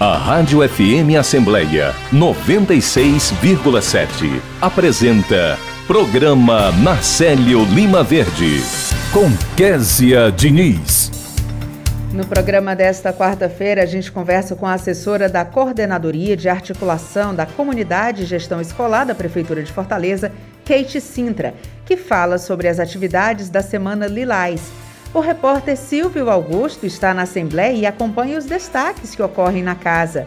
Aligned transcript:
A 0.00 0.16
Rádio 0.16 0.60
FM 0.60 1.18
Assembleia 1.18 1.92
96,7 2.12 4.40
apresenta 4.62 5.58
Programa 5.88 6.70
Marcelo 6.70 7.64
Lima 7.64 8.04
Verde 8.04 8.62
com 9.12 9.28
Késia 9.56 10.30
Diniz. 10.30 11.10
No 12.12 12.24
programa 12.24 12.76
desta 12.76 13.12
quarta-feira, 13.12 13.82
a 13.82 13.86
gente 13.86 14.12
conversa 14.12 14.54
com 14.54 14.66
a 14.66 14.74
assessora 14.74 15.28
da 15.28 15.44
Coordenadoria 15.44 16.36
de 16.36 16.48
Articulação 16.48 17.34
da 17.34 17.44
Comunidade 17.44 18.22
e 18.22 18.26
Gestão 18.26 18.60
Escolar 18.60 19.04
da 19.04 19.16
Prefeitura 19.16 19.64
de 19.64 19.72
Fortaleza, 19.72 20.30
Kate 20.64 21.00
Sintra, 21.00 21.54
que 21.84 21.96
fala 21.96 22.38
sobre 22.38 22.68
as 22.68 22.78
atividades 22.78 23.50
da 23.50 23.62
Semana 23.62 24.06
Lilás 24.06 24.60
o 25.14 25.20
repórter 25.20 25.76
Silvio 25.76 26.30
Augusto 26.30 26.84
está 26.84 27.14
na 27.14 27.22
Assembleia 27.22 27.72
e 27.72 27.86
acompanha 27.86 28.38
os 28.38 28.44
destaques 28.44 29.14
que 29.14 29.22
ocorrem 29.22 29.62
na 29.62 29.74
casa. 29.74 30.26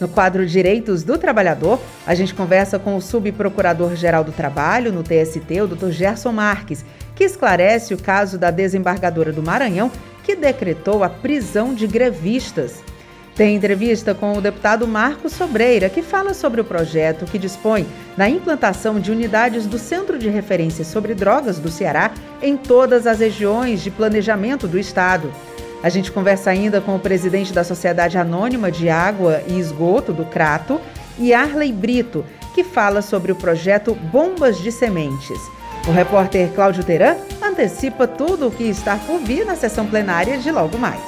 No 0.00 0.08
quadro 0.08 0.46
Direitos 0.46 1.04
do 1.04 1.16
Trabalhador, 1.18 1.78
a 2.06 2.14
gente 2.14 2.34
conversa 2.34 2.78
com 2.78 2.96
o 2.96 3.00
subprocurador-geral 3.00 4.24
do 4.24 4.32
Trabalho 4.32 4.92
no 4.92 5.02
TST, 5.02 5.60
o 5.60 5.68
Dr. 5.68 5.90
Gerson 5.90 6.32
Marques, 6.32 6.84
que 7.14 7.24
esclarece 7.24 7.94
o 7.94 7.98
caso 7.98 8.38
da 8.38 8.50
desembargadora 8.50 9.32
do 9.32 9.42
Maranhão 9.42 9.92
que 10.24 10.34
decretou 10.34 11.04
a 11.04 11.08
prisão 11.08 11.74
de 11.74 11.86
grevistas. 11.86 12.82
Tem 13.34 13.56
entrevista 13.56 14.14
com 14.14 14.34
o 14.34 14.42
deputado 14.42 14.86
Marcos 14.86 15.32
Sobreira, 15.32 15.88
que 15.88 16.02
fala 16.02 16.34
sobre 16.34 16.60
o 16.60 16.64
projeto 16.64 17.24
que 17.24 17.38
dispõe 17.38 17.86
na 18.14 18.28
implantação 18.28 19.00
de 19.00 19.10
unidades 19.10 19.64
do 19.66 19.78
Centro 19.78 20.18
de 20.18 20.28
Referência 20.28 20.84
sobre 20.84 21.14
Drogas 21.14 21.58
do 21.58 21.70
Ceará 21.70 22.10
em 22.42 22.58
todas 22.58 23.06
as 23.06 23.20
regiões 23.20 23.82
de 23.82 23.90
planejamento 23.90 24.68
do 24.68 24.78
Estado. 24.78 25.32
A 25.82 25.88
gente 25.88 26.12
conversa 26.12 26.50
ainda 26.50 26.80
com 26.80 26.94
o 26.94 27.00
presidente 27.00 27.54
da 27.54 27.64
Sociedade 27.64 28.18
Anônima 28.18 28.70
de 28.70 28.90
Água 28.90 29.42
e 29.46 29.58
Esgoto 29.58 30.12
do 30.12 30.26
Crato, 30.26 30.78
Arley 31.34 31.72
Brito, 31.72 32.24
que 32.54 32.62
fala 32.62 33.00
sobre 33.00 33.32
o 33.32 33.36
projeto 33.36 33.94
Bombas 33.94 34.58
de 34.58 34.70
Sementes. 34.70 35.40
O 35.88 35.90
repórter 35.90 36.50
Cláudio 36.50 36.84
Teran 36.84 37.16
antecipa 37.42 38.06
tudo 38.06 38.48
o 38.48 38.50
que 38.50 38.64
está 38.64 38.96
por 38.96 39.18
vir 39.18 39.46
na 39.46 39.56
sessão 39.56 39.86
plenária 39.86 40.36
de 40.36 40.50
logo 40.52 40.78
mais. 40.78 41.00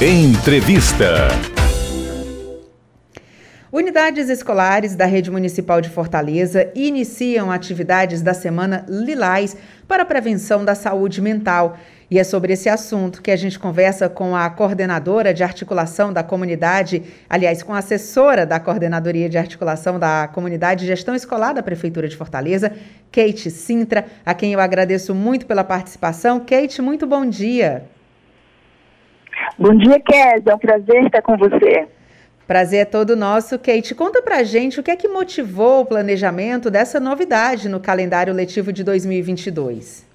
Entrevista. 0.00 1.28
Unidades 3.72 4.28
escolares 4.28 4.94
da 4.94 5.06
Rede 5.06 5.28
Municipal 5.28 5.80
de 5.80 5.88
Fortaleza 5.88 6.70
iniciam 6.72 7.50
atividades 7.50 8.22
da 8.22 8.32
Semana 8.32 8.86
Lilás 8.88 9.56
para 9.88 10.04
a 10.04 10.06
prevenção 10.06 10.64
da 10.64 10.76
saúde 10.76 11.20
mental. 11.20 11.76
E 12.08 12.16
é 12.16 12.22
sobre 12.22 12.52
esse 12.52 12.68
assunto 12.68 13.20
que 13.20 13.32
a 13.32 13.36
gente 13.36 13.58
conversa 13.58 14.08
com 14.08 14.36
a 14.36 14.48
coordenadora 14.48 15.34
de 15.34 15.42
articulação 15.42 16.12
da 16.12 16.22
comunidade, 16.22 17.02
aliás, 17.28 17.64
com 17.64 17.74
a 17.74 17.78
assessora 17.78 18.46
da 18.46 18.60
Coordenadoria 18.60 19.28
de 19.28 19.36
Articulação 19.36 19.98
da 19.98 20.28
Comunidade 20.32 20.84
e 20.84 20.86
Gestão 20.86 21.16
Escolar 21.16 21.52
da 21.52 21.62
Prefeitura 21.64 22.06
de 22.06 22.16
Fortaleza, 22.16 22.72
Kate 23.10 23.50
Sintra, 23.50 24.06
a 24.24 24.32
quem 24.32 24.52
eu 24.52 24.60
agradeço 24.60 25.12
muito 25.12 25.44
pela 25.44 25.64
participação. 25.64 26.38
Kate, 26.38 26.80
muito 26.80 27.04
bom 27.04 27.26
dia. 27.26 27.82
Bom 29.58 29.74
dia, 29.76 29.98
Kézia. 29.98 30.52
É 30.52 30.54
um 30.54 30.58
prazer 30.58 31.04
estar 31.06 31.22
com 31.22 31.36
você. 31.36 31.95
Prazer 32.46 32.80
é 32.80 32.84
todo 32.84 33.16
nosso. 33.16 33.58
Kate, 33.58 33.92
conta 33.92 34.22
pra 34.22 34.44
gente 34.44 34.78
o 34.78 34.82
que 34.82 34.90
é 34.92 34.96
que 34.96 35.08
motivou 35.08 35.80
o 35.80 35.86
planejamento 35.86 36.70
dessa 36.70 37.00
novidade 37.00 37.68
no 37.68 37.80
calendário 37.80 38.32
letivo 38.32 38.72
de 38.72 38.84
2022. 38.84 40.06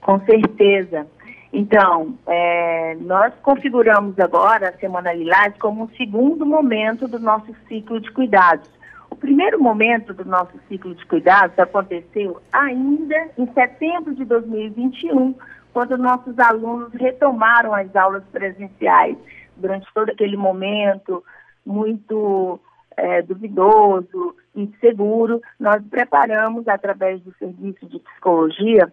Com 0.00 0.18
certeza. 0.24 1.06
Então, 1.52 2.18
é, 2.26 2.96
nós 3.00 3.32
configuramos 3.42 4.18
agora 4.18 4.70
a 4.70 4.72
Semana 4.72 5.12
Lilás 5.12 5.54
como 5.60 5.84
um 5.84 5.88
segundo 5.90 6.44
momento 6.44 7.06
do 7.06 7.20
nosso 7.20 7.54
ciclo 7.68 8.00
de 8.00 8.10
cuidados. 8.10 8.68
O 9.08 9.14
primeiro 9.14 9.62
momento 9.62 10.12
do 10.12 10.24
nosso 10.24 10.58
ciclo 10.68 10.94
de 10.94 11.06
cuidados 11.06 11.56
aconteceu 11.58 12.40
ainda 12.52 13.28
em 13.38 13.46
setembro 13.52 14.14
de 14.14 14.24
2021, 14.24 15.34
quando 15.72 15.96
nossos 15.96 16.36
alunos 16.38 16.92
retomaram 16.94 17.72
as 17.72 17.94
aulas 17.94 18.24
presenciais 18.32 19.16
durante 19.62 19.86
todo 19.94 20.10
aquele 20.10 20.36
momento 20.36 21.24
muito 21.64 22.60
é, 22.96 23.22
duvidoso, 23.22 24.36
inseguro, 24.54 25.40
nós 25.58 25.82
preparamos, 25.88 26.66
através 26.68 27.20
do 27.22 27.32
serviço 27.34 27.86
de 27.86 27.98
psicologia, 28.00 28.92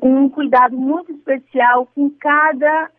um 0.00 0.28
cuidado 0.28 0.76
muito 0.76 1.12
especial 1.12 1.86
com 1.94 2.10
cada 2.10 2.90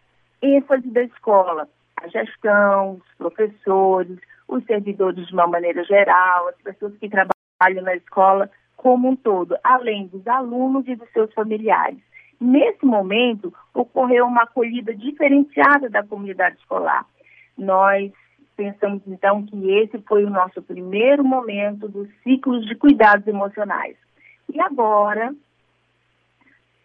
ênfase 0.41 0.87
da 0.91 1.03
escola. 1.03 1.67
A 2.01 2.07
gestão, 2.07 3.01
os 3.01 3.17
professores, 3.17 4.19
os 4.47 4.63
servidores 4.65 5.25
de 5.25 5.33
uma 5.33 5.47
maneira 5.47 5.83
geral, 5.83 6.49
as 6.49 6.57
pessoas 6.57 6.95
que 6.97 7.09
trabalham 7.09 7.83
na 7.83 7.95
escola 7.95 8.49
como 8.75 9.09
um 9.09 9.15
todo, 9.15 9.57
além 9.63 10.07
dos 10.07 10.27
alunos 10.27 10.87
e 10.87 10.95
dos 10.95 11.09
seus 11.11 11.33
familiares. 11.33 11.99
Nesse 12.39 12.85
momento, 12.85 13.53
ocorreu 13.73 14.25
uma 14.25 14.43
acolhida 14.43 14.93
diferenciada 14.93 15.89
da 15.89 16.03
comunidade 16.03 16.57
escolar. 16.57 17.05
Nós 17.57 18.11
pensamos, 18.55 19.01
então, 19.07 19.45
que 19.45 19.71
esse 19.71 19.99
foi 20.01 20.25
o 20.25 20.29
nosso 20.29 20.61
primeiro 20.61 21.23
momento 21.23 21.87
dos 21.87 22.09
ciclos 22.23 22.65
de 22.65 22.75
cuidados 22.75 23.27
emocionais. 23.27 23.95
E 24.53 24.59
agora, 24.59 25.33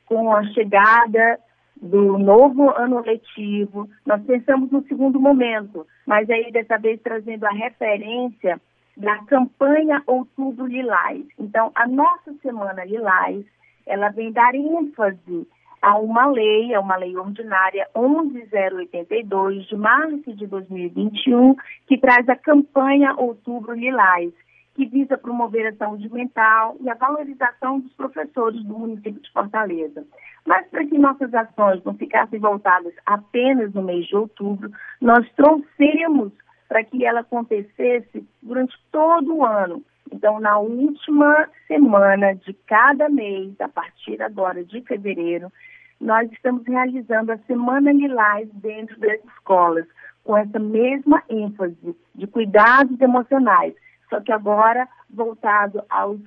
com 0.06 0.34
a 0.34 0.44
chegada 0.48 1.38
do 1.80 2.18
novo 2.18 2.70
ano 2.70 3.00
letivo, 3.00 3.88
nós 4.04 4.22
pensamos 4.24 4.70
no 4.70 4.82
segundo 4.86 5.20
momento, 5.20 5.86
mas 6.06 6.28
aí 6.28 6.50
dessa 6.52 6.76
vez 6.78 7.00
trazendo 7.00 7.44
a 7.44 7.50
referência 7.50 8.60
da 8.96 9.16
campanha 9.24 10.02
Outubro 10.06 10.66
Lilás. 10.66 11.24
Então, 11.38 11.70
a 11.74 11.86
nossa 11.86 12.34
Semana 12.42 12.84
Lilás, 12.84 13.44
ela 13.90 14.08
vem 14.10 14.30
dar 14.30 14.54
ênfase 14.54 15.46
a 15.82 15.98
uma 15.98 16.26
lei, 16.26 16.72
é 16.72 16.78
uma 16.78 16.96
lei 16.96 17.16
ordinária 17.16 17.88
11082 17.94 19.66
de 19.66 19.76
março 19.76 20.34
de 20.34 20.46
2021, 20.46 21.56
que 21.86 21.98
traz 21.98 22.28
a 22.28 22.36
campanha 22.36 23.14
Outubro 23.16 23.74
Lilás, 23.74 24.32
que 24.74 24.86
visa 24.86 25.18
promover 25.18 25.66
a 25.66 25.76
saúde 25.76 26.12
mental 26.12 26.76
e 26.80 26.88
a 26.88 26.94
valorização 26.94 27.80
dos 27.80 27.92
professores 27.94 28.62
do 28.64 28.78
município 28.78 29.20
de 29.20 29.32
Fortaleza. 29.32 30.06
Mas 30.46 30.66
para 30.68 30.86
que 30.86 30.98
nossas 30.98 31.34
ações 31.34 31.82
não 31.84 31.94
ficassem 31.94 32.38
voltadas 32.38 32.94
apenas 33.04 33.72
no 33.74 33.82
mês 33.82 34.06
de 34.06 34.16
outubro, 34.16 34.70
nós 35.00 35.26
trouxemos 35.32 36.32
para 36.68 36.84
que 36.84 37.04
ela 37.04 37.20
acontecesse 37.20 38.24
durante 38.42 38.74
todo 38.92 39.34
o 39.34 39.44
ano, 39.44 39.82
então, 40.12 40.40
na 40.40 40.58
última 40.58 41.48
semana 41.66 42.34
de 42.34 42.52
cada 42.66 43.08
mês, 43.08 43.58
a 43.60 43.68
partir 43.68 44.20
agora 44.20 44.64
de 44.64 44.80
fevereiro, 44.82 45.52
nós 46.00 46.30
estamos 46.32 46.64
realizando 46.66 47.32
a 47.32 47.38
Semana 47.38 47.92
Lilás 47.92 48.48
dentro 48.54 48.98
das 48.98 49.22
escolas, 49.24 49.86
com 50.24 50.36
essa 50.36 50.58
mesma 50.58 51.22
ênfase 51.28 51.96
de 52.14 52.26
cuidados 52.26 53.00
emocionais, 53.00 53.74
só 54.08 54.20
que 54.20 54.32
agora 54.32 54.88
voltado 55.08 55.82
aos, 55.88 56.20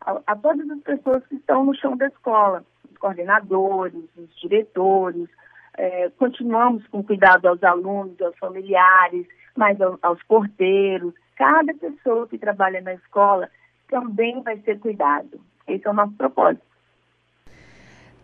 a, 0.00 0.20
a 0.26 0.36
todas 0.36 0.68
as 0.70 0.80
pessoas 0.80 1.24
que 1.26 1.36
estão 1.36 1.64
no 1.64 1.74
chão 1.74 1.96
da 1.96 2.06
escola, 2.06 2.64
os 2.90 2.96
coordenadores, 2.98 4.04
os 4.16 4.40
diretores, 4.40 5.28
é, 5.76 6.10
continuamos 6.18 6.86
com 6.88 7.02
cuidado 7.02 7.46
aos 7.46 7.62
alunos, 7.62 8.20
aos 8.20 8.36
familiares, 8.38 9.26
mas 9.56 9.80
aos, 9.80 9.98
aos 10.02 10.22
porteiros, 10.24 11.14
cada 11.42 11.74
pessoa 11.74 12.28
que 12.28 12.38
trabalha 12.38 12.80
na 12.80 12.94
escola 12.94 13.50
também 13.90 14.40
vai 14.42 14.58
ser 14.58 14.78
cuidado. 14.78 15.40
Esse 15.66 15.84
é 15.88 15.90
o 15.90 15.92
nosso 15.92 16.12
propósito. 16.12 16.62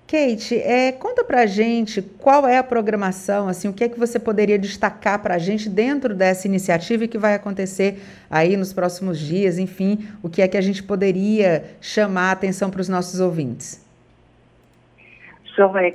Kate, 0.07 0.57
é, 0.57 0.93
conta 0.93 1.25
pra 1.25 1.45
gente 1.45 2.01
qual 2.01 2.47
é 2.47 2.57
a 2.57 2.63
programação, 2.63 3.49
assim, 3.49 3.69
o 3.69 3.73
que 3.73 3.85
é 3.85 3.89
que 3.89 3.99
você 3.99 4.21
poderia 4.21 4.59
destacar 4.59 5.21
para 5.21 5.35
a 5.35 5.39
gente 5.39 5.69
dentro 5.69 6.15
dessa 6.15 6.47
iniciativa 6.47 7.05
e 7.05 7.09
que 7.09 7.19
vai 7.19 7.35
acontecer 7.35 8.01
aí 8.31 8.57
nos 8.57 8.73
próximos 8.73 9.19
dias, 9.19 9.59
enfim, 9.59 10.09
o 10.23 10.31
que 10.31 10.41
é 10.41 10.49
que 10.49 10.57
a 10.57 10.63
gente 10.63 10.83
poderia 10.83 11.77
chamar 11.81 12.31
a 12.31 12.33
atenção 12.33 12.71
para 12.71 12.81
os 12.81 12.89
nossos 12.89 13.19
ouvintes? 13.19 13.85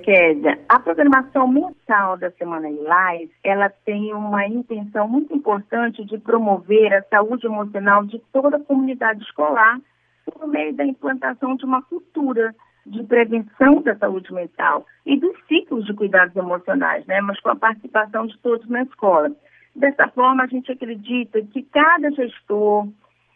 Kédia, 0.04 0.60
a 0.68 0.77
programação 0.77 1.48
mensal 1.48 2.18
da 2.18 2.30
Semana 2.31 2.69
Lilás, 2.69 3.30
ela 3.42 3.69
tem 3.69 4.13
uma 4.13 4.45
intenção 4.45 5.07
muito 5.07 5.33
importante 5.33 6.04
de 6.04 6.18
promover 6.18 6.94
a 6.94 7.04
saúde 7.04 7.45
emocional 7.48 8.04
de 8.04 8.19
toda 8.33 8.57
a 8.57 8.60
comunidade 8.60 9.24
escolar 9.24 9.80
por 10.25 10.48
meio 10.50 10.75
da 10.75 10.86
implantação 10.86 11.56
de 11.56 11.63
uma 11.63 11.81
cultura 11.81 12.54
de 12.86 13.04
prevenção 13.04 13.81
da 13.81 13.95
saúde 13.95 14.33
mental 14.33 14.86
e 15.06 15.18
dos 15.18 15.33
ciclos 15.48 15.86
de 15.86 15.94
cuidados 15.94 16.36
emocionais, 16.36 17.06
né? 17.06 17.21
Mas 17.21 17.39
com 17.39 17.50
a 17.50 17.56
participação 17.56 18.27
de 18.27 18.38
todos 18.39 18.68
na 18.68 18.83
escola. 18.83 19.31
Dessa 19.74 20.09
forma, 20.09 20.44
a 20.44 20.48
gente 20.48 20.74
acredita 20.74 21.42
que 21.42 21.63
cada 21.63 22.12
gestor, 22.12 22.89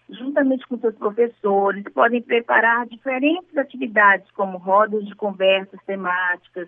juntamente 0.10 0.66
com 0.68 0.78
seus 0.78 0.96
professores, 0.96 1.84
podem 1.94 2.22
preparar 2.22 2.88
diferentes 2.88 3.58
atividades, 3.58 4.30
como 4.32 4.58
rodas 4.58 5.06
de 5.06 5.16
conversas 5.16 5.80
temáticas, 5.86 6.68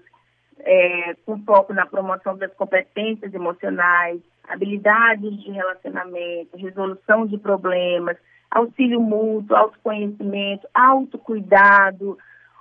é, 0.60 1.16
com 1.26 1.42
foco 1.44 1.74
na 1.74 1.86
promoção 1.86 2.38
das 2.38 2.54
competências 2.54 3.34
emocionais, 3.34 4.20
habilidades 4.48 5.42
de 5.42 5.52
relacionamento, 5.52 6.58
resolução 6.58 7.26
de 7.26 7.38
problemas, 7.38 8.18
auxílio 8.52 9.00
mútuo, 9.00 9.56
autoconhecimento, 9.56 10.68
autocuidado, 10.74 12.18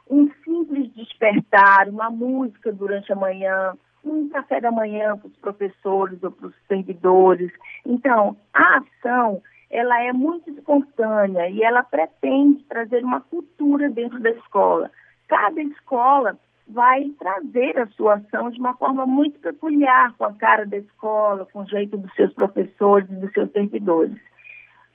um 0.09 0.31
simples 0.45 0.93
despertar, 0.95 1.89
uma 1.89 2.11
música 2.11 2.73
durante 2.73 3.13
a 3.13 3.17
manhã, 3.17 3.73
um 4.05 4.29
café 4.29 4.61
da 4.61 4.71
manhã 4.71 5.17
para 5.17 5.29
os 5.29 5.37
professores 5.37 6.23
ou 6.23 6.31
para 6.31 6.47
os 6.47 6.55
servidores. 6.69 7.51
Então, 7.85 8.37
a 8.55 8.79
ação 8.79 9.43
ela 9.71 10.03
é 10.03 10.13
muito 10.13 10.51
espontânea 10.51 11.49
e 11.49 11.63
ela 11.63 11.83
pretende 11.83 12.65
trazer 12.65 13.05
uma 13.05 13.21
cultura 13.21 13.91
dentro 13.91 14.19
da 14.21 14.31
escola. 14.31 14.91
Cada 15.29 15.61
escola 15.61 16.39
vai 16.67 17.11
trazer 17.19 17.79
a 17.79 17.87
sua 17.89 18.15
ação 18.15 18.51
de 18.51 18.61
uma 18.61 18.75
forma 18.75 19.07
muito 19.07 19.39
peculiar, 19.41 20.13
com 20.17 20.25
a 20.25 20.33
cara 20.35 20.67
da 20.67 20.77
escola, 20.77 21.47
com 21.53 21.63
o 21.63 21.67
jeito 21.67 21.97
dos 21.97 22.13
seus 22.15 22.33
professores 22.35 23.09
e 23.11 23.17
dos 23.17 23.33
seus 23.33 23.51
servidores. 23.53 24.17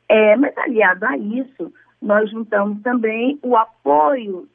É, 0.07 0.35
mas, 0.35 0.55
aliado 0.57 1.05
a 1.05 1.17
isso, 1.17 1.73
nós 2.01 2.29
juntamos 2.29 2.81
também 2.81 3.39
o 3.41 3.55
apoio 3.55 4.47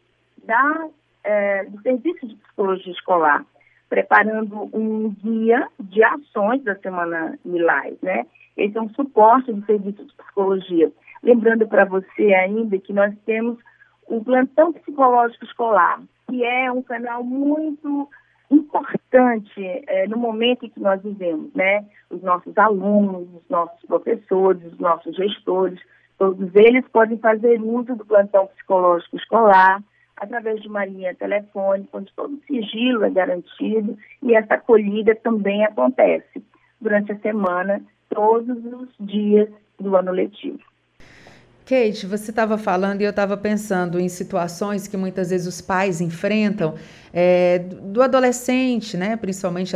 da, 0.45 0.89
é, 1.25 1.65
do 1.65 1.81
Serviço 1.83 2.27
de 2.27 2.37
Psicologia 2.37 2.93
Escolar, 2.93 3.45
preparando 3.89 4.69
um 4.73 5.11
guia 5.11 5.67
de 5.81 6.05
ações 6.05 6.63
da 6.63 6.77
Semana 6.77 7.39
Milais, 7.45 7.97
né? 8.03 8.27
Esse 8.59 8.77
é 8.77 8.83
um 8.83 8.91
suporte 8.91 9.53
do 9.53 9.65
Serviço 9.65 10.05
de 10.05 10.13
Psicologia. 10.17 10.91
Lembrando 11.23 11.67
para 11.69 11.85
você 11.85 12.35
ainda 12.35 12.77
que 12.79 12.93
nós 12.93 13.15
temos 13.25 13.57
o 14.09 14.23
plantão 14.23 14.73
psicológico 14.73 15.45
escolar, 15.45 16.03
que 16.29 16.45
é 16.45 16.71
um 16.73 16.83
canal 16.83 17.23
muito 17.23 18.09
importante 18.51 19.63
é, 19.87 20.09
no 20.09 20.17
momento 20.17 20.67
em 20.67 20.71
que 20.71 20.81
nós 20.81 21.01
vivemos, 21.03 21.55
né? 21.55 21.87
Os 22.11 22.21
nossos 22.23 22.57
alunos, 22.59 23.29
os 23.33 23.49
nossos 23.49 23.81
professores, 23.87 24.73
os 24.73 24.79
nossos 24.79 25.15
gestores, 25.15 25.79
todos 26.19 26.53
eles 26.55 26.85
podem 26.89 27.19
fazer 27.19 27.61
uso 27.63 27.95
do 27.95 28.05
plantão 28.05 28.49
psicológico 28.49 29.17
escolar 29.17 29.81
através 30.17 30.61
de 30.61 30.69
uma 30.69 30.85
linha 30.85 31.15
telefônica, 31.15 31.97
onde 31.97 32.13
todo 32.15 32.43
sigilo 32.47 33.05
é 33.05 33.11
garantido 33.11 33.97
e 34.21 34.35
essa 34.35 34.55
acolhida 34.55 35.15
também 35.15 35.65
acontece 35.65 36.43
durante 36.81 37.13
a 37.13 37.19
semana, 37.19 37.81
todos 38.09 38.59
os 38.65 38.89
dias 39.01 39.49
do 39.79 39.97
ano 39.97 40.13
letivo. 40.13 40.61
Kate, 41.69 42.07
você 42.07 42.31
estava 42.31 42.57
falando 42.57 43.03
e 43.03 43.05
eu 43.05 43.11
estava 43.11 43.37
pensando 43.37 44.01
em 44.01 44.09
situações 44.09 44.89
que 44.89 44.97
muitas 44.97 45.29
vezes 45.29 45.47
os 45.47 45.61
pais 45.61 46.01
enfrentam 46.01 46.77
é, 47.13 47.59
do 47.59 48.01
adolescente, 48.01 48.97
né? 48.97 49.19
Principalmente 49.19 49.75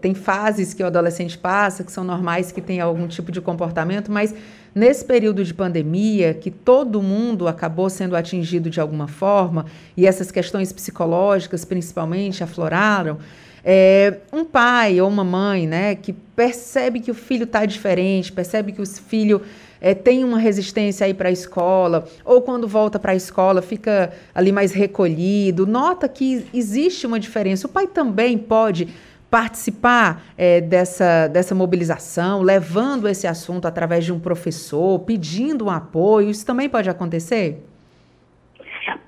tem 0.00 0.14
fases 0.14 0.72
que 0.72 0.80
o 0.80 0.86
adolescente 0.86 1.36
passa 1.36 1.82
que 1.82 1.90
são 1.90 2.04
normais, 2.04 2.52
que 2.52 2.60
tem 2.60 2.80
algum 2.80 3.08
tipo 3.08 3.32
de 3.32 3.40
comportamento, 3.40 4.12
mas 4.12 4.32
nesse 4.72 5.04
período 5.04 5.42
de 5.42 5.52
pandemia, 5.52 6.34
que 6.34 6.52
todo 6.52 7.02
mundo 7.02 7.48
acabou 7.48 7.90
sendo 7.90 8.14
atingido 8.14 8.70
de 8.70 8.80
alguma 8.80 9.08
forma 9.08 9.66
e 9.96 10.06
essas 10.06 10.30
questões 10.30 10.72
psicológicas, 10.72 11.64
principalmente, 11.64 12.44
afloraram. 12.44 13.18
É, 13.66 14.18
um 14.30 14.44
pai 14.44 15.00
ou 15.00 15.08
uma 15.08 15.24
mãe, 15.24 15.66
né, 15.66 15.94
que 15.94 16.12
percebe 16.12 17.00
que 17.00 17.10
o 17.10 17.14
filho 17.14 17.44
está 17.44 17.64
diferente, 17.64 18.30
percebe 18.30 18.72
que 18.72 18.82
o 18.82 18.86
filho 18.86 19.40
é, 19.80 19.94
tem 19.94 20.24
uma 20.24 20.38
resistência 20.38 21.06
aí 21.06 21.14
para 21.14 21.28
a 21.28 21.32
escola, 21.32 22.04
ou 22.24 22.42
quando 22.42 22.66
volta 22.66 22.98
para 22.98 23.12
a 23.12 23.16
escola 23.16 23.62
fica 23.62 24.12
ali 24.34 24.52
mais 24.52 24.72
recolhido, 24.72 25.66
nota 25.66 26.08
que 26.08 26.46
existe 26.52 27.06
uma 27.06 27.20
diferença. 27.20 27.66
O 27.66 27.70
pai 27.70 27.86
também 27.86 28.38
pode 28.38 28.88
participar 29.30 30.22
é, 30.38 30.60
dessa, 30.60 31.26
dessa 31.26 31.56
mobilização, 31.56 32.40
levando 32.40 33.08
esse 33.08 33.26
assunto 33.26 33.66
através 33.66 34.04
de 34.04 34.12
um 34.12 34.20
professor, 34.20 35.00
pedindo 35.00 35.64
um 35.64 35.70
apoio, 35.70 36.30
isso 36.30 36.46
também 36.46 36.68
pode 36.68 36.88
acontecer? 36.88 37.60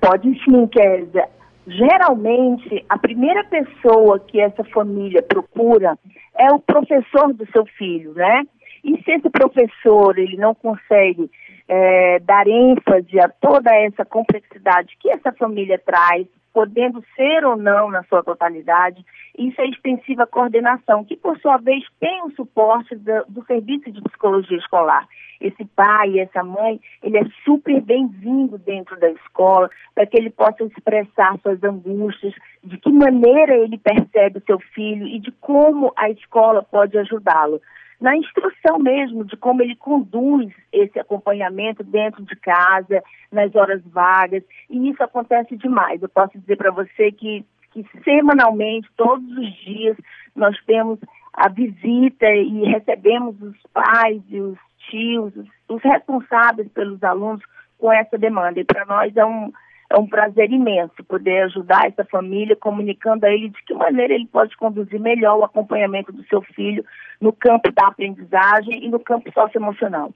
Pode 0.01 0.27
sim, 0.43 0.67
Kézia. 0.67 1.29
Geralmente, 1.65 2.85
a 2.87 2.97
primeira 2.97 3.43
pessoa 3.45 4.19
que 4.19 4.39
essa 4.39 4.63
família 4.65 5.21
procura 5.21 5.97
é 6.37 6.51
o 6.51 6.59
professor 6.59 7.33
do 7.33 7.45
seu 7.51 7.65
filho, 7.77 8.13
né? 8.13 8.43
E 8.87 9.03
se 9.03 9.11
esse 9.11 9.29
professor 9.29 10.17
ele 10.17 10.37
não 10.37 10.55
consegue 10.55 11.29
é, 11.67 12.19
dar 12.19 12.47
ênfase 12.47 13.19
a 13.19 13.27
toda 13.27 13.69
essa 13.75 14.05
complexidade 14.05 14.95
que 14.97 15.09
essa 15.09 15.33
família 15.33 15.77
traz, 15.77 16.25
podendo 16.53 17.03
ser 17.13 17.45
ou 17.45 17.57
não 17.57 17.91
na 17.91 18.03
sua 18.05 18.23
totalidade, 18.23 19.05
isso 19.37 19.59
é 19.59 19.67
extensiva 19.67 20.25
coordenação, 20.25 21.03
que 21.03 21.17
por 21.17 21.37
sua 21.39 21.57
vez 21.57 21.83
tem 21.99 22.23
o 22.23 22.31
suporte 22.31 22.95
do, 22.95 23.25
do 23.27 23.45
serviço 23.45 23.91
de 23.91 24.01
psicologia 24.03 24.57
escolar. 24.57 25.05
Esse 25.41 25.65
pai, 25.65 26.19
essa 26.19 26.41
mãe, 26.41 26.79
ele 27.03 27.17
é 27.17 27.25
super 27.43 27.81
bem-vindo 27.81 28.57
dentro 28.57 28.97
da 28.97 29.11
escola 29.11 29.69
para 29.93 30.05
que 30.05 30.17
ele 30.17 30.29
possa 30.29 30.63
expressar 30.63 31.37
suas 31.43 31.61
angústias, 31.61 32.33
de 32.63 32.77
que 32.77 32.91
maneira 32.91 33.53
ele 33.53 33.77
percebe 33.77 34.39
o 34.39 34.45
seu 34.45 34.59
filho 34.73 35.05
e 35.05 35.19
de 35.19 35.31
como 35.33 35.91
a 35.97 36.09
escola 36.09 36.63
pode 36.63 36.97
ajudá-lo 36.97 37.61
na 37.99 38.15
instrução 38.15 38.77
mesmo 38.79 39.25
de 39.25 39.35
como 39.35 39.61
ele 39.61 39.75
conduz 39.75 40.53
esse 40.71 40.99
acompanhamento 40.99 41.83
dentro 41.83 42.23
de 42.23 42.35
casa, 42.35 43.03
nas 43.31 43.55
horas 43.55 43.81
vagas, 43.85 44.43
e 44.69 44.89
isso 44.89 45.03
acontece 45.03 45.57
demais. 45.57 46.01
Eu 46.01 46.09
posso 46.09 46.37
dizer 46.37 46.57
para 46.57 46.71
você 46.71 47.11
que, 47.11 47.43
que 47.71 47.85
semanalmente, 48.03 48.87
todos 48.95 49.27
os 49.37 49.55
dias, 49.63 49.97
nós 50.35 50.55
temos 50.65 50.99
a 51.33 51.49
visita 51.49 52.27
e 52.27 52.65
recebemos 52.65 53.41
os 53.41 53.57
pais 53.73 54.21
e 54.29 54.39
os 54.39 54.57
tios, 54.89 55.35
os, 55.35 55.47
os 55.69 55.83
responsáveis 55.83 56.67
pelos 56.71 57.03
alunos 57.03 57.43
com 57.77 57.91
essa 57.91 58.17
demanda. 58.17 58.59
E 58.59 58.63
para 58.63 58.85
nós 58.85 59.15
é 59.15 59.25
um, 59.25 59.51
é 59.89 59.97
um 59.97 60.07
prazer 60.07 60.51
imenso 60.51 61.03
poder 61.07 61.43
ajudar 61.43 61.87
essa 61.87 62.03
família, 62.03 62.55
comunicando 62.55 63.25
a 63.25 63.31
ele 63.31 63.49
de 63.49 63.63
que 63.63 63.73
maneira 63.73 64.13
ele 64.13 64.27
pode 64.27 64.55
conduzir 64.57 64.99
melhor 64.99 65.39
o 65.39 65.45
acompanhamento 65.45 66.11
do 66.11 66.23
seu 66.27 66.41
filho 66.41 66.83
no 67.21 67.31
campo 67.31 67.71
da 67.71 67.87
aprendizagem 67.87 68.85
e 68.85 68.89
no 68.89 68.99
campo 68.99 69.31
socioemocional. 69.31 70.11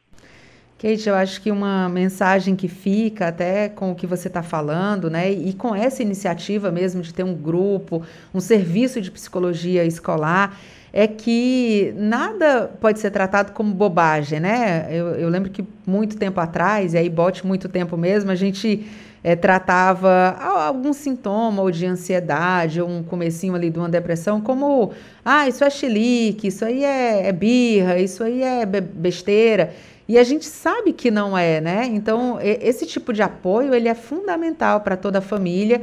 Kate, 0.77 1.07
eu 1.07 1.15
acho 1.15 1.39
que 1.41 1.51
uma 1.51 1.87
mensagem 1.87 2.55
que 2.55 2.67
fica 2.67 3.27
até 3.27 3.69
com 3.69 3.91
o 3.91 3.95
que 3.95 4.07
você 4.07 4.27
está 4.27 4.41
falando, 4.41 5.11
né, 5.11 5.29
e 5.29 5.53
com 5.53 5.75
essa 5.75 6.01
iniciativa 6.01 6.71
mesmo 6.71 7.01
de 7.03 7.13
ter 7.13 7.23
um 7.23 7.35
grupo, 7.35 8.03
um 8.33 8.39
serviço 8.39 8.99
de 8.99 9.11
psicologia 9.11 9.85
escolar, 9.85 10.57
é 10.91 11.07
que 11.07 11.93
nada 11.95 12.67
pode 12.81 12.99
ser 12.99 13.11
tratado 13.11 13.53
como 13.53 13.73
bobagem, 13.73 14.41
né? 14.41 14.87
Eu, 14.89 15.07
eu 15.11 15.29
lembro 15.29 15.49
que 15.49 15.63
muito 15.87 16.17
tempo 16.17 16.39
atrás, 16.41 16.93
e 16.93 16.97
aí 16.97 17.09
bote 17.09 17.47
muito 17.47 17.69
tempo 17.69 17.95
mesmo, 17.95 18.29
a 18.29 18.35
gente 18.35 18.85
é, 19.23 19.35
tratava 19.35 20.35
algum 20.39 20.93
sintoma 20.93 21.61
ou 21.61 21.69
de 21.69 21.85
ansiedade 21.85 22.81
ou 22.81 22.89
um 22.89 23.03
comecinho 23.03 23.55
ali 23.55 23.69
de 23.69 23.77
uma 23.77 23.89
depressão 23.89 24.41
como 24.41 24.91
ah, 25.23 25.47
isso 25.47 25.63
é 25.63 25.69
chilique, 25.69 26.47
isso 26.47 26.65
aí 26.65 26.83
é, 26.83 27.27
é 27.27 27.31
birra, 27.31 27.99
isso 27.99 28.23
aí 28.23 28.41
é 28.41 28.65
besteira. 28.65 29.73
E 30.07 30.17
a 30.17 30.23
gente 30.23 30.45
sabe 30.45 30.91
que 30.91 31.09
não 31.09 31.37
é, 31.37 31.61
né? 31.61 31.85
Então, 31.85 32.37
esse 32.41 32.85
tipo 32.85 33.13
de 33.13 33.21
apoio, 33.21 33.73
ele 33.73 33.87
é 33.87 33.93
fundamental 33.93 34.81
para 34.81 34.97
toda 34.97 35.19
a 35.19 35.21
família. 35.21 35.81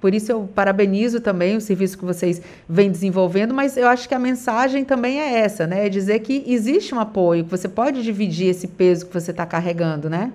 Por 0.00 0.14
isso 0.14 0.32
eu 0.32 0.48
parabenizo 0.52 1.20
também 1.20 1.56
o 1.56 1.60
serviço 1.60 1.98
que 1.98 2.04
vocês 2.04 2.40
vêm 2.68 2.90
desenvolvendo, 2.90 3.52
mas 3.52 3.76
eu 3.76 3.86
acho 3.86 4.08
que 4.08 4.14
a 4.14 4.18
mensagem 4.18 4.84
também 4.84 5.20
é 5.20 5.38
essa, 5.40 5.66
né? 5.66 5.86
É 5.86 5.88
dizer 5.88 6.20
que 6.20 6.44
existe 6.46 6.94
um 6.94 7.00
apoio, 7.00 7.44
que 7.44 7.50
você 7.50 7.68
pode 7.68 8.02
dividir 8.02 8.48
esse 8.48 8.66
peso 8.66 9.06
que 9.06 9.12
você 9.12 9.30
está 9.30 9.44
carregando, 9.44 10.08
né? 10.08 10.32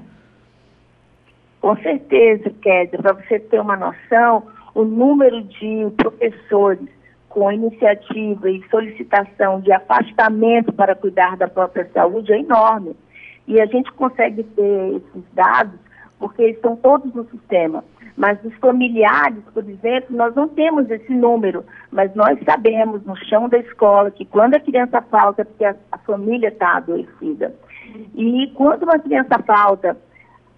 Com 1.63 1.77
certeza, 1.77 2.50
Kézia, 2.62 3.00
para 3.00 3.13
você 3.13 3.39
ter 3.39 3.62
uma 3.62 3.77
noção, 3.77 4.43
o 4.75 4.84
número 4.84 5.41
de 5.43 5.88
professores 5.96 6.89
com 7.29 7.50
iniciativa 7.50 8.50
e 8.50 8.62
solicitação 8.70 9.62
de 9.62 9.72
afastamento 9.72 10.74
para 10.74 10.93
cuidar 10.93 11.38
da 11.38 11.48
própria 11.48 11.89
saúde 11.93 12.34
é 12.34 12.39
enorme. 12.39 12.98
E 13.48 13.62
a 13.62 13.65
gente 13.65 13.89
consegue 13.93 14.43
ter 14.43 14.96
esses 14.98 15.24
dados 15.32 15.79
porque 16.20 16.50
estão 16.50 16.75
todos 16.75 17.13
no 17.13 17.24
sistema. 17.29 17.82
Mas 18.17 18.43
os 18.43 18.53
familiares, 18.55 19.41
por 19.53 19.63
exemplo, 19.63 20.17
nós 20.17 20.36
não 20.36 20.50
temos 20.50 20.91
esse 20.91 21.13
número, 21.13 21.63
mas 21.89 22.13
nós 22.13 22.38
sabemos 22.43 23.05
no 23.05 23.15
chão 23.15 23.48
da 23.48 23.58
escola 23.58 24.12
que 24.12 24.25
quando 24.25 24.55
a 24.55 24.60
criança 24.60 25.01
falta 25.03 25.43
é 25.43 25.46
porque 25.46 25.63
a, 25.63 25.74
a 25.93 25.98
família 26.00 26.50
está 26.50 26.75
adoecida. 26.75 27.55
E 28.15 28.51
quando 28.53 28.84
uma 28.84 29.00
criança 29.00 29.39
falta, 29.48 29.96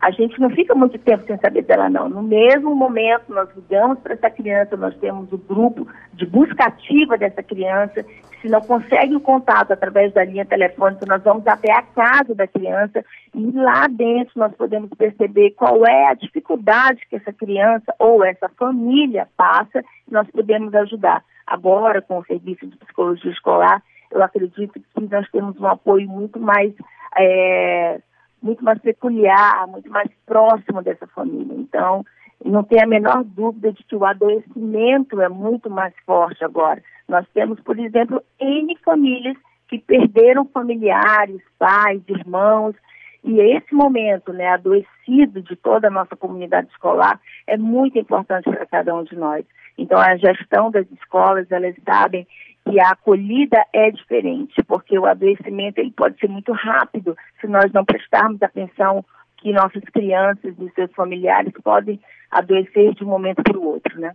a 0.06 0.12
gente 0.12 0.40
não 0.40 0.52
fica 0.52 0.76
muito 0.76 1.00
tempo 1.00 1.26
sem 1.26 1.36
saber 1.40 1.64
dela, 1.64 1.90
não. 1.90 2.08
No 2.08 2.22
mesmo 2.22 2.76
momento, 2.76 3.24
nós 3.30 3.50
ligamos 3.56 3.98
para 4.02 4.14
essa 4.14 4.30
criança, 4.30 4.78
nós 4.78 4.96
temos 4.98 5.34
o 5.34 5.38
grupo 5.40 5.88
de 6.14 6.28
busca 6.28 6.66
ativa 6.66 7.18
dessa 7.18 7.42
criança. 7.42 8.06
Se 8.40 8.48
não 8.48 8.62
consegue 8.62 9.16
o 9.16 9.20
contato 9.20 9.72
através 9.72 10.14
da 10.14 10.24
linha 10.24 10.46
telefônica, 10.46 11.08
nós 11.08 11.24
vamos 11.24 11.48
até 11.48 11.72
a 11.72 11.82
casa 11.82 12.36
da 12.36 12.46
criança 12.46 13.04
e 13.34 13.52
lá 13.52 13.88
dentro 13.88 14.34
nós 14.36 14.54
podemos 14.54 14.92
perceber 14.92 15.56
qual 15.58 15.84
é 15.88 16.12
a 16.12 16.14
dificuldade 16.14 17.02
que 17.10 17.16
essa 17.16 17.34
criança 17.34 17.92
ou 17.98 18.24
essa 18.24 18.48
família 18.50 19.28
passa 19.36 19.84
e 20.08 20.14
nós 20.14 20.30
podemos 20.30 20.72
ajudar. 20.76 21.24
Agora, 21.48 22.00
com 22.00 22.20
o 22.20 22.26
serviço 22.26 22.68
de 22.68 22.78
psicologia 22.78 23.32
escolar, 23.32 23.82
eu 24.12 24.22
acredito 24.22 24.74
que 24.74 25.10
nós 25.10 25.28
temos 25.32 25.60
um 25.60 25.66
apoio 25.66 26.08
muito 26.08 26.40
mais. 26.40 26.72
É, 27.18 28.00
muito 28.46 28.64
mais 28.64 28.80
peculiar, 28.80 29.66
muito 29.68 29.90
mais 29.90 30.10
próximo 30.24 30.84
dessa 30.84 31.08
família. 31.08 31.56
Então, 31.58 32.06
não 32.44 32.64
tem 32.64 32.80
a 32.80 32.86
menor 32.86 33.24
dúvida 33.24 33.74
de 33.74 33.84
que 33.84 33.96
o 33.96 34.06
adoecimento 34.06 35.20
é 35.20 35.28
muito 35.28 35.68
mais 35.68 35.94
forte 36.06 36.46
agora. 36.46 36.82
Nós 37.10 37.26
temos, 37.34 37.60
por 37.62 37.80
exemplo, 37.80 38.22
N 38.40 38.78
famílias 38.86 39.36
que 39.68 39.80
perderam 39.80 40.46
familiares, 40.46 41.42
pais, 41.58 42.02
irmãos, 42.08 42.76
e 43.24 43.42
esse 43.42 43.74
momento, 43.74 44.32
né, 44.32 44.50
adoecido 44.50 45.42
de 45.42 45.56
toda 45.56 45.88
a 45.88 45.92
nossa 45.92 46.16
comunidade 46.16 46.68
escolar, 46.68 47.20
é 47.48 47.58
muito 47.58 47.98
importante 47.98 48.44
para 48.44 48.68
cada 48.68 48.94
um 48.96 49.04
de 49.04 49.16
nós. 49.16 49.44
Então, 49.76 50.00
a 50.00 50.16
gestão 50.18 50.70
das 50.70 50.86
escolas, 50.92 51.52
elas 51.52 51.76
sabem 51.84 52.28
que 52.68 52.80
a 52.80 52.90
acolhida 52.90 53.64
é 53.72 53.92
diferente, 53.92 54.64
porque 54.64 54.98
o 54.98 55.06
adoecimento 55.06 55.80
ele 55.80 55.92
pode 55.92 56.20
ser 56.20 56.28
muito 56.28 56.52
rápido 56.52 57.16
se 57.40 57.48
nós 57.48 57.72
não 57.72 57.86
prestarmos 57.86 58.42
atenção 58.42 59.06
que 59.38 59.54
nossas 59.54 59.84
crianças 59.94 60.56
e 60.60 60.72
seus 60.74 60.92
familiares 60.94 61.54
podem 61.64 62.00
adoecer 62.32 62.96
de 62.96 63.04
um 63.04 63.08
momento 63.08 63.44
para 63.44 63.58
o 63.58 63.64
outro, 63.64 64.00
né? 64.00 64.14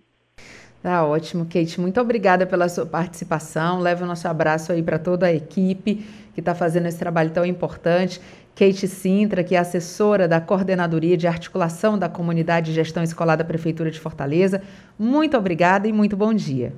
Tá 0.83 1.05
ótimo, 1.05 1.45
Kate. 1.45 1.81
Muito 1.81 2.01
obrigada 2.01 2.47
pela 2.47 2.69
sua 2.69 2.87
participação. 2.87 3.81
Leve 3.81 4.03
o 4.03 4.07
nosso 4.07 4.27
abraço 4.27 4.73
aí 4.73 4.83
para 4.83 4.99
toda 4.99 5.27
a 5.27 5.33
equipe 5.33 5.97
que 6.35 6.41
está 6.41 6.55
fazendo 6.55 6.87
esse 6.87 6.99
trabalho 6.99 7.31
tão 7.31 7.45
importante. 7.45 8.21
Kate 8.57 8.89
Sintra, 8.89 9.45
que 9.45 9.55
é 9.55 9.59
assessora 9.59 10.27
da 10.27 10.41
Coordenadoria 10.41 11.17
de 11.17 11.27
Articulação 11.27 11.99
da 11.99 12.09
Comunidade 12.09 12.71
e 12.71 12.75
Gestão 12.75 13.03
Escolar 13.03 13.37
da 13.37 13.45
Prefeitura 13.45 13.91
de 13.91 14.01
Fortaleza. 14.01 14.63
Muito 14.99 15.37
obrigada 15.37 15.87
e 15.87 15.93
muito 15.93 16.17
bom 16.17 16.33
dia. 16.33 16.73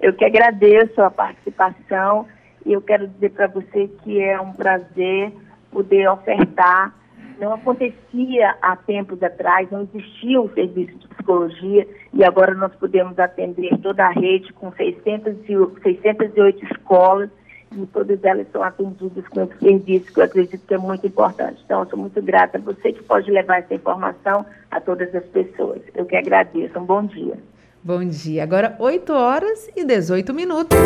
Eu 0.00 0.12
que 0.12 0.24
agradeço 0.24 1.00
a 1.02 1.10
participação 1.10 2.26
e 2.64 2.72
eu 2.72 2.80
quero 2.80 3.08
dizer 3.08 3.30
para 3.30 3.48
você 3.48 3.88
que 4.02 4.20
é 4.20 4.40
um 4.40 4.52
prazer 4.52 5.32
poder 5.70 6.08
ofertar. 6.08 6.94
Não 7.40 7.54
acontecia 7.54 8.56
há 8.60 8.76
tempos 8.76 9.22
atrás, 9.22 9.70
não 9.70 9.82
existia 9.82 10.40
o 10.40 10.52
serviço 10.54 10.96
de 10.98 11.08
psicologia 11.08 11.86
e 12.12 12.24
agora 12.24 12.54
nós 12.54 12.74
podemos 12.74 13.18
atender 13.18 13.76
toda 13.78 14.06
a 14.06 14.10
rede 14.10 14.52
com 14.52 14.72
600 14.72 15.34
e, 15.48 15.82
608 15.82 16.64
escolas 16.64 17.30
e 17.76 17.86
todas 17.86 18.22
elas 18.24 18.46
são 18.50 18.62
atendidas 18.62 19.26
com 19.28 19.42
esse 19.42 19.58
serviço 19.58 20.12
que 20.12 20.20
eu 20.20 20.24
acredito 20.24 20.66
que 20.66 20.74
é 20.74 20.78
muito 20.78 21.06
importante. 21.06 21.62
Então, 21.64 21.80
eu 21.80 21.86
sou 21.90 21.98
muito 21.98 22.20
grata 22.22 22.58
a 22.58 22.60
você 22.60 22.92
que 22.92 23.02
pode 23.02 23.30
levar 23.30 23.58
essa 23.58 23.74
informação 23.74 24.44
a 24.70 24.80
todas 24.80 25.14
as 25.14 25.24
pessoas. 25.26 25.82
Eu 25.94 26.06
que 26.06 26.16
agradeço. 26.16 26.78
Um 26.78 26.84
bom 26.84 27.04
dia. 27.04 27.36
Bom 27.82 28.04
dia. 28.04 28.42
Agora 28.42 28.76
8 28.78 29.12
horas 29.12 29.68
e 29.76 29.84
18 29.84 30.34
minutos. 30.34 30.78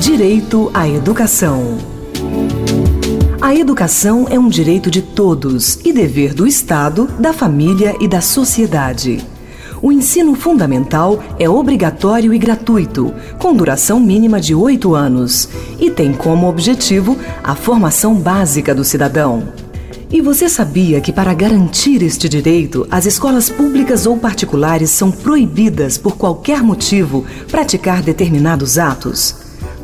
Direito 0.00 0.70
à 0.72 0.88
educação. 0.88 1.78
A 3.40 3.54
educação 3.54 4.26
é 4.30 4.38
um 4.38 4.48
direito 4.48 4.90
de 4.90 5.02
todos 5.02 5.76
e 5.84 5.92
dever 5.92 6.32
do 6.32 6.46
Estado, 6.46 7.06
da 7.18 7.32
família 7.32 7.94
e 8.00 8.06
da 8.06 8.20
sociedade. 8.20 9.18
O 9.82 9.90
ensino 9.90 10.34
fundamental 10.34 11.22
é 11.38 11.48
obrigatório 11.48 12.32
e 12.32 12.38
gratuito, 12.38 13.12
com 13.38 13.52
duração 13.52 14.00
mínima 14.00 14.40
de 14.40 14.54
oito 14.54 14.94
anos, 14.94 15.48
e 15.78 15.90
tem 15.90 16.14
como 16.14 16.48
objetivo 16.48 17.18
a 17.42 17.54
formação 17.54 18.14
básica 18.14 18.74
do 18.74 18.84
cidadão. 18.84 19.63
E 20.14 20.20
você 20.20 20.48
sabia 20.48 21.00
que, 21.00 21.12
para 21.12 21.34
garantir 21.34 22.00
este 22.00 22.28
direito, 22.28 22.86
as 22.88 23.04
escolas 23.04 23.50
públicas 23.50 24.06
ou 24.06 24.16
particulares 24.16 24.90
são 24.90 25.10
proibidas, 25.10 25.98
por 25.98 26.16
qualquer 26.16 26.62
motivo, 26.62 27.24
praticar 27.50 28.00
determinados 28.00 28.78
atos? 28.78 29.34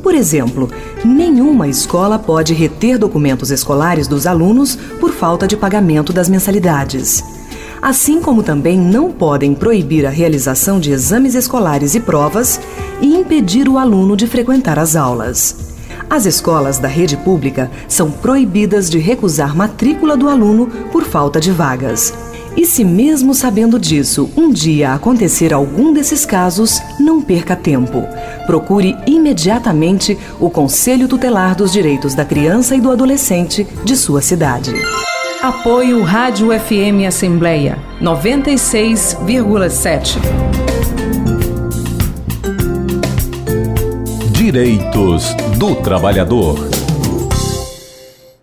Por 0.00 0.14
exemplo, 0.14 0.70
nenhuma 1.04 1.66
escola 1.66 2.16
pode 2.16 2.54
reter 2.54 2.96
documentos 2.96 3.50
escolares 3.50 4.06
dos 4.06 4.24
alunos 4.24 4.76
por 5.00 5.10
falta 5.10 5.48
de 5.48 5.56
pagamento 5.56 6.12
das 6.12 6.28
mensalidades. 6.28 7.24
Assim 7.82 8.20
como 8.20 8.44
também 8.44 8.78
não 8.78 9.10
podem 9.10 9.52
proibir 9.52 10.06
a 10.06 10.10
realização 10.10 10.78
de 10.78 10.92
exames 10.92 11.34
escolares 11.34 11.96
e 11.96 11.98
provas 11.98 12.60
e 13.00 13.16
impedir 13.16 13.68
o 13.68 13.76
aluno 13.76 14.16
de 14.16 14.28
frequentar 14.28 14.78
as 14.78 14.94
aulas. 14.94 15.69
As 16.10 16.26
escolas 16.26 16.78
da 16.80 16.88
rede 16.88 17.16
pública 17.16 17.70
são 17.86 18.10
proibidas 18.10 18.90
de 18.90 18.98
recusar 18.98 19.56
matrícula 19.56 20.16
do 20.16 20.28
aluno 20.28 20.66
por 20.90 21.04
falta 21.04 21.40
de 21.40 21.52
vagas. 21.52 22.12
E 22.56 22.66
se 22.66 22.84
mesmo 22.84 23.32
sabendo 23.32 23.78
disso, 23.78 24.28
um 24.36 24.50
dia 24.50 24.92
acontecer 24.92 25.54
algum 25.54 25.92
desses 25.92 26.26
casos, 26.26 26.82
não 26.98 27.22
perca 27.22 27.54
tempo. 27.54 28.04
Procure 28.44 28.96
imediatamente 29.06 30.18
o 30.40 30.50
Conselho 30.50 31.06
Tutelar 31.06 31.54
dos 31.54 31.70
Direitos 31.70 32.12
da 32.12 32.24
Criança 32.24 32.74
e 32.74 32.80
do 32.80 32.90
Adolescente 32.90 33.64
de 33.84 33.96
sua 33.96 34.20
cidade. 34.20 34.74
Apoio 35.40 36.02
Rádio 36.02 36.48
FM 36.48 37.06
Assembleia 37.06 37.78
96,7. 38.02 40.69
Direitos 44.50 45.32
do 45.60 45.76
Trabalhador. 45.76 46.56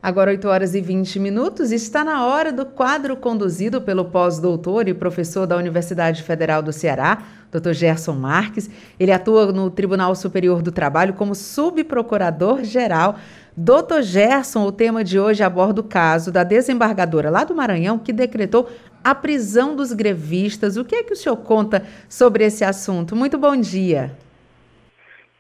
Agora 0.01 0.31
8 0.31 0.47
horas 0.47 0.73
e 0.73 0.79
20 0.79 1.19
minutos, 1.19 1.69
está 1.69 2.01
na 2.01 2.25
hora 2.25 2.49
do 2.49 2.65
quadro 2.65 3.17
conduzido 3.17 3.81
pelo 3.81 4.05
pós-doutor 4.05 4.87
e 4.87 4.93
professor 4.93 5.45
da 5.45 5.57
Universidade 5.57 6.23
Federal 6.23 6.61
do 6.61 6.71
Ceará, 6.71 7.23
Dr. 7.51 7.73
Gerson 7.73 8.13
Marques. 8.13 8.69
Ele 8.97 9.11
atua 9.11 9.51
no 9.51 9.69
Tribunal 9.69 10.15
Superior 10.15 10.61
do 10.61 10.71
Trabalho 10.71 11.13
como 11.13 11.35
subprocurador-geral. 11.35 13.17
Dr. 13.57 14.01
Gerson, 14.01 14.65
o 14.65 14.71
tema 14.71 15.03
de 15.03 15.19
hoje 15.19 15.43
aborda 15.43 15.81
o 15.81 15.83
caso 15.83 16.31
da 16.31 16.45
desembargadora 16.45 17.29
lá 17.29 17.43
do 17.43 17.53
Maranhão 17.53 17.99
que 17.99 18.13
decretou 18.13 18.69
a 19.03 19.13
prisão 19.13 19.75
dos 19.75 19.91
grevistas. 19.91 20.77
O 20.77 20.85
que 20.85 20.95
é 20.95 21.03
que 21.03 21.11
o 21.11 21.17
senhor 21.17 21.35
conta 21.35 21.83
sobre 22.07 22.45
esse 22.45 22.63
assunto? 22.63 23.13
Muito 23.13 23.37
bom 23.37 23.57
dia. 23.57 24.15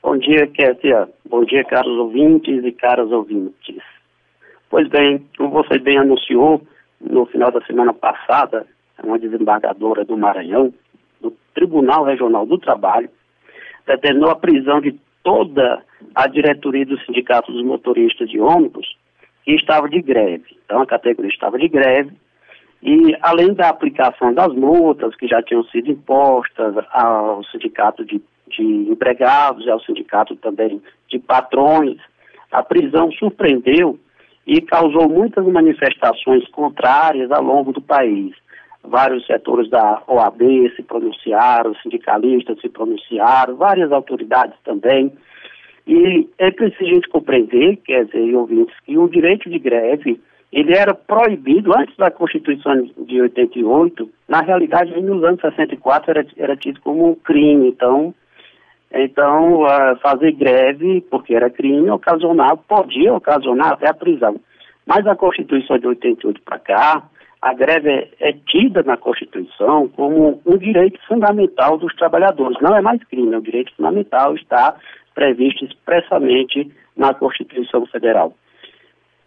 Bom 0.01 0.17
dia, 0.17 0.47
Kétia. 0.47 1.09
Bom 1.29 1.43
dia, 1.43 1.63
caros 1.65 1.97
ouvintes 1.97 2.63
e 2.63 2.71
caras 2.71 3.11
ouvintes. 3.11 3.81
Pois 4.69 4.87
bem, 4.89 5.25
como 5.37 5.49
você 5.49 5.79
bem 5.79 5.97
anunciou, 5.97 6.61
no 7.01 7.25
final 7.25 7.51
da 7.51 7.61
semana 7.61 7.93
passada, 7.93 8.65
uma 9.03 9.19
desembargadora 9.19 10.03
do 10.05 10.17
Maranhão, 10.17 10.73
do 11.21 11.33
Tribunal 11.53 12.03
Regional 12.03 12.45
do 12.45 12.57
Trabalho, 12.57 13.09
determinou 13.85 14.29
a 14.29 14.35
prisão 14.35 14.81
de 14.81 14.99
toda 15.23 15.83
a 16.13 16.27
diretoria 16.27 16.85
do 16.85 16.99
Sindicato 17.01 17.51
dos 17.51 17.63
Motoristas 17.63 18.29
de 18.29 18.39
ônibus 18.39 18.95
que 19.43 19.53
estava 19.53 19.89
de 19.89 20.01
greve. 20.01 20.57
Então, 20.65 20.81
a 20.81 20.85
categoria 20.85 21.31
estava 21.31 21.57
de 21.57 21.67
greve 21.67 22.11
e, 22.81 23.15
além 23.21 23.53
da 23.53 23.69
aplicação 23.69 24.33
das 24.33 24.53
multas 24.53 25.15
que 25.15 25.27
já 25.27 25.41
tinham 25.41 25.63
sido 25.65 25.91
impostas 25.91 26.75
ao 26.91 27.43
Sindicato 27.45 28.05
de 28.05 28.21
de 28.49 28.63
empregados 28.63 29.65
e 29.65 29.69
ao 29.69 29.79
sindicato 29.81 30.35
também 30.35 30.81
de 31.07 31.19
patrões. 31.19 31.97
A 32.51 32.63
prisão 32.63 33.11
surpreendeu 33.11 33.99
e 34.45 34.61
causou 34.61 35.09
muitas 35.09 35.45
manifestações 35.45 36.47
contrárias 36.49 37.29
ao 37.31 37.43
longo 37.43 37.73
do 37.73 37.81
país. 37.81 38.33
Vários 38.83 39.25
setores 39.25 39.69
da 39.69 40.01
OAB 40.07 40.41
se 40.75 40.83
pronunciaram, 40.83 41.75
sindicalistas 41.83 42.59
se 42.61 42.69
pronunciaram, 42.69 43.57
várias 43.57 43.91
autoridades 43.91 44.55
também. 44.63 45.11
E 45.85 46.27
é 46.37 46.51
preciso 46.51 46.83
a 46.89 46.93
gente 46.93 47.09
compreender, 47.09 47.77
quer 47.77 48.05
dizer, 48.05 48.33
ouvintes, 48.35 48.75
que 48.85 48.97
o 48.97 49.09
direito 49.09 49.49
de 49.49 49.59
greve 49.59 50.21
ele 50.51 50.73
era 50.73 50.93
proibido 50.93 51.77
antes 51.77 51.95
da 51.97 52.09
Constituição 52.09 52.89
de 53.05 53.21
88, 53.21 54.09
na 54.27 54.41
realidade, 54.41 54.99
nos 55.01 55.23
anos 55.23 55.41
64 55.41 56.11
era, 56.11 56.25
era 56.37 56.55
tido 56.55 56.79
como 56.81 57.09
um 57.09 57.15
crime, 57.15 57.67
então, 57.67 58.13
então 58.91 59.63
fazer 60.01 60.31
greve, 60.31 61.01
porque 61.09 61.35
era 61.35 61.49
crime, 61.49 61.89
ocasionava, 61.89 62.57
podia 62.57 63.13
ocasionar 63.13 63.73
até 63.73 63.89
a 63.89 63.93
prisão. 63.93 64.39
Mas 64.85 65.05
a 65.05 65.15
Constituição 65.15 65.77
de 65.77 65.87
88 65.87 66.41
para 66.43 66.59
cá, 66.59 67.03
a 67.41 67.53
greve 67.53 67.89
é, 67.89 68.09
é, 68.19 68.33
tida 68.33 68.81
na 68.83 68.97
Constituição 68.97 69.87
como 69.89 70.41
um 70.45 70.57
direito 70.57 70.99
fundamental 71.07 71.77
dos 71.77 71.93
trabalhadores. 71.95 72.57
Não 72.61 72.75
é 72.75 72.81
mais 72.81 73.03
crime, 73.03 73.33
é 73.33 73.37
um 73.37 73.41
direito 73.41 73.75
fundamental, 73.75 74.35
está 74.35 74.75
previsto 75.13 75.65
expressamente 75.65 76.71
na 76.95 77.13
Constituição 77.13 77.85
Federal. 77.87 78.33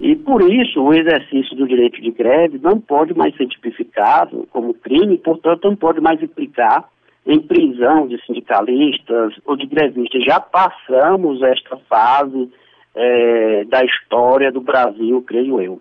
E 0.00 0.16
por 0.16 0.40
isso 0.42 0.82
o 0.82 0.94
exercício 0.94 1.54
do 1.56 1.68
direito 1.68 2.00
de 2.00 2.10
greve 2.10 2.58
não 2.58 2.80
pode 2.80 3.12
mais 3.14 3.36
ser 3.36 3.46
tipificado 3.46 4.48
como 4.50 4.72
crime, 4.72 5.18
portanto 5.18 5.68
não 5.68 5.76
pode 5.76 6.00
mais 6.00 6.22
implicar 6.22 6.88
em 7.26 7.40
prisão 7.40 8.06
de 8.06 8.20
sindicalistas 8.24 9.34
ou 9.44 9.56
de 9.56 9.66
grevistas. 9.66 10.24
Já 10.24 10.40
passamos 10.40 11.42
esta 11.42 11.76
fase 11.88 12.50
é, 12.94 13.64
da 13.64 13.84
história 13.84 14.50
do 14.50 14.60
Brasil, 14.60 15.22
creio 15.26 15.60
eu. 15.60 15.80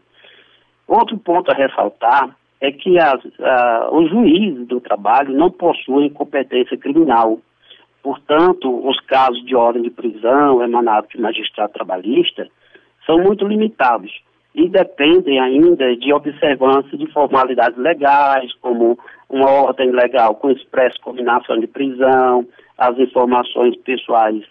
Outro 0.87 1.17
ponto 1.17 1.51
a 1.51 1.55
ressaltar 1.55 2.35
é 2.61 2.71
que 2.71 2.99
as, 2.99 3.21
a, 3.39 3.89
os 3.91 4.09
juízes 4.09 4.67
do 4.67 4.81
trabalho 4.81 5.33
não 5.33 5.49
possuem 5.49 6.09
competência 6.09 6.77
criminal. 6.77 7.39
Portanto, 8.03 8.87
os 8.87 8.99
casos 9.01 9.43
de 9.45 9.55
ordem 9.55 9.83
de 9.83 9.89
prisão 9.89 10.63
emanados 10.63 11.09
de 11.09 11.19
magistrado 11.19 11.73
trabalhista 11.73 12.47
são 13.05 13.17
muito 13.19 13.47
limitados 13.47 14.11
e 14.53 14.67
dependem 14.67 15.39
ainda 15.39 15.95
de 15.95 16.11
observância 16.13 16.97
de 16.97 17.05
formalidades 17.11 17.77
legais, 17.77 18.51
como 18.61 18.97
uma 19.29 19.49
ordem 19.49 19.91
legal 19.91 20.35
com 20.35 20.49
expressa 20.49 20.97
combinação 21.01 21.59
de 21.59 21.67
prisão, 21.67 22.45
as 22.77 22.97
informações 22.97 23.75
pessoais, 23.77 24.43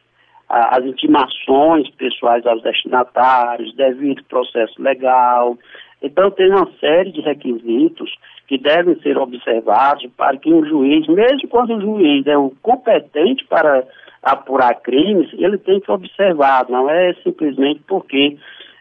as 0.48 0.84
intimações 0.84 1.90
pessoais 1.90 2.46
aos 2.46 2.62
destinatários, 2.62 3.74
devido 3.74 4.22
processo 4.24 4.80
legal. 4.80 5.58
Então, 6.00 6.30
tem 6.30 6.48
uma 6.48 6.70
série 6.78 7.10
de 7.10 7.20
requisitos 7.20 8.14
que 8.46 8.56
devem 8.56 8.98
ser 9.00 9.18
observados 9.18 10.06
para 10.16 10.36
que 10.36 10.52
um 10.52 10.64
juiz, 10.64 11.06
mesmo 11.08 11.48
quando 11.48 11.74
o 11.74 11.80
juiz 11.80 12.26
é 12.26 12.38
o 12.38 12.52
competente 12.62 13.44
para 13.46 13.84
apurar 14.22 14.74
crimes, 14.80 15.28
ele 15.34 15.58
tem 15.58 15.80
que 15.80 15.90
observar, 15.90 16.66
não 16.68 16.88
é 16.88 17.14
simplesmente 17.22 17.80
porque 17.86 18.36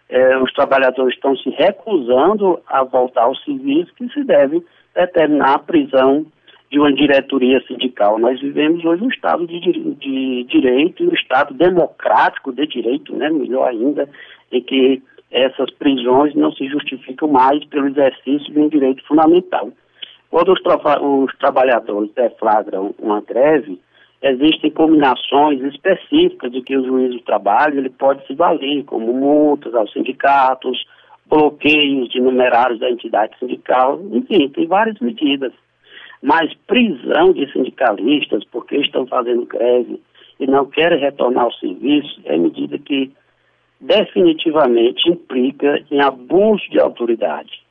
é, 0.10 0.38
os 0.38 0.52
trabalhadores 0.54 1.16
estão 1.16 1.36
se 1.36 1.50
recusando 1.50 2.60
a 2.68 2.84
voltar 2.84 3.24
ao 3.24 3.36
serviço 3.36 3.94
que 3.96 4.08
se 4.10 4.24
deve 4.24 4.64
determinar 4.96 5.56
a 5.56 5.60
prisão 5.60 6.26
de 6.72 6.80
uma 6.80 6.92
diretoria 6.92 7.62
sindical. 7.66 8.18
Nós 8.20 8.40
vivemos 8.40 8.84
hoje 8.84 9.04
um 9.04 9.10
Estado 9.10 9.46
de, 9.48 9.60
de 9.60 10.44
direito 10.46 11.04
e 11.04 11.08
um 11.08 11.14
Estado 11.14 11.54
democrático 11.54 12.52
de 12.52 12.68
direito, 12.68 13.16
né, 13.16 13.30
melhor 13.30 13.70
ainda, 13.70 14.10
em 14.52 14.62
que 14.62 15.02
essas 15.32 15.70
prisões 15.72 16.34
não 16.36 16.52
se 16.54 16.68
justificam 16.68 17.30
mais 17.30 17.64
pelo 17.66 17.88
exercício 17.88 18.52
de 18.54 18.60
um 18.60 18.70
direito 18.70 19.06
fundamental. 19.06 19.72
Quando 20.30 20.54
os, 20.54 20.62
tra 20.62 21.02
os 21.02 21.36
trabalhadores 21.38 22.12
deflagram 22.14 22.94
uma 23.00 23.22
greve, 23.22 23.80
existem 24.22 24.72
combinações 24.72 25.62
específicas 25.62 26.52
de 26.52 26.62
que 26.62 26.76
o 26.76 26.86
juiz 26.86 27.12
do 27.12 27.22
trabalho 27.22 27.80
ele 27.80 27.90
pode 27.90 28.26
se 28.26 28.34
valer, 28.34 28.84
como 28.86 29.14
multas 29.14 29.74
aos 29.76 29.92
sindicatos, 29.94 30.86
bloqueios 31.30 32.10
de 32.10 32.20
numerários 32.20 32.80
da 32.80 32.90
entidade 32.90 33.38
sindical, 33.38 34.02
enfim, 34.12 34.50
tem 34.50 34.66
várias 34.66 35.00
medidas. 35.00 35.54
Mas 36.22 36.54
prisão 36.66 37.32
de 37.32 37.52
sindicalistas 37.52 38.44
porque 38.46 38.78
estão 38.78 39.06
fazendo 39.06 39.46
greve 39.46 40.02
e 40.40 40.48
não 40.48 40.66
querem 40.66 41.00
retornar 41.00 41.46
ao 41.46 41.54
serviço 41.54 42.22
é 42.26 42.38
medida 42.38 42.78
que 42.80 43.12
definitivamente 43.80 45.08
implica 45.10 45.84
em 45.92 46.01
abuso 46.01 46.64
de 46.72 46.80
autoridade. 46.80 47.62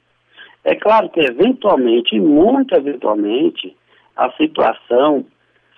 É 0.65 0.75
claro 0.77 1.09
que 1.09 1.21
eventualmente, 1.21 2.19
muito 2.21 2.75
eventualmente, 2.75 3.77
a 4.17 4.31
situação 4.33 5.25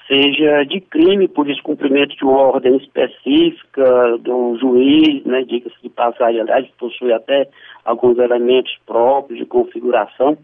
seja 0.09 0.65
de 0.65 0.81
crime 0.81 1.29
por 1.29 1.47
descumprimento 1.47 2.17
de 2.17 2.25
uma 2.25 2.39
ordem 2.39 2.77
específica 2.79 4.17
do 4.19 4.57
juiz, 4.59 5.23
né, 5.25 5.45
diga-se 5.45 5.77
de 5.83 5.91
passagem, 5.91 6.41
aliás, 6.41 6.67
possui 6.79 7.13
até 7.13 7.47
alguns 7.85 8.19
elementos 8.19 8.75
próprios 8.87 9.39
de 9.39 9.45
configuração, 9.45 10.37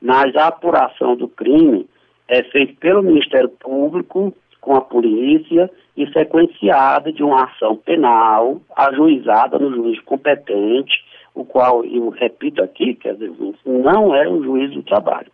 mas 0.00 0.36
a 0.36 0.48
apuração 0.48 1.16
do 1.16 1.26
crime 1.26 1.88
é 2.28 2.42
feita 2.44 2.74
pelo 2.78 3.02
Ministério 3.02 3.48
Público 3.48 4.34
com 4.60 4.76
a 4.76 4.82
polícia 4.82 5.70
e 5.96 6.06
sequenciada 6.12 7.10
de 7.10 7.22
uma 7.22 7.44
ação 7.44 7.76
penal 7.76 8.60
ajuizada 8.76 9.58
no 9.58 9.74
juiz 9.74 9.98
competente, 10.00 11.04
o 11.34 11.44
qual, 11.44 11.84
eu 11.84 12.08
repito 12.10 12.62
aqui, 12.62 12.94
quer 12.94 13.14
dizer, 13.14 13.32
não 13.64 14.14
é 14.14 14.28
o 14.28 14.42
juiz 14.42 14.72
do 14.72 14.82
trabalho. 14.82 15.30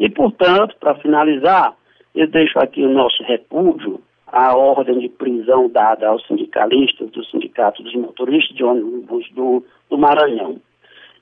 E, 0.00 0.08
portanto, 0.08 0.76
para 0.80 0.94
finalizar, 0.96 1.74
eu 2.18 2.26
deixo 2.26 2.58
aqui 2.58 2.84
o 2.84 2.92
nosso 2.92 3.22
repúdio 3.22 4.00
à 4.26 4.56
ordem 4.56 4.98
de 4.98 5.08
prisão 5.08 5.70
dada 5.70 6.08
aos 6.08 6.26
sindicalistas 6.26 7.08
do 7.12 7.24
Sindicato 7.24 7.80
dos 7.80 7.94
Motoristas 7.94 8.56
de 8.56 8.64
ônibus 8.64 9.30
do, 9.30 9.64
do 9.88 9.96
Maranhão. 9.96 10.56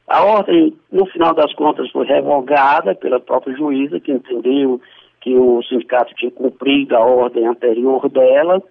A 0.09 0.24
ordem, 0.24 0.74
no 0.90 1.04
final 1.04 1.35
das 1.35 1.52
contas, 1.52 1.90
foi 1.90 2.06
revogada 2.06 2.94
pela 2.94 3.20
própria 3.20 3.54
juíza, 3.54 4.00
que 4.00 4.11
entendeu 4.11 4.80
que 5.20 5.37
o 5.37 5.62
sindicato 5.64 6.14
tinha 6.14 6.30
cumprido 6.30 6.96
a 6.96 7.00
ordem 7.00 7.46
anterior 7.46 8.09
dela, 8.09 8.62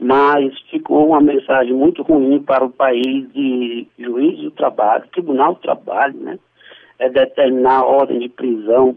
mas 0.00 0.58
ficou 0.70 1.08
uma 1.08 1.20
mensagem 1.20 1.74
muito 1.74 2.02
ruim 2.02 2.42
para 2.42 2.64
o 2.64 2.70
país 2.70 3.30
de 3.34 3.86
juiz 3.98 4.38
do 4.40 4.50
trabalho, 4.52 5.04
tribunal 5.12 5.52
do 5.52 5.60
trabalho, 5.60 6.18
né? 6.18 6.38
É 6.98 7.10
determinar 7.10 7.80
a 7.80 7.86
ordem 7.86 8.20
de 8.20 8.28
prisão 8.30 8.96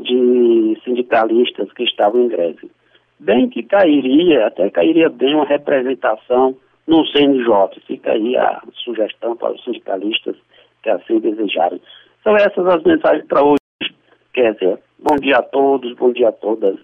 de 0.00 0.78
sindicalistas 0.84 1.72
que 1.72 1.84
estavam 1.84 2.22
em 2.22 2.28
greve. 2.28 2.70
Bem 3.18 3.48
que 3.48 3.62
cairia, 3.62 4.46
até 4.46 4.68
cairia 4.70 5.08
bem 5.08 5.34
uma 5.34 5.46
representação 5.46 6.56
no 6.86 7.06
CNJ. 7.06 7.80
Fica 7.86 8.12
aí 8.12 8.36
a 8.36 8.62
sugestão 8.74 9.36
para 9.36 9.52
os 9.52 9.62
sindicalistas 9.64 10.36
que 10.82 10.90
assim 10.90 11.18
desejarem. 11.18 11.80
São 12.22 12.36
essas 12.36 12.66
as 12.66 12.82
mensagens 12.82 13.26
para 13.26 13.42
hoje. 13.42 13.94
Quer 14.32 14.52
dizer, 14.54 14.78
bom 14.98 15.16
dia 15.16 15.38
a 15.38 15.42
todos, 15.42 15.94
bom 15.96 16.12
dia 16.12 16.28
a 16.28 16.32
todas. 16.32 16.76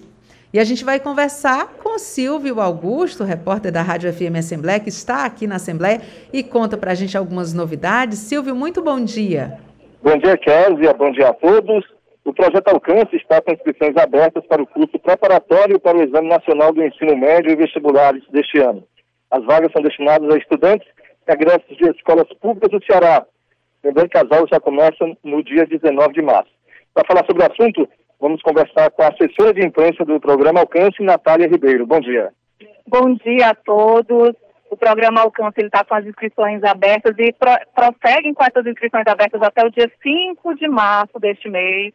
E 0.52 0.60
a 0.60 0.66
gente 0.66 0.84
vai 0.84 1.00
conversar 1.00 1.76
com 1.82 1.96
o 1.96 2.00
Silvio 2.00 2.60
Augusto, 2.60 3.24
repórter 3.24 3.72
da 3.72 3.82
Rádio 3.82 4.12
FM 4.12 4.36
Assembleia, 4.38 4.82
que 4.82 4.90
está 4.90 5.24
aqui 5.24 5.48
na 5.48 5.56
Assembleia 5.56 6.02
e 6.34 6.44
conta 6.44 6.78
para 6.78 6.92
a 6.92 6.96
gente 6.96 7.18
algumas 7.18 7.54
novidades. 7.54 8.20
Silvio, 8.20 8.54
muito 8.54 8.82
bom 8.82 9.02
dia. 9.02 9.60
Bom 10.04 10.18
dia, 10.18 10.36
Kézia. 10.36 10.94
Bom 10.94 11.12
dia 11.14 11.30
a 11.30 11.34
todos. 11.34 11.86
O 12.26 12.34
projeto 12.34 12.68
Alcance 12.68 13.16
está 13.16 13.42
com 13.42 13.54
inscrições 13.54 13.96
abertas 13.96 14.46
para 14.48 14.62
o 14.62 14.68
curso 14.68 15.00
preparatório 15.00 15.80
para 15.80 15.98
o 15.98 16.04
Exame 16.04 16.28
Nacional 16.28 16.74
do 16.74 16.84
Ensino 16.84 17.16
Médio 17.16 17.50
e 17.50 17.56
Vestibulares 17.56 18.22
deste 18.30 18.60
ano. 18.60 18.84
As 19.32 19.42
vagas 19.46 19.72
são 19.72 19.82
destinadas 19.82 20.30
a 20.30 20.38
estudantes 20.38 20.86
e 21.26 21.32
agressos 21.32 21.78
de 21.78 21.90
escolas 21.92 22.28
públicas 22.42 22.70
do 22.70 22.86
Ceará. 22.86 23.26
Lembrando 23.82 24.10
que 24.10 24.18
as 24.18 24.30
aulas 24.30 24.50
já 24.52 24.60
começam 24.60 25.18
no 25.24 25.42
dia 25.42 25.66
19 25.66 26.14
de 26.14 26.22
março. 26.22 26.52
Para 26.94 27.08
falar 27.08 27.26
sobre 27.26 27.42
o 27.42 27.50
assunto, 27.50 27.88
vamos 28.20 28.42
conversar 28.42 28.92
com 28.92 29.04
a 29.04 29.08
assessora 29.08 29.54
de 29.54 29.66
imprensa 29.66 30.04
do 30.04 30.20
programa 30.20 30.60
Alcance, 30.60 31.02
Natália 31.02 31.48
Ribeiro. 31.48 31.88
Bom 31.88 32.02
dia. 32.02 32.30
Bom 32.90 33.14
dia 33.24 33.52
a 33.52 33.56
todos 33.56 34.36
o 34.74 34.78
programa 34.78 35.22
Alcance 35.22 35.62
está 35.62 35.86
com 35.86 35.94
as 35.94 36.04
inscrições 36.06 36.64
abertas 36.64 37.14
e 37.20 37.32
pro, 37.34 37.52
prosseguem 37.76 38.34
com 38.34 38.44
essas 38.44 38.66
inscrições 38.66 39.06
abertas 39.06 39.40
até 39.42 39.64
o 39.64 39.70
dia 39.70 39.92
5 40.02 40.56
de 40.56 40.68
março 40.68 41.20
deste 41.20 41.48
mês. 41.48 41.94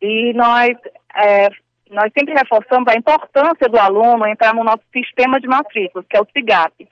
E 0.00 0.32
nós, 0.32 0.70
é, 1.14 1.50
nós 1.90 2.10
sempre 2.16 2.32
reforçamos 2.34 2.88
a 2.88 2.96
importância 2.96 3.68
do 3.68 3.78
aluno 3.78 4.26
entrar 4.26 4.54
no 4.54 4.64
nosso 4.64 4.82
sistema 4.90 5.38
de 5.38 5.46
matrículas, 5.46 6.06
que 6.08 6.16
é 6.16 6.20
o 6.20 6.26
CIGAP, 6.32 6.88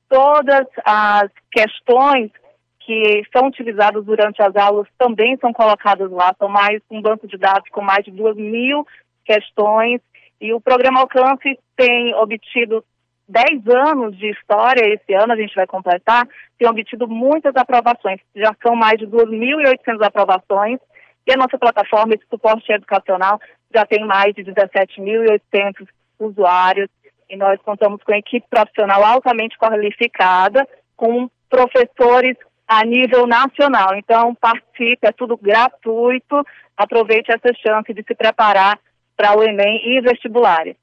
todas 0.09 0.67
as 0.83 1.29
questões 1.51 2.31
que 2.79 3.23
são 3.31 3.47
utilizadas 3.47 4.03
durante 4.03 4.41
as 4.41 4.55
aulas 4.55 4.87
também 4.97 5.37
são 5.37 5.53
colocadas 5.53 6.09
lá. 6.09 6.33
São 6.39 6.49
mais 6.49 6.81
um 6.89 6.99
banco 6.99 7.27
de 7.27 7.37
dados 7.37 7.69
com 7.69 7.81
mais 7.81 8.03
de 8.03 8.09
duas 8.09 8.35
mil 8.35 8.85
questões. 9.23 10.01
E 10.41 10.51
o 10.53 10.59
programa 10.59 11.01
Alcance 11.01 11.59
tem 11.75 12.15
obtido 12.15 12.83
10 13.29 13.67
anos 13.67 14.17
de 14.17 14.31
história, 14.31 14.81
esse 14.91 15.13
ano 15.13 15.33
a 15.33 15.35
gente 15.35 15.53
vai 15.53 15.67
completar, 15.67 16.27
tem 16.57 16.67
obtido 16.67 17.07
muitas 17.07 17.55
aprovações. 17.55 18.19
Já 18.35 18.55
são 18.65 18.75
mais 18.75 18.97
de 18.97 19.05
2.800 19.05 20.03
aprovações. 20.03 20.79
E 21.27 21.31
a 21.31 21.37
nossa 21.37 21.59
plataforma 21.59 22.17
de 22.17 22.25
suporte 22.27 22.71
educacional 22.71 23.39
já 23.73 23.85
tem 23.85 24.03
mais 24.03 24.33
de 24.33 24.43
17.800 24.43 25.87
usuários. 26.19 26.89
E 27.29 27.37
nós 27.37 27.61
contamos 27.61 28.01
com 28.03 28.13
equipe 28.13 28.47
profissional 28.49 29.03
altamente 29.05 29.55
qualificada, 29.59 30.67
com 30.97 31.29
professores 31.47 32.35
a 32.67 32.83
nível 32.83 33.27
nacional. 33.27 33.95
Então, 33.95 34.33
participe, 34.33 35.07
é 35.07 35.11
tudo 35.11 35.37
gratuito. 35.37 36.43
Aproveite 36.75 37.31
essa 37.31 37.53
chance 37.55 37.93
de 37.93 38.03
se 38.03 38.15
preparar 38.15 38.79
para 39.15 39.37
o 39.37 39.43
Enem 39.43 39.81
e 39.85 40.01
vestibulares. 40.01 40.75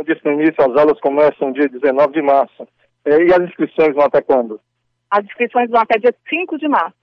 Eu 0.00 0.04
disse 0.04 0.24
no 0.24 0.32
início, 0.32 0.54
as 0.58 0.74
aulas 0.80 0.98
começam 1.00 1.52
dia 1.52 1.68
19 1.68 2.14
de 2.14 2.22
março. 2.22 2.66
E 3.04 3.34
as 3.34 3.40
inscrições 3.42 3.94
vão 3.94 4.06
até 4.06 4.22
quando? 4.22 4.58
As 5.10 5.22
inscrições 5.26 5.68
vão 5.68 5.78
até 5.78 5.98
dia 5.98 6.14
5 6.26 6.56
de 6.56 6.66
março. 6.68 6.96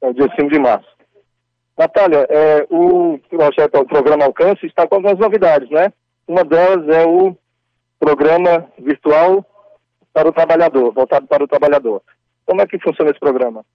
É 0.00 0.10
dia 0.10 0.26
5 0.34 0.48
de 0.50 0.58
março. 0.58 0.88
Natália, 1.76 2.26
é, 2.30 2.66
o 2.70 3.18
projeto, 3.28 3.78
o 3.78 3.86
programa 3.86 4.24
Alcance 4.24 4.64
está 4.64 4.86
com 4.88 4.94
algumas 4.94 5.18
novidades, 5.18 5.68
né? 5.68 5.92
Uma 6.26 6.42
delas 6.44 6.88
é 6.88 7.06
o 7.06 7.36
programa 8.00 8.66
virtual 8.78 9.44
para 10.14 10.30
o 10.30 10.32
trabalhador, 10.32 10.92
voltado 10.94 11.26
para 11.26 11.44
o 11.44 11.48
trabalhador. 11.48 12.00
Como 12.46 12.62
é 12.62 12.66
que 12.66 12.78
funciona 12.78 13.10
esse 13.10 13.20
programa? 13.20 13.66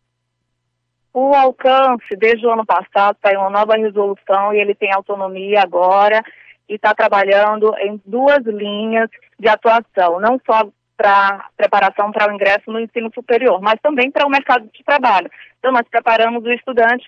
O 1.14 1.36
alcance, 1.36 2.16
desde 2.18 2.48
o 2.48 2.52
ano 2.52 2.66
passado, 2.66 3.16
saiu 3.24 3.42
uma 3.42 3.52
nova 3.52 3.76
resolução 3.76 4.54
e 4.54 4.60
ele 4.60 4.74
tem 4.74 4.92
autonomia 4.92 5.62
agora 5.62 6.24
e 6.68 6.76
está 6.76 6.94
trabalhando 6.94 7.74
em 7.80 8.02
duas 8.06 8.44
linhas 8.46 9.10
de 9.40 9.48
atuação, 9.48 10.20
não 10.20 10.40
só 10.46 10.70
para 10.98 11.50
preparação 11.56 12.12
para 12.12 12.32
o 12.32 12.34
ingresso 12.34 12.72
no 12.72 12.80
ensino 12.80 13.12
superior, 13.14 13.62
mas 13.62 13.80
também 13.82 14.10
para 14.10 14.26
o 14.26 14.30
mercado 14.30 14.68
de 14.74 14.84
trabalho. 14.84 15.30
Então, 15.60 15.72
nós 15.72 15.88
preparamos 15.90 16.44
o 16.44 16.52
estudante 16.52 17.08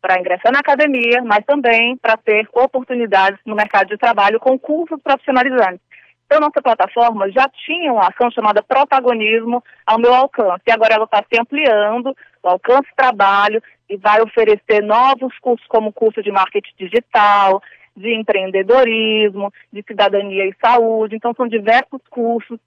para 0.00 0.20
ingressar 0.20 0.52
na 0.52 0.58
academia, 0.58 1.22
mas 1.24 1.42
também 1.46 1.96
para 1.96 2.18
ter 2.18 2.46
oportunidades 2.52 3.40
no 3.46 3.56
mercado 3.56 3.88
de 3.88 3.96
trabalho 3.96 4.38
com 4.38 4.58
cursos 4.58 5.00
profissionalizantes. 5.02 5.80
Então, 6.26 6.40
nossa 6.40 6.60
plataforma 6.60 7.30
já 7.30 7.48
tinha 7.64 7.92
uma 7.92 8.08
ação 8.08 8.30
chamada 8.30 8.62
Protagonismo 8.62 9.64
ao 9.86 9.98
meu 9.98 10.12
alcance, 10.14 10.62
e 10.66 10.72
agora 10.72 10.94
ela 10.94 11.04
está 11.04 11.22
se 11.22 11.40
ampliando, 11.40 12.14
o 12.42 12.48
alcance 12.48 12.88
trabalho, 12.94 13.62
e 13.88 13.96
vai 13.96 14.20
oferecer 14.20 14.82
novos 14.82 15.38
cursos, 15.38 15.66
como 15.68 15.92
curso 15.92 16.22
de 16.22 16.30
marketing 16.30 16.74
digital, 16.78 17.62
de 17.96 18.14
empreendedorismo, 18.14 19.52
de 19.72 19.82
cidadania 19.86 20.46
e 20.46 20.54
saúde. 20.64 21.16
Então, 21.16 21.32
são 21.34 21.46
diversos 21.46 22.00
cursos 22.10 22.58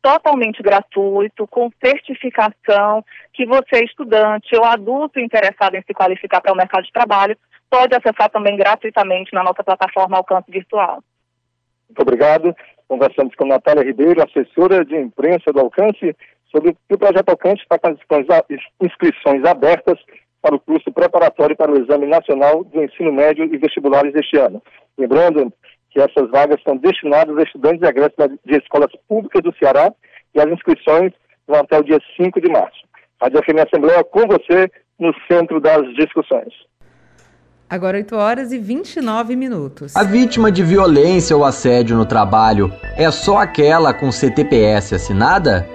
totalmente 0.00 0.62
gratuito, 0.62 1.48
com 1.48 1.68
certificação, 1.84 3.04
que 3.32 3.44
você, 3.44 3.84
estudante 3.84 4.54
ou 4.56 4.64
adulto 4.64 5.18
interessado 5.18 5.74
em 5.74 5.82
se 5.82 5.92
qualificar 5.92 6.40
para 6.40 6.52
o 6.52 6.56
mercado 6.56 6.84
de 6.84 6.92
trabalho, 6.92 7.36
pode 7.68 7.92
acessar 7.94 8.30
também 8.30 8.56
gratuitamente 8.56 9.34
na 9.34 9.42
nossa 9.42 9.64
plataforma 9.64 10.16
Alcance 10.16 10.48
Virtual. 10.48 11.02
Muito 11.88 12.02
obrigado. 12.02 12.54
Conversamos 12.86 13.34
com 13.34 13.46
Natália 13.46 13.82
Ribeiro, 13.82 14.22
assessora 14.22 14.84
de 14.84 14.96
imprensa 14.96 15.52
do 15.52 15.58
Alcance, 15.58 16.14
sobre 16.52 16.76
o 16.88 16.98
projeto 16.98 17.28
Alcance 17.28 17.62
está 17.62 17.76
com 17.76 17.88
as 17.88 18.44
inscrições 18.80 19.44
abertas 19.44 19.98
para 20.46 20.54
o 20.54 20.60
curso 20.60 20.92
preparatório 20.92 21.56
para 21.56 21.72
o 21.72 21.76
Exame 21.76 22.06
Nacional 22.06 22.62
do 22.62 22.80
Ensino 22.80 23.12
Médio 23.12 23.52
e 23.52 23.58
Vestibulares 23.58 24.12
deste 24.12 24.38
ano. 24.38 24.62
Lembrando 24.96 25.52
que 25.90 26.00
essas 26.00 26.30
vagas 26.30 26.62
são 26.62 26.76
destinadas 26.76 27.36
a 27.36 27.42
estudantes 27.42 27.82
e 27.82 27.86
egressos 27.86 28.14
de 28.44 28.56
escolas 28.56 28.92
públicas 29.08 29.42
do 29.42 29.52
Ceará 29.56 29.92
e 30.32 30.40
as 30.40 30.46
inscrições 30.46 31.12
vão 31.48 31.58
até 31.58 31.76
o 31.80 31.82
dia 31.82 31.98
5 32.16 32.40
de 32.40 32.48
março. 32.48 32.78
A 33.20 33.28
FM 33.28 33.66
Assembleia 33.66 34.04
com 34.04 34.28
você 34.28 34.70
no 35.00 35.12
centro 35.26 35.60
das 35.60 35.82
discussões. 35.96 36.54
Agora 37.68 37.96
8 37.96 38.14
horas 38.14 38.52
e 38.52 38.58
29 38.58 39.34
minutos. 39.34 39.96
A 39.96 40.04
vítima 40.04 40.52
de 40.52 40.62
violência 40.62 41.36
ou 41.36 41.44
assédio 41.44 41.96
no 41.96 42.06
trabalho 42.06 42.72
é 42.96 43.10
só 43.10 43.38
aquela 43.38 43.92
com 43.92 44.12
CTPS 44.12 44.94
assinada? 44.94 45.66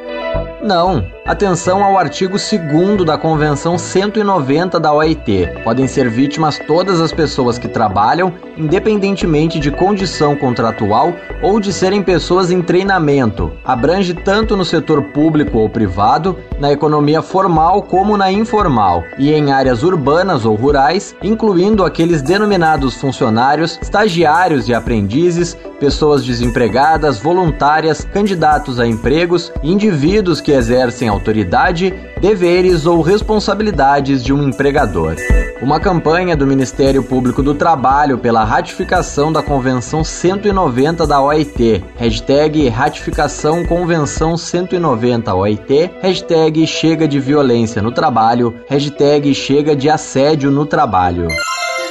Não. 0.63 1.03
Atenção 1.25 1.83
ao 1.83 1.97
artigo 1.97 2.37
2 2.37 3.05
da 3.05 3.17
Convenção 3.17 3.77
190 3.77 4.79
da 4.79 4.93
OIT. 4.93 5.47
Podem 5.63 5.87
ser 5.87 6.09
vítimas 6.09 6.59
todas 6.67 6.99
as 6.99 7.11
pessoas 7.11 7.57
que 7.57 7.67
trabalham, 7.67 8.33
independentemente 8.57 9.59
de 9.59 9.71
condição 9.71 10.35
contratual 10.35 11.13
ou 11.41 11.59
de 11.59 11.71
serem 11.71 12.03
pessoas 12.03 12.51
em 12.51 12.61
treinamento. 12.61 13.51
Abrange 13.63 14.13
tanto 14.13 14.57
no 14.57 14.65
setor 14.65 15.01
público 15.05 15.57
ou 15.57 15.69
privado, 15.69 16.37
na 16.59 16.71
economia 16.71 17.21
formal 17.21 17.83
como 17.83 18.17
na 18.17 18.31
informal, 18.31 19.03
e 19.17 19.31
em 19.31 19.51
áreas 19.51 19.83
urbanas 19.83 20.45
ou 20.45 20.55
rurais, 20.55 21.15
incluindo 21.23 21.85
aqueles 21.85 22.21
denominados 22.21 22.95
funcionários, 22.95 23.79
estagiários 23.81 24.67
e 24.67 24.73
aprendizes, 24.73 25.57
pessoas 25.79 26.23
desempregadas, 26.23 27.19
voluntárias, 27.19 28.05
candidatos 28.05 28.79
a 28.79 28.85
empregos 28.85 29.51
indivíduos 29.63 30.39
que 30.39 30.50
exercem 30.51 31.07
autoridade, 31.07 31.93
deveres 32.19 32.85
ou 32.85 33.01
responsabilidades 33.01 34.23
de 34.23 34.33
um 34.33 34.47
empregador. 34.47 35.15
Uma 35.61 35.79
campanha 35.79 36.35
do 36.35 36.47
Ministério 36.47 37.03
Público 37.03 37.43
do 37.43 37.53
Trabalho 37.53 38.17
pela 38.17 38.43
ratificação 38.43 39.31
da 39.31 39.43
Convenção 39.43 40.03
190 40.03 41.05
da 41.05 41.21
OIT, 41.21 41.83
hashtag 41.95 42.67
ratificação 42.67 43.63
Convenção 43.65 44.35
190 44.35 45.35
OIT, 45.35 45.91
hashtag 46.01 46.65
chega 46.65 47.07
de 47.07 47.19
violência 47.19 47.81
no 47.81 47.91
trabalho, 47.91 48.55
hashtag 48.67 49.33
chega 49.35 49.75
de 49.75 49.87
assédio 49.87 50.49
no 50.49 50.65
trabalho. 50.65 51.27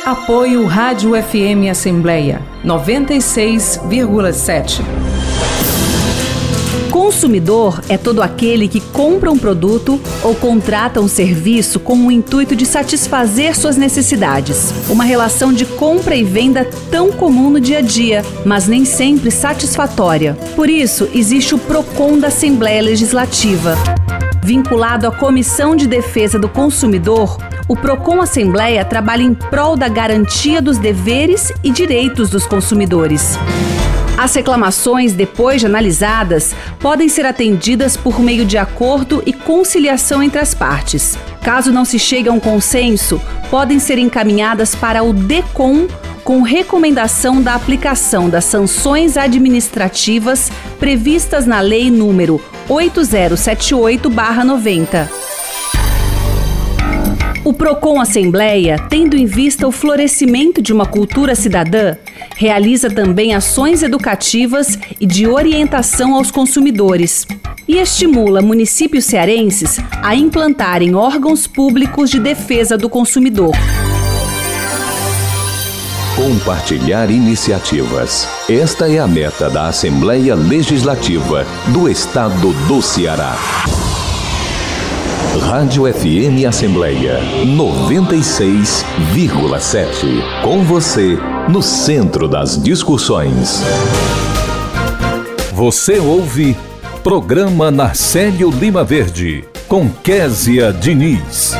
Apoio 0.04 0.66
Rádio 0.66 1.12
FM 1.12 1.70
Assembleia 1.70 2.42
96,7. 2.64 4.80
Consumidor 7.10 7.82
é 7.88 7.98
todo 7.98 8.22
aquele 8.22 8.68
que 8.68 8.78
compra 8.78 9.32
um 9.32 9.36
produto 9.36 10.00
ou 10.22 10.32
contrata 10.32 11.00
um 11.00 11.08
serviço 11.08 11.80
com 11.80 12.06
o 12.06 12.10
intuito 12.12 12.54
de 12.54 12.64
satisfazer 12.64 13.58
suas 13.58 13.76
necessidades. 13.76 14.72
Uma 14.88 15.02
relação 15.02 15.52
de 15.52 15.66
compra 15.66 16.14
e 16.14 16.22
venda 16.22 16.64
tão 16.88 17.10
comum 17.10 17.50
no 17.50 17.60
dia 17.60 17.78
a 17.78 17.80
dia, 17.80 18.24
mas 18.46 18.68
nem 18.68 18.84
sempre 18.84 19.28
satisfatória. 19.32 20.38
Por 20.54 20.70
isso, 20.70 21.08
existe 21.12 21.52
o 21.52 21.58
PROCON 21.58 22.16
da 22.16 22.28
Assembleia 22.28 22.80
Legislativa. 22.80 23.76
Vinculado 24.44 25.08
à 25.08 25.10
Comissão 25.10 25.74
de 25.74 25.88
Defesa 25.88 26.38
do 26.38 26.48
Consumidor, 26.48 27.38
o 27.66 27.74
Procon 27.74 28.20
Assembleia 28.22 28.84
trabalha 28.84 29.24
em 29.24 29.34
prol 29.34 29.76
da 29.76 29.88
garantia 29.88 30.62
dos 30.62 30.78
deveres 30.78 31.52
e 31.64 31.72
direitos 31.72 32.30
dos 32.30 32.46
consumidores. 32.46 33.36
As 34.20 34.34
reclamações, 34.34 35.14
depois 35.14 35.62
de 35.62 35.66
analisadas, 35.66 36.54
podem 36.78 37.08
ser 37.08 37.24
atendidas 37.24 37.96
por 37.96 38.20
meio 38.20 38.44
de 38.44 38.58
acordo 38.58 39.22
e 39.24 39.32
conciliação 39.32 40.22
entre 40.22 40.38
as 40.38 40.52
partes. 40.52 41.16
Caso 41.42 41.72
não 41.72 41.86
se 41.86 41.98
chegue 41.98 42.28
a 42.28 42.32
um 42.32 42.38
consenso, 42.38 43.18
podem 43.50 43.78
ser 43.78 43.96
encaminhadas 43.96 44.74
para 44.74 45.02
o 45.02 45.14
DECOM 45.14 45.86
com 46.22 46.42
recomendação 46.42 47.40
da 47.40 47.54
aplicação 47.54 48.28
das 48.28 48.44
sanções 48.44 49.16
administrativas 49.16 50.52
previstas 50.78 51.46
na 51.46 51.62
Lei 51.62 51.90
número 51.90 52.38
8078/90. 52.68 55.08
O 57.42 57.54
Procon 57.54 57.98
Assembleia, 57.98 58.76
tendo 58.90 59.16
em 59.16 59.24
vista 59.24 59.66
o 59.66 59.72
florescimento 59.72 60.60
de 60.60 60.74
uma 60.74 60.84
cultura 60.84 61.34
cidadã, 61.34 61.96
realiza 62.40 62.88
também 62.88 63.34
ações 63.34 63.82
educativas 63.82 64.78
e 64.98 65.06
de 65.06 65.26
orientação 65.26 66.14
aos 66.14 66.30
consumidores 66.30 67.26
e 67.68 67.76
estimula 67.76 68.40
municípios 68.40 69.04
cearenses 69.04 69.78
a 70.02 70.16
implantarem 70.16 70.94
órgãos 70.94 71.46
públicos 71.46 72.08
de 72.08 72.18
defesa 72.18 72.78
do 72.78 72.88
consumidor. 72.88 73.52
Compartilhar 76.16 77.10
iniciativas. 77.10 78.26
Esta 78.48 78.90
é 78.90 78.98
a 78.98 79.06
meta 79.06 79.50
da 79.50 79.66
Assembleia 79.66 80.34
Legislativa 80.34 81.44
do 81.68 81.90
Estado 81.90 82.54
do 82.66 82.80
Ceará. 82.80 83.36
Rádio 85.42 85.84
FM 85.92 86.46
Assembleia 86.48 87.20
96,7. 87.44 90.42
Com 90.42 90.64
você, 90.64 91.18
no 91.50 91.62
centro 91.62 92.28
das 92.28 92.62
discussões. 92.62 93.60
Você 95.52 95.98
ouve 95.98 96.56
Programa 97.02 97.72
Narcélio 97.72 98.50
Lima 98.50 98.84
Verde, 98.84 99.44
com 99.66 99.90
Késia 99.90 100.72
Diniz. 100.72 101.54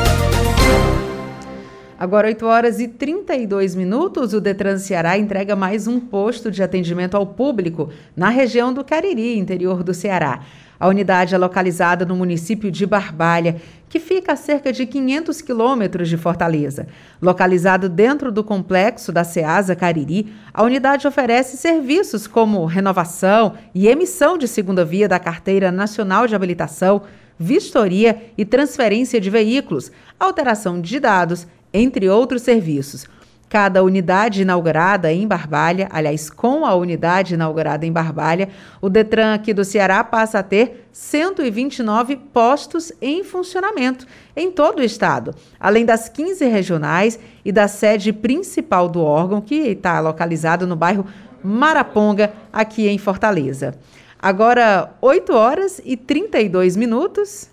Agora, 1.99 2.29
8 2.29 2.45
horas 2.45 2.79
e 2.79 2.87
32 2.87 3.75
minutos, 3.75 4.33
o 4.33 4.39
Detran 4.39 4.77
Ceará 4.77 5.17
entrega 5.17 5.57
mais 5.57 5.87
um 5.87 5.99
posto 5.99 6.49
de 6.49 6.63
atendimento 6.63 7.17
ao 7.17 7.27
público 7.27 7.89
na 8.15 8.29
região 8.29 8.73
do 8.73 8.85
Cariri, 8.85 9.37
interior 9.37 9.83
do 9.83 9.93
Ceará. 9.93 10.39
A 10.81 10.87
unidade 10.87 11.35
é 11.35 11.37
localizada 11.37 12.07
no 12.07 12.15
município 12.15 12.71
de 12.71 12.87
Barbalha, 12.87 13.57
que 13.87 13.99
fica 13.99 14.33
a 14.33 14.35
cerca 14.35 14.73
de 14.73 14.87
500 14.87 15.39
quilômetros 15.39 16.09
de 16.09 16.17
Fortaleza. 16.17 16.87
Localizado 17.21 17.87
dentro 17.87 18.31
do 18.31 18.43
complexo 18.43 19.11
da 19.11 19.23
Ceasa 19.23 19.75
Cariri, 19.75 20.33
a 20.51 20.63
unidade 20.63 21.07
oferece 21.07 21.55
serviços 21.55 22.25
como 22.25 22.65
renovação 22.65 23.53
e 23.75 23.87
emissão 23.87 24.39
de 24.39 24.47
segunda 24.47 24.83
via 24.83 25.07
da 25.07 25.19
Carteira 25.19 25.71
Nacional 25.71 26.25
de 26.25 26.33
Habilitação, 26.33 27.03
vistoria 27.37 28.19
e 28.35 28.43
transferência 28.43 29.21
de 29.21 29.29
veículos, 29.29 29.91
alteração 30.19 30.81
de 30.81 30.99
dados, 30.99 31.45
entre 31.71 32.09
outros 32.09 32.41
serviços. 32.41 33.05
Cada 33.51 33.83
unidade 33.83 34.43
inaugurada 34.43 35.11
em 35.11 35.27
Barbalha, 35.27 35.89
aliás, 35.91 36.29
com 36.29 36.65
a 36.65 36.73
unidade 36.73 37.33
inaugurada 37.33 37.85
em 37.85 37.91
Barbalha, 37.91 38.47
o 38.79 38.87
Detran 38.87 39.33
aqui 39.33 39.53
do 39.53 39.65
Ceará 39.65 40.05
passa 40.05 40.39
a 40.39 40.43
ter 40.43 40.87
129 40.93 42.15
postos 42.15 42.93
em 43.01 43.25
funcionamento 43.25 44.07
em 44.37 44.49
todo 44.49 44.79
o 44.79 44.83
estado, 44.83 45.35
além 45.59 45.83
das 45.83 46.07
15 46.07 46.45
regionais 46.45 47.19
e 47.43 47.51
da 47.51 47.67
sede 47.67 48.13
principal 48.13 48.87
do 48.87 49.01
órgão, 49.01 49.41
que 49.41 49.55
está 49.55 49.99
localizado 49.99 50.65
no 50.65 50.77
bairro 50.77 51.05
Maraponga, 51.43 52.31
aqui 52.53 52.87
em 52.87 52.97
Fortaleza. 52.97 53.75
Agora, 54.17 54.93
8 55.01 55.33
horas 55.33 55.81
e 55.83 55.97
32 55.97 56.77
minutos. 56.77 57.49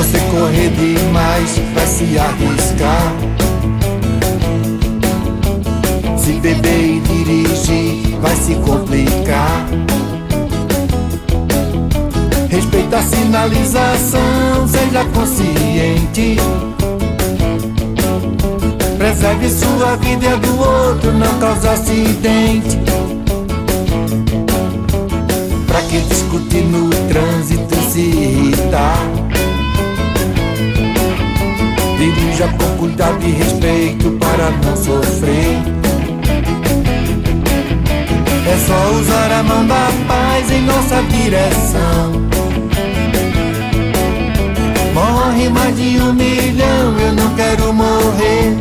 Você 0.00 0.18
correr 0.30 0.70
demais, 0.70 1.60
vai 1.74 1.86
se 1.86 2.18
arriscar. 2.18 3.14
Se 6.16 6.32
beber 6.40 6.96
e 6.96 7.00
dirigir, 7.00 8.18
vai 8.22 8.34
se 8.34 8.54
complicar. 8.54 9.66
Respeita 12.48 12.96
a 12.96 13.02
sinalização, 13.02 14.66
seja 14.66 15.04
consciente. 15.12 16.36
Preserve 18.96 19.50
sua 19.50 19.96
vida 19.96 20.24
e 20.24 20.28
a 20.28 20.36
do 20.36 20.60
outro, 20.60 21.12
não 21.12 21.38
cause 21.38 21.68
acidente. 21.68 22.78
Pra 25.66 25.82
que 25.82 26.00
discutir 26.00 26.62
no 26.64 26.88
trânsito 26.88 27.74
se 27.90 28.00
irritar? 28.00 29.19
Dirija 32.00 32.48
com 32.48 32.78
cuidado 32.78 33.22
e 33.22 33.30
respeito 33.32 34.10
para 34.12 34.50
não 34.64 34.74
sofrer. 34.74 35.58
É 38.46 38.56
só 38.66 38.90
usar 38.98 39.30
a 39.30 39.42
mão 39.42 39.66
da 39.66 39.86
paz 40.08 40.50
em 40.50 40.62
nossa 40.62 41.02
direção. 41.02 42.12
Morre 44.94 45.50
mais 45.50 45.76
de 45.76 46.00
um 46.00 46.14
milhão, 46.14 46.98
eu 47.00 47.12
não 47.12 47.34
quero 47.34 47.70
morrer. 47.74 48.56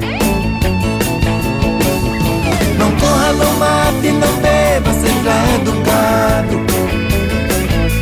Não 2.78 2.91
corra, 2.91 3.32
não 3.32 3.54
mate, 3.58 4.12
não 4.12 4.36
beba, 4.41 4.91
seja 4.95 5.56
educado. 5.62 6.60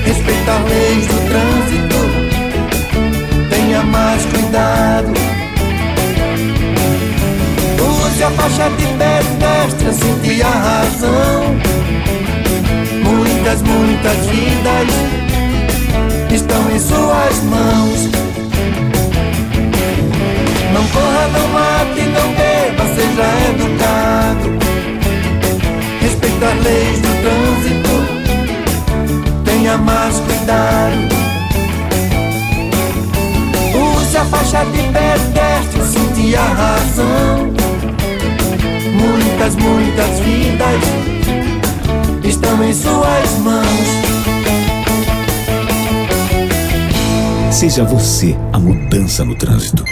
Respeita 0.03 0.51
as 0.51 0.63
leis 0.67 1.05
do 1.05 1.17
trânsito, 1.29 1.99
tenha 3.51 3.83
mais 3.83 4.25
cuidado. 4.25 5.26
Use 8.17 8.23
a 8.23 8.31
faixa 8.31 8.67
de 8.71 8.87
pedestre, 8.97 9.93
sentir 9.93 10.41
a 10.41 10.49
razão. 10.49 11.55
Muitas, 13.03 13.61
muitas 13.61 14.25
vidas 14.25 14.87
estão 16.33 16.71
em 16.71 16.79
suas 16.79 17.43
mãos. 17.43 18.09
Não 20.73 20.83
corra, 20.87 21.27
não 21.27 21.47
mate, 21.49 22.01
não 22.09 22.33
beba, 22.33 22.85
seja 22.95 23.27
educado. 23.51 24.47
Respeita 26.01 26.45
as 26.47 26.57
leis 26.63 26.99
do 27.01 27.11
trânsito, 27.21 27.95
tenha 29.45 29.77
mais 29.77 30.19
cuidado. 30.21 31.07
Use 33.95 34.17
a 34.17 34.25
faixa 34.25 34.65
de 34.65 34.81
pedestre, 34.91 35.85
sentir 35.85 36.35
a 36.35 36.41
razão. 36.41 37.66
Muitas, 38.97 39.55
muitas 39.55 40.19
vidas 40.19 40.81
estão 42.23 42.63
em 42.63 42.73
suas 42.73 43.37
mãos. 43.39 43.87
Seja 47.51 47.83
você 47.83 48.35
a 48.51 48.57
mudança 48.59 49.23
no 49.23 49.35
trânsito. 49.35 49.83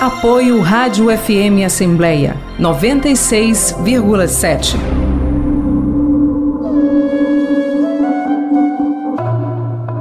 Apoio 0.00 0.60
Rádio 0.60 1.06
FM 1.06 1.64
Assembleia 1.64 2.36
96,7. 2.60 4.76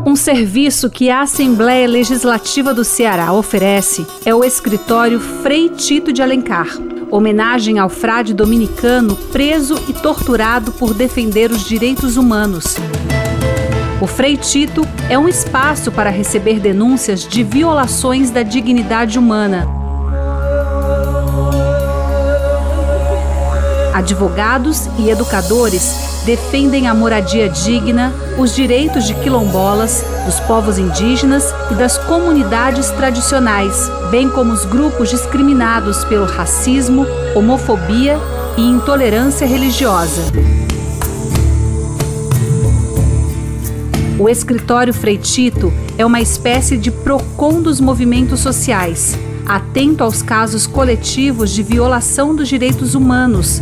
Um 0.06 0.16
serviço 0.16 0.90
que 0.90 1.10
a 1.10 1.22
Assembleia 1.22 1.88
Legislativa 1.88 2.74
do 2.74 2.84
Ceará 2.84 3.32
oferece 3.34 4.06
é 4.26 4.36
o 4.36 4.44
escritório 4.44 5.20
Frei 5.20 5.70
Tito 5.70 6.14
de 6.14 6.22
Alencar 6.22 6.68
homenagem 7.16 7.78
ao 7.78 7.90
frade 7.90 8.34
dominicano 8.34 9.16
preso 9.32 9.80
e 9.88 9.94
torturado 9.94 10.72
por 10.72 10.96
defender 10.96 11.52
os 11.52 11.64
direitos 11.64 12.18
humanos. 12.18 12.76
O 14.02 14.08
Frei 14.08 14.36
Tito 14.36 14.82
é 15.10 15.18
um 15.18 15.30
espaço 15.30 15.92
para 15.92 16.10
receber 16.10 16.60
denúncias 16.60 17.28
de 17.28 17.44
violações 17.44 18.32
da 18.32 18.42
dignidade 18.42 19.20
humana. 19.20 19.68
Advogados 23.94 24.88
e 24.98 25.12
educadores 25.12 26.13
defendem 26.26 26.88
a 26.88 26.94
moradia 26.94 27.50
digna, 27.50 28.14
os 28.38 28.56
direitos 28.56 29.06
de 29.06 29.14
quilombolas, 29.16 30.04
dos 30.26 30.40
povos 30.42 30.78
indígenas 30.78 31.54
e 31.72 31.76
das 31.76 31.98
comunidades 31.98 32.90
tradicionais, 32.92 33.90
bem 34.10 34.30
como 34.30 34.54
os 34.54 34.66
grupos 34.66 35.10
discriminados 35.10 36.04
pelo 36.06 36.26
racismo, 36.26 37.06
homofobia 37.36 38.18
e 38.58 38.62
intolerância 38.62 39.46
religiosa. 39.46 40.22
O 44.18 44.30
escritório 44.30 44.94
Freitito 44.94 45.74
é 45.98 46.06
uma 46.06 46.22
espécie 46.22 46.78
de 46.78 46.90
PROCON 46.90 47.62
dos 47.62 47.82
movimentos 47.82 48.40
sociais, 48.40 49.18
atento 49.46 50.04
aos 50.04 50.22
casos 50.22 50.66
coletivos 50.66 51.52
de 51.52 51.62
violação 51.62 52.34
dos 52.34 52.48
direitos 52.48 52.96
humanos 52.96 53.62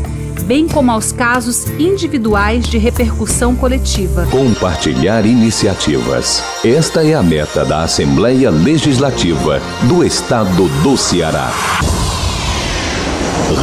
bem 0.51 0.67
como 0.67 0.91
aos 0.91 1.13
casos 1.13 1.67
individuais 1.79 2.67
de 2.67 2.77
repercussão 2.77 3.55
coletiva. 3.55 4.27
Compartilhar 4.29 5.25
iniciativas. 5.25 6.43
Esta 6.61 7.07
é 7.07 7.13
a 7.13 7.23
meta 7.23 7.63
da 7.63 7.83
Assembleia 7.83 8.49
Legislativa 8.49 9.61
do 9.87 10.03
Estado 10.03 10.67
do 10.83 10.97
Ceará. 10.97 11.49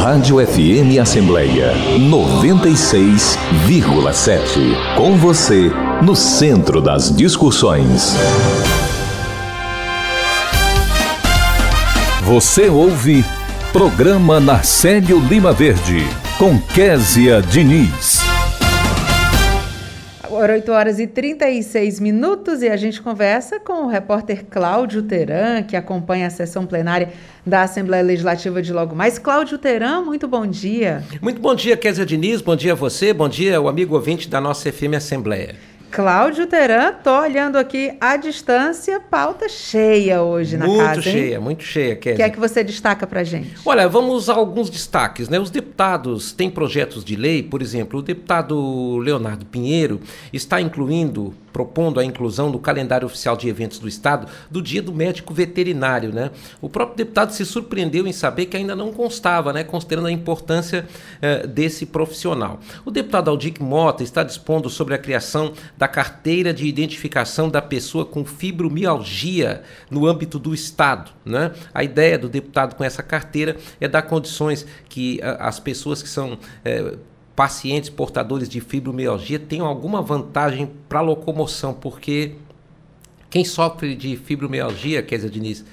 Rádio 0.01 0.43
FM 0.43 0.97
Assembleia 0.99 1.75
96,7. 1.99 4.97
Com 4.97 5.15
você, 5.15 5.71
no 6.01 6.15
centro 6.15 6.81
das 6.81 7.15
discussões. 7.15 8.15
Você 12.23 12.67
ouve 12.67 13.23
Programa 13.71 14.39
Narcélio 14.39 15.19
Lima 15.19 15.53
Verde, 15.53 16.03
com 16.39 16.57
Késia 16.73 17.41
Diniz. 17.41 18.21
Agora 20.23 20.53
8 20.53 20.71
horas 20.71 20.97
e 20.97 21.05
36 21.05 21.99
minutos 21.99 22.61
e 22.61 22.69
a 22.69 22.77
gente 22.77 23.01
conversa 23.01 23.59
com 23.59 23.83
o 23.83 23.87
repórter 23.89 24.45
Cláudio 24.49 25.03
Teran, 25.03 25.63
que 25.63 25.75
acompanha 25.75 26.27
a 26.27 26.29
sessão 26.29 26.65
plenária 26.65 27.09
da 27.45 27.63
Assembleia 27.63 28.01
Legislativa 28.01 28.61
de 28.61 28.71
logo 28.71 28.95
mais. 28.95 29.19
Cláudio 29.19 29.57
Teran, 29.57 29.99
muito 29.99 30.29
bom 30.29 30.47
dia. 30.47 31.03
Muito 31.21 31.41
bom 31.41 31.53
dia, 31.53 31.75
Kézia 31.75 32.05
Diniz, 32.05 32.39
bom 32.39 32.55
dia 32.55 32.71
a 32.71 32.75
você, 32.75 33.11
bom 33.11 33.27
dia 33.27 33.59
o 33.59 33.67
amigo 33.67 33.93
ouvinte 33.93 34.29
da 34.29 34.39
nossa 34.39 34.71
FM 34.71 34.95
Assembleia. 34.95 35.55
Cláudio 35.91 36.45
Teran, 36.45 36.93
tô 37.03 37.19
olhando 37.19 37.57
aqui 37.57 37.97
à 37.99 38.15
distância, 38.15 38.99
pauta 38.99 39.49
cheia 39.49 40.21
hoje 40.21 40.55
na 40.55 40.67
muito 40.67 40.79
casa. 40.79 40.93
Muito 40.93 41.09
cheia, 41.09 41.33
hein? 41.35 41.39
muito 41.39 41.63
cheia, 41.63 41.95
Kézia. 41.95 42.13
O 42.13 42.17
que 42.17 42.23
é 42.23 42.29
que 42.29 42.39
você 42.39 42.63
destaca 42.63 43.07
pra 43.07 43.23
gente? 43.23 43.55
Olha, 43.65 43.89
vamos 43.89 44.29
a 44.29 44.35
alguns 44.35 44.69
destaques, 44.69 45.29
né? 45.29 45.39
Os 45.39 45.49
deputados 45.49 46.31
têm 46.31 46.49
projetos 46.49 47.03
de 47.03 47.15
lei, 47.15 47.41
por 47.41 47.61
exemplo, 47.61 47.99
o 47.99 48.03
deputado 48.03 48.97
Leonardo 48.99 49.45
Pinheiro 49.47 49.99
está 50.31 50.61
incluindo 50.61 51.33
propondo 51.51 51.99
a 51.99 52.05
inclusão 52.05 52.49
no 52.49 52.59
calendário 52.59 53.05
oficial 53.05 53.35
de 53.35 53.49
eventos 53.49 53.79
do 53.79 53.87
Estado 53.87 54.27
do 54.49 54.61
Dia 54.61 54.81
do 54.81 54.93
Médico 54.93 55.33
Veterinário. 55.33 56.13
Né? 56.13 56.31
O 56.61 56.69
próprio 56.69 56.97
deputado 56.97 57.31
se 57.31 57.45
surpreendeu 57.45 58.07
em 58.07 58.13
saber 58.13 58.45
que 58.45 58.55
ainda 58.55 58.75
não 58.75 58.91
constava, 58.91 59.51
né? 59.51 59.63
considerando 59.63 60.07
a 60.07 60.11
importância 60.11 60.87
eh, 61.21 61.45
desse 61.47 61.85
profissional. 61.85 62.59
O 62.85 62.91
deputado 62.91 63.29
Aldic 63.29 63.61
Mota 63.61 64.03
está 64.03 64.23
dispondo 64.23 64.69
sobre 64.69 64.93
a 64.93 64.97
criação 64.97 65.53
da 65.79 65.87
carteira 65.87 66.53
de 66.53 66.67
identificação 66.67 67.49
da 67.49 67.61
pessoa 67.61 68.05
com 68.05 68.25
fibromialgia 68.25 69.63
no 69.89 70.05
âmbito 70.05 70.37
do 70.37 70.53
Estado. 70.53 71.11
Né? 71.23 71.53
A 71.73 71.85
ideia 71.85 72.19
do 72.19 72.27
deputado 72.27 72.75
com 72.75 72.83
essa 72.83 73.01
carteira 73.01 73.55
é 73.79 73.87
dar 73.87 74.01
condições 74.01 74.67
que 74.89 75.21
uh, 75.23 75.37
as 75.39 75.57
pessoas 75.57 76.03
que 76.03 76.09
são 76.09 76.33
uh, 76.33 76.99
pacientes 77.33 77.89
portadores 77.89 78.49
de 78.49 78.59
fibromialgia 78.59 79.39
tenham 79.39 79.65
alguma 79.65 80.01
vantagem 80.01 80.69
para 80.89 80.99
locomoção, 80.99 81.73
porque 81.73 82.33
quem 83.29 83.45
sofre 83.45 83.95
de 83.95 84.17
fibromialgia, 84.17 85.01
Kézia 85.01 85.29
Diniz, 85.29 85.63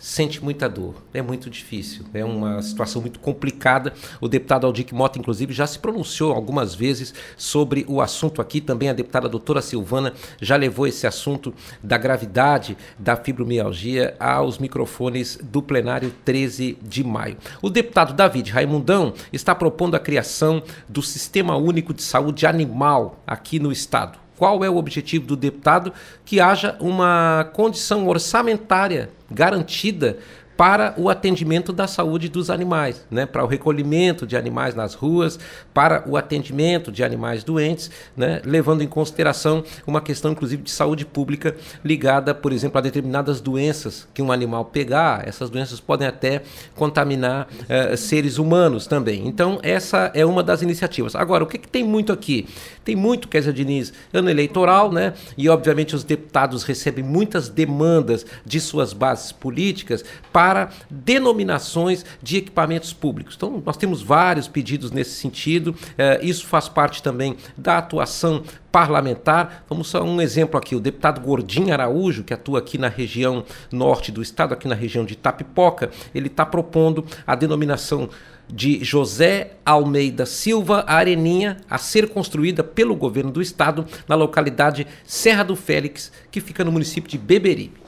sente 0.00 0.42
muita 0.42 0.68
dor. 0.68 0.94
É 1.12 1.20
muito 1.20 1.50
difícil. 1.50 2.06
É 2.14 2.24
uma 2.24 2.60
situação 2.62 3.02
muito 3.02 3.20
complicada. 3.20 3.92
O 4.20 4.26
deputado 4.26 4.66
Aldic 4.66 4.94
Mota, 4.94 5.18
inclusive, 5.18 5.52
já 5.52 5.66
se 5.66 5.78
pronunciou 5.78 6.32
algumas 6.32 6.74
vezes 6.74 7.14
sobre 7.36 7.84
o 7.86 8.00
assunto 8.00 8.40
aqui. 8.40 8.60
Também 8.60 8.88
a 8.88 8.94
deputada 8.94 9.28
doutora 9.28 9.60
Silvana 9.60 10.14
já 10.40 10.56
levou 10.56 10.86
esse 10.86 11.06
assunto 11.06 11.54
da 11.82 11.98
gravidade 11.98 12.76
da 12.98 13.14
fibromialgia 13.14 14.16
aos 14.18 14.58
microfones 14.58 15.38
do 15.42 15.62
plenário 15.62 16.12
13 16.24 16.78
de 16.82 17.04
maio. 17.04 17.36
O 17.60 17.68
deputado 17.68 18.14
David 18.14 18.50
Raimundão 18.50 19.12
está 19.32 19.54
propondo 19.54 19.94
a 19.94 20.00
criação 20.00 20.62
do 20.88 21.02
Sistema 21.02 21.56
Único 21.56 21.92
de 21.92 22.02
Saúde 22.02 22.46
Animal 22.46 23.22
aqui 23.26 23.58
no 23.58 23.70
estado. 23.70 24.18
Qual 24.40 24.64
é 24.64 24.70
o 24.70 24.76
objetivo 24.78 25.26
do 25.26 25.36
deputado? 25.36 25.92
Que 26.24 26.40
haja 26.40 26.74
uma 26.80 27.50
condição 27.52 28.08
orçamentária 28.08 29.10
garantida 29.30 30.16
para 30.60 30.92
o 30.98 31.08
atendimento 31.08 31.72
da 31.72 31.86
saúde 31.86 32.28
dos 32.28 32.50
animais, 32.50 33.06
né? 33.10 33.24
para 33.24 33.42
o 33.42 33.46
recolhimento 33.46 34.26
de 34.26 34.36
animais 34.36 34.74
nas 34.74 34.92
ruas, 34.92 35.38
para 35.72 36.04
o 36.06 36.18
atendimento 36.18 36.92
de 36.92 37.02
animais 37.02 37.42
doentes, 37.42 37.90
né? 38.14 38.42
levando 38.44 38.82
em 38.82 38.86
consideração 38.86 39.64
uma 39.86 40.02
questão, 40.02 40.32
inclusive, 40.32 40.62
de 40.62 40.70
saúde 40.70 41.06
pública 41.06 41.56
ligada, 41.82 42.34
por 42.34 42.52
exemplo, 42.52 42.76
a 42.76 42.82
determinadas 42.82 43.40
doenças 43.40 44.06
que 44.12 44.20
um 44.20 44.30
animal 44.30 44.66
pegar. 44.66 45.26
Essas 45.26 45.48
doenças 45.48 45.80
podem 45.80 46.06
até 46.06 46.42
contaminar 46.76 47.48
uh, 47.62 47.96
seres 47.96 48.36
humanos 48.36 48.86
também. 48.86 49.26
Então, 49.26 49.60
essa 49.62 50.10
é 50.12 50.26
uma 50.26 50.42
das 50.42 50.60
iniciativas. 50.60 51.14
Agora, 51.14 51.42
o 51.42 51.46
que, 51.46 51.56
que 51.56 51.68
tem 51.68 51.82
muito 51.82 52.12
aqui? 52.12 52.46
Tem 52.84 52.94
muito, 52.94 53.28
Kézia 53.28 53.50
Diniz, 53.50 53.94
ano 54.12 54.28
eleitoral, 54.28 54.92
né? 54.92 55.14
e 55.38 55.48
obviamente 55.48 55.96
os 55.96 56.04
deputados 56.04 56.64
recebem 56.64 57.02
muitas 57.02 57.48
demandas 57.48 58.26
de 58.44 58.60
suas 58.60 58.92
bases 58.92 59.32
políticas 59.32 60.04
para 60.30 60.49
para 60.50 60.70
denominações 60.90 62.04
de 62.20 62.38
equipamentos 62.38 62.92
públicos. 62.92 63.34
Então, 63.36 63.62
nós 63.64 63.76
temos 63.76 64.02
vários 64.02 64.48
pedidos 64.48 64.90
nesse 64.90 65.12
sentido, 65.12 65.76
eh, 65.96 66.18
isso 66.24 66.44
faz 66.44 66.68
parte 66.68 67.00
também 67.00 67.36
da 67.56 67.78
atuação 67.78 68.42
parlamentar. 68.72 69.64
Vamos 69.68 69.86
só 69.86 70.02
um 70.02 70.20
exemplo 70.20 70.58
aqui: 70.58 70.74
o 70.74 70.80
deputado 70.80 71.20
Gordinho 71.20 71.72
Araújo, 71.72 72.24
que 72.24 72.34
atua 72.34 72.58
aqui 72.58 72.78
na 72.78 72.88
região 72.88 73.44
norte 73.70 74.10
do 74.10 74.20
estado, 74.20 74.52
aqui 74.52 74.66
na 74.66 74.74
região 74.74 75.04
de 75.04 75.14
Tapipoca, 75.14 75.90
ele 76.12 76.26
está 76.26 76.44
propondo 76.44 77.06
a 77.24 77.36
denominação 77.36 78.10
de 78.52 78.82
José 78.82 79.52
Almeida 79.64 80.26
Silva 80.26 80.82
Areninha 80.88 81.58
a 81.70 81.78
ser 81.78 82.08
construída 82.08 82.64
pelo 82.64 82.96
governo 82.96 83.30
do 83.30 83.40
estado 83.40 83.86
na 84.08 84.16
localidade 84.16 84.84
Serra 85.04 85.44
do 85.44 85.54
Félix, 85.54 86.10
que 86.28 86.40
fica 86.40 86.64
no 86.64 86.72
município 86.72 87.08
de 87.08 87.16
Beberibe. 87.16 87.79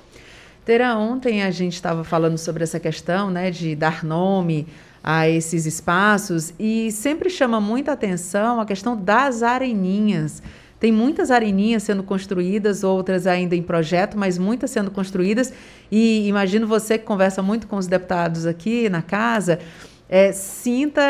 Terá 0.65 0.97
ontem 0.97 1.43
a 1.43 1.51
gente 1.51 1.75
estava 1.75 2.05
falando 2.05 2.39
sobre 2.39 2.63
essa 2.63 2.79
questão, 2.79 3.31
né, 3.31 3.51
de 3.51 3.75
dar 3.75 4.05
nome 4.05 4.69
a 5.03 5.29
esses 5.29 5.67
espaços 5.67 6.55
e 6.57 6.93
sempre 6.93 7.29
chama 7.29 7.61
muita 7.61 7.91
atenção 7.91 8.61
a 8.61 8.65
questão 8.65 8.97
das 8.97 9.43
areninhas. 9.43 10.41
Tem 10.79 10.93
muitas 10.93 11.33
areninhas 11.33 11.83
sendo 11.83 12.05
construídas, 12.05 12.85
outras 12.85 13.27
ainda 13.27 13.57
em 13.57 13.63
projeto, 13.63 14.17
mas 14.17 14.39
muitas 14.39 14.71
sendo 14.71 14.91
construídas. 14.91 15.53
E 15.91 16.29
imagino 16.29 16.67
você 16.67 16.97
que 16.97 17.05
conversa 17.05 17.43
muito 17.43 17.67
com 17.67 17.77
os 17.77 17.89
deputados 17.89 18.47
aqui 18.47 18.89
na 18.89 19.03
casa, 19.03 19.59
é, 20.09 20.31
sinta 20.31 21.03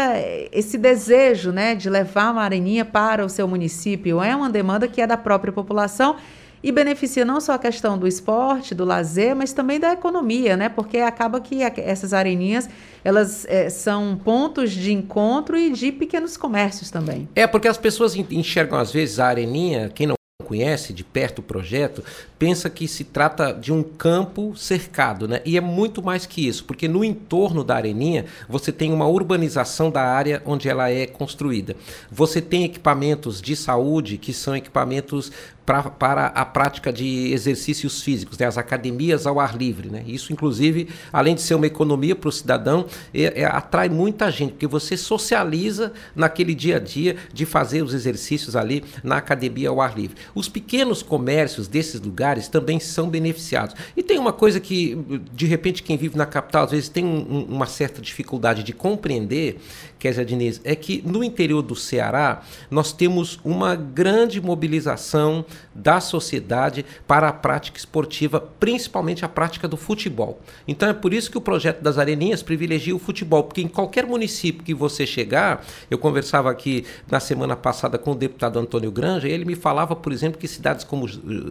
esse 0.51 0.79
desejo 0.79 1.53
né, 1.53 1.75
de 1.75 1.91
levar 1.91 2.33
uma 2.33 2.43
areninha 2.43 2.85
para 2.85 3.25
o 3.25 3.29
seu 3.29 3.47
município. 3.47 4.23
É 4.23 4.35
uma 4.35 4.49
demanda 4.49 4.89
que 4.89 5.01
é 5.01 5.07
da 5.07 5.17
própria 5.17 5.53
população 5.53 6.17
e 6.63 6.71
beneficia 6.71 7.25
não 7.25 7.41
só 7.41 7.55
a 7.55 7.59
questão 7.59 7.99
do 7.99 8.07
esporte, 8.07 8.75
do 8.75 8.85
lazer, 8.85 9.35
mas 9.35 9.53
também 9.53 9.81
da 9.81 9.93
economia, 9.93 10.57
né? 10.57 10.69
Porque 10.69 10.99
acaba 10.99 11.41
que 11.41 11.63
essas 11.63 12.13
areninhas 12.13 12.69
elas 13.05 13.45
é, 13.47 13.69
são 13.69 14.21
pontos 14.23 14.71
de 14.71 14.93
encontro 14.93 15.57
e 15.57 15.71
de 15.71 15.91
pequenos 15.91 16.37
comércios 16.37 16.91
também. 16.91 17.29
É 17.35 17.47
porque 17.47 17.69
as 17.69 17.79
pessoas 17.79 18.15
enxergam 18.15 18.79
às 18.79 18.93
vezes 18.93 19.19
a 19.19 19.27
areninha, 19.27 19.91
quem 19.93 20.07
não 20.07 20.15
conhece 20.43 20.93
de 20.93 21.03
perto 21.03 21.39
o 21.39 21.43
projeto, 21.43 22.05
pensa 22.39 22.69
que 22.69 22.87
se 22.87 23.05
trata 23.05 23.53
de 23.53 23.73
um 23.73 23.83
campo 23.83 24.55
cercado, 24.57 25.27
né? 25.27 25.41
E 25.47 25.57
é 25.57 25.61
muito 25.61 26.03
mais 26.03 26.27
que 26.27 26.47
isso, 26.47 26.65
porque 26.65 26.87
no 26.87 27.03
entorno 27.03 27.65
da 27.65 27.75
areninha 27.77 28.27
você 28.49 28.71
tem 28.71 28.93
uma 28.93 29.07
urbanização 29.07 29.91
da 29.91 30.03
área 30.03 30.43
onde 30.45 30.69
ela 30.69 30.91
é 30.91 31.07
construída. 31.07 31.75
Você 32.11 32.41
tem 32.41 32.65
equipamentos 32.65 33.41
de 33.41 33.57
saúde 33.57 34.19
que 34.19 34.33
são 34.33 34.55
equipamentos 34.55 35.33
pra, 35.65 35.85
para 35.85 36.27
a 36.27 36.45
prática 36.45 36.93
de 36.93 37.33
exercícios 37.33 38.03
físicos, 38.03 38.39
né? 38.39 38.47
as 38.47 38.59
academias 38.59 39.27
ao 39.27 39.39
ar 39.39 39.57
livre. 39.57 39.89
Né? 39.89 40.03
Isso, 40.07 40.33
inclusive, 40.33 40.89
além 41.13 41.35
de 41.35 41.43
ser 41.43 41.55
uma 41.55 41.67
economia 41.67 42.17
para 42.17 42.29
o 42.29 42.33
cidadão, 42.33 42.87
é, 43.15 43.43
é, 43.43 43.45
atrai 43.45 43.89
muita 43.89 44.31
gente, 44.31 44.53
porque 44.53 44.67
você 44.67 44.97
socializa 44.97 45.93
naquele 46.15 46.55
dia 46.55 46.77
a 46.77 46.81
dia 46.81 47.17
de 47.33 47.47
fazer 47.47 47.83
os 47.83 47.95
exercícios 47.95 48.57
ali 48.57 48.85
na 49.03 49.17
academia 49.17 49.69
ao 49.69 49.81
ar 49.81 49.97
livre. 49.97 50.17
Os 50.35 50.49
pequenos 50.49 51.03
comércios 51.03 51.69
desses 51.69 52.01
lugares 52.01 52.49
também 52.49 52.81
são 52.81 53.09
beneficiados. 53.09 53.75
E 53.97 54.03
tem 54.03 54.19
uma 54.19 54.33
coisa 54.33 54.59
que, 54.59 54.99
de 55.33 55.47
repente, 55.47 55.83
quem 55.83 55.97
vive 55.97 56.17
na 56.17 56.27
capital 56.27 56.65
às 56.65 56.71
vezes 56.71 56.89
tem 56.89 57.05
um, 57.05 57.47
uma 57.49 57.67
certa 57.67 58.01
dificuldade 58.01 58.63
de 58.63 58.73
compreender, 58.73 59.61
Kézia 60.03 60.25
Diniz, 60.25 60.61
é 60.65 60.75
que 60.75 61.01
no 61.07 61.23
interior 61.23 61.63
do 61.63 61.77
Ceará 61.77 62.43
nós 62.69 62.93
temos 62.93 63.39
uma 63.45 63.77
grande 63.77 64.41
mobilização 64.41 65.45
da 65.73 66.01
sociedade 66.01 66.85
para 67.07 67.29
a 67.29 67.33
prática 67.33 67.79
esportiva, 67.79 68.41
principalmente 68.41 69.25
a 69.25 69.29
prática 69.29 69.69
do 69.69 69.77
futebol. 69.77 70.41
Então 70.67 70.89
é 70.89 70.93
por 70.93 71.15
isso 71.15 71.31
que 71.31 71.39
o 71.39 71.41
projeto 71.41 71.81
das 71.83 71.99
areninhas 71.99 72.43
privilegia 72.43 72.97
o 72.97 72.99
futebol, 72.99 73.45
porque 73.45 73.63
em 73.63 73.69
qualquer 73.69 74.05
município 74.05 74.65
que 74.65 74.75
você 74.75 75.07
chegar, 75.07 75.65
eu 75.89 75.97
conversava 75.97 76.51
aqui 76.51 76.85
na 77.09 77.21
semana 77.21 77.55
passada 77.55 77.97
com 77.97 78.11
o 78.11 78.17
deputado 78.17 78.59
Antônio 78.59 78.91
Granja, 78.91 79.29
e 79.29 79.31
ele 79.31 79.45
me 79.45 79.55
falava, 79.55 79.95
por 79.95 80.13
exemplo, 80.13 80.37
que 80.37 80.49
cidades 80.49 80.85
como 80.85 81.07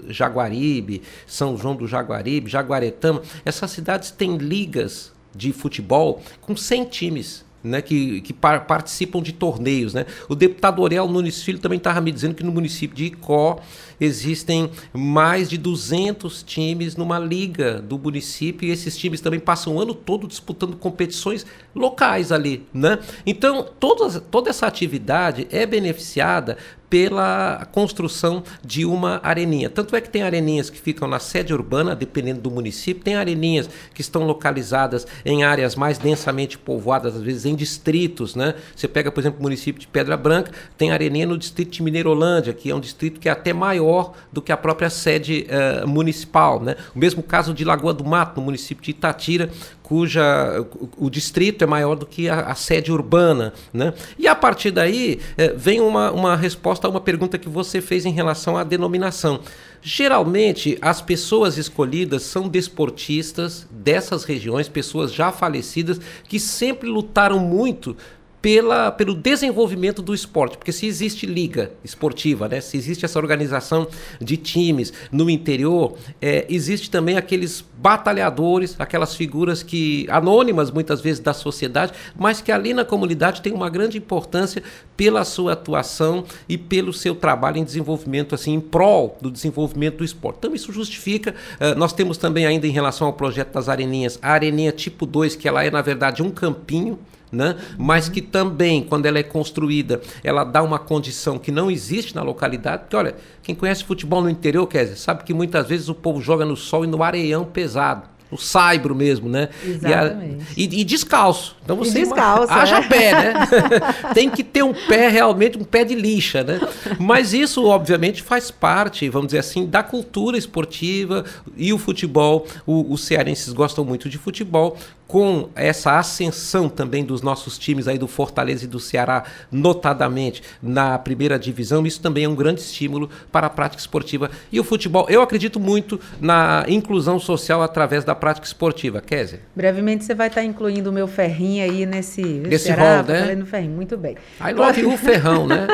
Jaguaribe, 0.09 1.03
São 1.25 1.55
João 1.55 1.73
do 1.73 1.87
Jaguaribe, 1.87 2.51
Jaguaretama, 2.51 3.21
essas 3.45 3.71
cidades 3.71 4.11
têm 4.11 4.35
ligas 4.35 5.13
de 5.33 5.53
futebol 5.53 6.21
com 6.41 6.53
100 6.53 6.85
times 6.85 7.49
né, 7.63 7.81
que, 7.81 8.21
que 8.21 8.33
par 8.33 8.65
participam 8.65 9.21
de 9.21 9.31
torneios. 9.31 9.93
Né? 9.93 10.05
O 10.27 10.35
deputado 10.35 10.81
Orel 10.81 11.07
Nunes 11.07 11.43
Filho 11.43 11.59
também 11.59 11.77
estava 11.77 12.01
me 12.01 12.11
dizendo 12.11 12.35
que 12.35 12.43
no 12.43 12.51
município 12.51 12.95
de 12.95 13.05
Icó 13.05 13.59
existem 13.99 14.71
mais 14.93 15.49
de 15.49 15.57
200 15.57 16.43
times 16.43 16.95
numa 16.95 17.19
liga 17.19 17.81
do 17.81 17.99
município 17.99 18.67
e 18.67 18.71
esses 18.71 18.97
times 18.97 19.21
também 19.21 19.39
passam 19.39 19.75
o 19.75 19.79
ano 19.79 19.93
todo 19.93 20.27
disputando 20.27 20.75
competições 20.75 21.45
locais 21.75 22.31
ali. 22.31 22.65
Né? 22.73 22.97
Então, 23.25 23.67
toda, 23.79 24.19
toda 24.19 24.49
essa 24.49 24.65
atividade 24.65 25.47
é 25.51 25.65
beneficiada 25.65 26.57
pela 26.91 27.65
construção 27.71 28.43
de 28.61 28.85
uma 28.85 29.21
areninha. 29.23 29.69
Tanto 29.69 29.95
é 29.95 30.01
que 30.01 30.09
tem 30.09 30.23
areninhas 30.23 30.69
que 30.69 30.77
ficam 30.77 31.07
na 31.07 31.19
sede 31.19 31.53
urbana, 31.53 31.95
dependendo 31.95 32.41
do 32.41 32.51
município, 32.51 33.01
tem 33.01 33.15
areninhas 33.15 33.69
que 33.93 34.01
estão 34.01 34.25
localizadas 34.27 35.07
em 35.23 35.45
áreas 35.45 35.73
mais 35.73 35.97
densamente 35.97 36.57
povoadas, 36.57 37.15
às 37.15 37.21
vezes 37.21 37.45
em 37.45 37.55
distritos, 37.55 38.35
né? 38.35 38.55
Você 38.75 38.89
pega, 38.89 39.09
por 39.09 39.21
exemplo, 39.21 39.39
o 39.39 39.43
município 39.43 39.79
de 39.79 39.87
Pedra 39.87 40.17
Branca, 40.17 40.51
tem 40.77 40.91
areninha 40.91 41.25
no 41.25 41.37
distrito 41.37 41.71
de 41.71 41.81
Mineirolândia, 41.81 42.51
que 42.51 42.69
é 42.69 42.75
um 42.75 42.79
distrito 42.81 43.21
que 43.21 43.29
é 43.29 43.31
até 43.31 43.53
maior 43.53 44.11
do 44.29 44.41
que 44.41 44.51
a 44.51 44.57
própria 44.57 44.89
sede 44.89 45.47
uh, 45.47 45.87
municipal, 45.87 46.61
né? 46.61 46.75
O 46.93 46.99
mesmo 46.99 47.23
caso 47.23 47.53
de 47.53 47.63
Lagoa 47.63 47.93
do 47.93 48.03
Mato, 48.03 48.41
no 48.41 48.45
município 48.45 48.83
de 48.83 48.91
Itatira, 48.91 49.49
cuja 49.91 50.65
o, 50.97 51.09
distrito 51.09 51.65
é 51.65 51.67
maior 51.67 51.95
do 51.95 52.05
que 52.05 52.29
a, 52.29 52.43
a, 52.43 52.55
sede 52.55 52.93
urbana. 52.93 53.51
Né? 53.73 53.93
E 54.17 54.25
a 54.25 54.33
partir 54.33 54.71
daí 54.71 55.19
é, 55.35 55.49
vem 55.49 55.81
uma, 55.81 56.09
uma 56.11 56.33
resposta 56.33 56.87
a 56.87 56.89
uma 56.89 57.01
pergunta 57.01 57.37
que 57.37 57.49
você 57.49 57.81
fez 57.81 58.05
em 58.05 58.13
relação 58.13 58.55
à 58.55 58.63
denominação. 58.63 59.41
Geralmente, 59.81 60.77
as 60.81 61.01
pessoas 61.01 61.57
escolhidas 61.57 62.23
são 62.23 62.47
desportistas 62.47 63.67
dessas 63.69 64.23
regiões, 64.23 64.69
pessoas 64.69 65.11
já 65.11 65.29
falecidas, 65.29 65.99
que 66.23 66.39
sempre 66.39 66.87
lutaram 66.87 67.39
muito 67.39 67.97
pela, 68.41 68.91
pelo 68.91 69.13
desenvolvimento 69.13 70.01
do 70.01 70.13
esporte, 70.13 70.57
porque 70.57 70.71
se 70.71 70.87
existe 70.87 71.25
liga 71.25 71.71
esportiva, 71.83 72.49
né, 72.49 72.59
se 72.59 72.75
existe 72.75 73.05
essa 73.05 73.19
organização 73.19 73.87
de 74.19 74.35
times 74.35 74.91
no 75.11 75.29
interior, 75.29 75.95
é, 76.19 76.45
existe 76.49 76.89
também 76.89 77.17
aqueles 77.17 77.63
batalhadores, 77.77 78.75
aquelas 78.79 79.15
figuras 79.15 79.61
que 79.61 80.07
anônimas 80.09 80.71
muitas 80.71 81.01
vezes 81.01 81.19
da 81.19 81.33
sociedade, 81.33 81.93
mas 82.17 82.41
que 82.41 82.51
ali 82.51 82.73
na 82.73 82.83
comunidade 82.83 83.41
tem 83.41 83.53
uma 83.53 83.69
grande 83.69 83.97
importância 83.97 84.63
pela 84.97 85.23
sua 85.23 85.53
atuação 85.53 86.23
e 86.47 86.57
pelo 86.57 86.93
seu 86.93 87.15
trabalho 87.15 87.57
em 87.57 87.63
desenvolvimento 87.63 88.35
assim 88.35 88.53
em 88.53 88.59
prol 88.59 89.17
do 89.21 89.31
desenvolvimento 89.31 89.97
do 89.97 90.03
esporte. 90.03 90.37
Então 90.39 90.53
isso 90.53 90.71
justifica. 90.71 91.33
Uh, 91.59 91.77
nós 91.77 91.91
temos 91.91 92.17
também 92.17 92.45
ainda 92.45 92.67
em 92.67 92.71
relação 92.71 93.07
ao 93.07 93.13
projeto 93.13 93.53
das 93.53 93.67
areninhas, 93.67 94.19
a 94.21 94.31
areninha 94.31 94.71
tipo 94.71 95.05
2, 95.05 95.35
que 95.35 95.47
ela 95.47 95.63
é 95.63 95.71
na 95.71 95.81
verdade 95.81 96.21
um 96.21 96.29
campinho 96.29 96.99
né? 97.31 97.55
mas 97.77 98.09
que 98.09 98.21
também, 98.21 98.83
quando 98.83 99.05
ela 99.05 99.19
é 99.19 99.23
construída, 99.23 100.01
ela 100.23 100.43
dá 100.43 100.61
uma 100.61 100.79
condição 100.79 101.39
que 101.39 101.51
não 101.51 101.71
existe 101.71 102.15
na 102.15 102.21
localidade. 102.21 102.83
Porque, 102.83 102.95
olha, 102.95 103.15
quem 103.41 103.55
conhece 103.55 103.83
futebol 103.83 104.21
no 104.21 104.29
interior, 104.29 104.67
quer 104.67 104.83
dizer, 104.83 104.97
sabe 104.97 105.23
que 105.23 105.33
muitas 105.33 105.67
vezes 105.67 105.89
o 105.89 105.95
povo 105.95 106.21
joga 106.21 106.45
no 106.45 106.55
sol 106.55 106.83
e 106.83 106.87
no 106.87 107.01
areião 107.03 107.45
pesado 107.45 108.11
o 108.31 108.37
saibro 108.37 108.95
mesmo, 108.95 109.27
né? 109.27 109.49
Exatamente. 109.63 110.45
E, 110.55 110.65
a, 110.65 110.69
e, 110.69 110.81
e 110.81 110.83
descalço. 110.85 111.57
Então 111.63 111.75
você 111.75 111.99
e 111.99 112.03
descalço, 112.03 112.51
haja 112.51 112.77
é. 112.77 112.87
pé, 112.87 113.11
né? 113.11 113.33
Tem 114.15 114.29
que 114.29 114.43
ter 114.43 114.63
um 114.63 114.73
pé 114.73 115.09
realmente, 115.09 115.57
um 115.57 115.65
pé 115.65 115.83
de 115.83 115.93
lixa, 115.93 116.41
né? 116.41 116.59
Mas 116.97 117.33
isso, 117.33 117.65
obviamente, 117.65 118.23
faz 118.23 118.49
parte, 118.49 119.09
vamos 119.09 119.27
dizer 119.27 119.39
assim, 119.39 119.65
da 119.65 119.83
cultura 119.83 120.37
esportiva 120.37 121.25
e 121.57 121.73
o 121.73 121.77
futebol. 121.77 122.47
O, 122.65 122.93
os 122.93 123.03
cearenses 123.03 123.51
gostam 123.51 123.83
muito 123.83 124.07
de 124.07 124.17
futebol 124.17 124.77
com 125.11 125.49
essa 125.55 125.99
ascensão 125.99 126.69
também 126.69 127.03
dos 127.03 127.21
nossos 127.21 127.59
times 127.59 127.85
aí 127.85 127.97
do 127.97 128.07
Fortaleza 128.07 128.63
e 128.63 128.67
do 128.67 128.79
Ceará, 128.79 129.25
notadamente 129.51 130.41
na 130.63 130.97
primeira 130.97 131.37
divisão, 131.37 131.85
isso 131.85 131.99
também 131.99 132.23
é 132.23 132.29
um 132.29 132.33
grande 132.33 132.61
estímulo 132.61 133.09
para 133.29 133.47
a 133.47 133.49
prática 133.49 133.81
esportiva. 133.81 134.31
E 134.49 134.57
o 134.57 134.63
futebol, 134.63 135.05
eu 135.09 135.21
acredito 135.21 135.59
muito 135.59 135.99
na 136.21 136.63
inclusão 136.65 137.19
social 137.19 137.61
através 137.61 138.05
da 138.05 138.15
prática 138.15 138.47
esportiva. 138.47 139.01
Kézia? 139.01 139.41
Brevemente 139.53 140.05
você 140.05 140.15
vai 140.15 140.27
estar 140.27 140.45
incluindo 140.45 140.89
o 140.89 140.93
meu 140.93 141.09
ferrinho 141.09 141.61
aí 141.61 141.85
nesse... 141.85 142.21
Nesse 142.21 142.67
Ceará, 142.67 143.01
rol, 143.01 143.03
né? 143.03 143.35
No 143.35 143.45
ferrinho, 143.45 143.75
muito 143.75 143.97
bem. 143.97 144.15
I 144.39 144.53
love 144.53 144.85
o 144.85 144.97
ferrão, 144.97 145.45
né? 145.45 145.67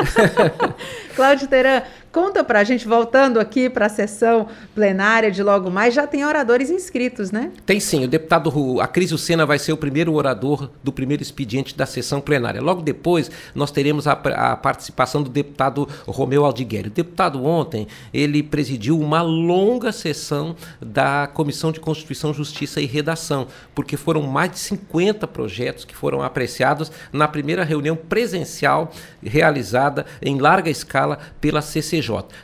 Cláudio 1.14 1.46
Teran, 1.46 1.82
Conta 2.10 2.42
para 2.42 2.60
a 2.60 2.64
gente, 2.64 2.88
voltando 2.88 3.38
aqui 3.38 3.68
para 3.68 3.86
a 3.86 3.88
sessão 3.88 4.48
plenária 4.74 5.30
de 5.30 5.42
logo 5.42 5.70
mais, 5.70 5.92
já 5.92 6.06
tem 6.06 6.24
oradores 6.24 6.70
inscritos, 6.70 7.30
né? 7.30 7.52
Tem 7.66 7.78
sim. 7.78 8.04
O 8.04 8.08
deputado 8.08 8.80
Acrisio 8.80 9.18
Sena 9.18 9.44
vai 9.44 9.58
ser 9.58 9.72
o 9.72 9.76
primeiro 9.76 10.14
orador 10.14 10.70
do 10.82 10.90
primeiro 10.90 11.22
expediente 11.22 11.76
da 11.76 11.84
sessão 11.84 12.20
plenária. 12.20 12.62
Logo 12.62 12.80
depois, 12.80 13.30
nós 13.54 13.70
teremos 13.70 14.06
a, 14.06 14.12
a 14.12 14.56
participação 14.56 15.22
do 15.22 15.28
deputado 15.28 15.86
Romeu 16.06 16.44
Aldigueri. 16.46 16.88
O 16.88 16.90
deputado 16.90 17.44
ontem, 17.44 17.86
ele 18.12 18.42
presidiu 18.42 18.98
uma 18.98 19.20
longa 19.20 19.92
sessão 19.92 20.56
da 20.80 21.26
Comissão 21.26 21.70
de 21.70 21.78
Constituição, 21.78 22.32
Justiça 22.32 22.80
e 22.80 22.86
Redação, 22.86 23.46
porque 23.74 23.96
foram 23.98 24.22
mais 24.22 24.52
de 24.52 24.58
50 24.60 25.26
projetos 25.26 25.84
que 25.84 25.94
foram 25.94 26.22
apreciados 26.22 26.90
na 27.12 27.28
primeira 27.28 27.64
reunião 27.64 27.96
presencial 27.96 28.90
realizada 29.22 30.06
em 30.22 30.38
larga 30.38 30.70
escala 30.70 31.18
pela 31.40 31.60
CCJ. 31.60 31.97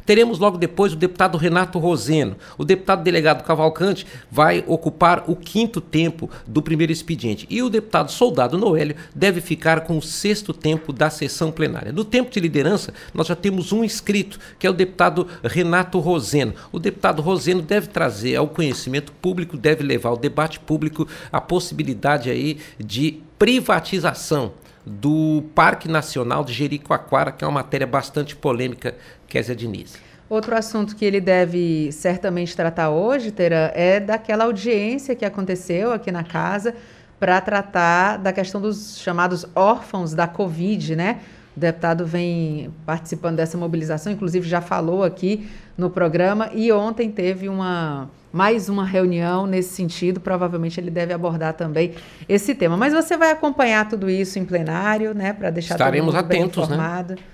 Teremos 0.05 0.39
logo 0.39 0.59
depois 0.59 0.93
o 0.93 0.97
deputado 0.97 1.39
Renato 1.39 1.79
Roseno. 1.79 2.37
O 2.59 2.65
deputado 2.65 3.03
delegado 3.03 3.45
Cavalcante 3.45 4.07
vai 4.31 4.65
ocupar 4.67 5.25
o 5.27 5.37
quinto 5.37 5.81
tempo 5.81 6.31
do 6.47 6.63
primeiro 6.63 6.93
expediente. 6.93 7.47
E 7.51 7.63
o 7.63 7.71
deputado 7.71 8.11
Soldado 8.11 8.59
Noélio 8.59 8.97
deve 9.15 9.41
ficar 9.41 9.83
com 9.83 9.99
o 9.99 10.03
sexto 10.03 10.53
tempo 10.53 10.93
da 10.93 11.11
sessão 11.11 11.51
plenária. 11.51 11.93
No 11.93 12.05
tempo 12.05 12.31
de 12.31 12.41
liderança, 12.41 12.93
nós 13.13 13.27
já 13.27 13.37
temos 13.37 13.73
um 13.73 13.85
inscrito, 13.85 14.39
que 14.59 14.67
é 14.67 14.71
o 14.71 14.75
deputado 14.75 15.27
Renato 15.43 15.99
Roseno. 15.99 16.55
O 16.73 16.79
deputado 16.79 17.23
Roseno 17.23 17.63
deve 17.63 17.89
trazer 17.89 18.37
ao 18.37 18.49
conhecimento 18.49 19.13
público, 19.13 19.57
deve 19.57 19.83
levar 19.83 20.11
ao 20.11 20.17
debate 20.17 20.61
público 20.61 21.07
a 21.33 21.41
possibilidade 21.41 22.31
aí 22.31 22.59
de 22.79 23.23
privatização 23.39 24.53
do 24.87 25.45
Parque 25.55 25.89
Nacional 25.89 26.45
de 26.45 26.53
Jericoacoara, 26.53 27.33
que 27.33 27.43
é 27.43 27.47
uma 27.47 27.61
matéria 27.61 27.87
bastante 27.87 28.37
polêmica, 28.37 28.95
Kézia 29.35 29.57
Diniz. 29.57 29.97
Outro 30.31 30.57
assunto 30.57 30.95
que 30.95 31.05
ele 31.05 31.21
deve 31.21 31.91
certamente 31.91 32.55
tratar 32.55 32.91
hoje, 32.91 33.33
Tera, 33.33 33.73
é 33.75 33.99
daquela 33.99 34.45
audiência 34.45 35.13
que 35.17 35.25
aconteceu 35.25 35.93
aqui 35.93 36.13
na 36.13 36.23
casa 36.23 36.73
para 37.19 37.41
tratar 37.41 38.17
da 38.19 38.33
questão 38.33 38.61
dos 38.61 38.97
chamados 38.99 39.45
órfãos 39.53 40.15
da 40.15 40.29
Covid, 40.29 40.95
né? 40.95 41.19
O 41.57 41.61
deputado 41.61 42.07
vem 42.07 42.71
participando 42.87 43.37
dessa 43.37 43.59
mobilização, 43.59 44.13
inclusive 44.13 44.49
já 44.49 44.61
falou 44.61 45.03
aqui 45.03 45.49
no 45.77 45.91
programa 45.91 46.51
e 46.55 46.71
ontem 46.71 47.11
teve 47.11 47.49
uma 47.49 48.09
mais 48.33 48.69
uma 48.69 48.85
reunião 48.85 49.49
nesse 49.49 49.75
sentido. 49.75 50.21
Provavelmente 50.21 50.79
ele 50.79 50.91
deve 50.91 51.13
abordar 51.13 51.55
também 51.55 51.95
esse 52.29 52.55
tema. 52.55 52.77
Mas 52.77 52.93
você 52.93 53.17
vai 53.17 53.33
acompanhar 53.33 53.89
tudo 53.89 54.09
isso 54.09 54.39
em 54.39 54.45
plenário, 54.45 55.13
né, 55.13 55.33
para 55.33 55.51
deixar 55.51 55.75
Estaremos 55.75 56.15
todo 56.15 56.23
mundo 56.23 56.25
atentos, 56.25 56.69
bem 56.69 56.77
informado. 56.77 57.15
Né? 57.15 57.34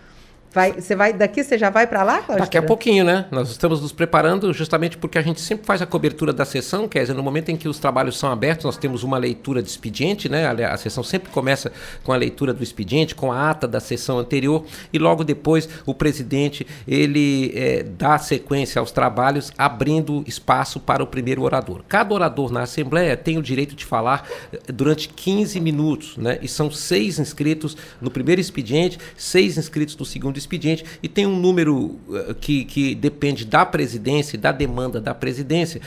Vai, 0.52 0.72
você 0.72 0.96
vai 0.96 1.12
daqui, 1.12 1.44
você 1.44 1.56
já 1.56 1.70
vai 1.70 1.86
para 1.86 2.02
lá? 2.02 2.24
Daqui 2.26 2.58
a 2.58 2.62
pouquinho, 2.62 3.04
né? 3.04 3.26
Nós 3.30 3.50
estamos 3.50 3.80
nos 3.80 3.92
preparando 3.92 4.52
justamente 4.52 4.98
porque 4.98 5.16
a 5.16 5.22
gente 5.22 5.40
sempre 5.40 5.64
faz 5.64 5.80
a 5.80 5.86
cobertura 5.86 6.32
da 6.32 6.44
sessão, 6.44 6.88
quer 6.88 7.02
dizer, 7.02 7.14
no 7.14 7.22
momento 7.22 7.50
em 7.50 7.56
que 7.56 7.68
os 7.68 7.78
trabalhos 7.78 8.18
são 8.18 8.32
abertos, 8.32 8.64
nós 8.64 8.76
temos 8.76 9.04
uma 9.04 9.16
leitura 9.16 9.62
de 9.62 9.68
expediente, 9.68 10.28
né? 10.28 10.46
A, 10.46 10.74
a 10.74 10.76
sessão 10.76 11.04
sempre 11.04 11.30
começa 11.30 11.70
com 12.02 12.12
a 12.12 12.16
leitura 12.16 12.52
do 12.52 12.64
expediente, 12.64 13.14
com 13.14 13.30
a 13.30 13.50
ata 13.50 13.68
da 13.68 13.78
sessão 13.78 14.18
anterior 14.18 14.64
e 14.92 14.98
logo 14.98 15.22
depois 15.22 15.68
o 15.86 15.94
presidente 15.94 16.66
ele 16.86 17.52
é, 17.54 17.84
dá 17.84 18.18
sequência 18.18 18.80
aos 18.80 18.90
trabalhos, 18.90 19.52
abrindo 19.56 20.24
espaço 20.26 20.80
para 20.80 21.02
o 21.02 21.06
primeiro 21.06 21.42
orador. 21.42 21.82
Cada 21.88 22.12
orador 22.12 22.50
na 22.50 22.62
Assembleia 22.62 23.16
tem 23.16 23.38
o 23.38 23.42
direito 23.42 23.76
de 23.76 23.84
falar 23.84 24.28
eh, 24.52 24.58
durante 24.72 25.08
15 25.08 25.60
minutos, 25.60 26.16
né? 26.16 26.40
E 26.42 26.48
são 26.48 26.70
seis 26.72 27.20
inscritos 27.20 27.76
no 28.00 28.10
primeiro 28.10 28.40
expediente, 28.40 28.98
seis 29.16 29.56
inscritos 29.56 29.96
no 29.96 30.04
segundo 30.04 30.39
expediente 30.40 30.84
e 31.02 31.08
tem 31.08 31.26
um 31.26 31.38
número 31.38 31.98
uh, 32.08 32.34
que, 32.40 32.64
que 32.64 32.94
depende 32.94 33.44
da 33.44 33.64
presidência 33.64 34.36
e 34.36 34.38
da 34.38 34.52
demanda 34.52 35.00
da 35.00 35.14
presidência, 35.14 35.80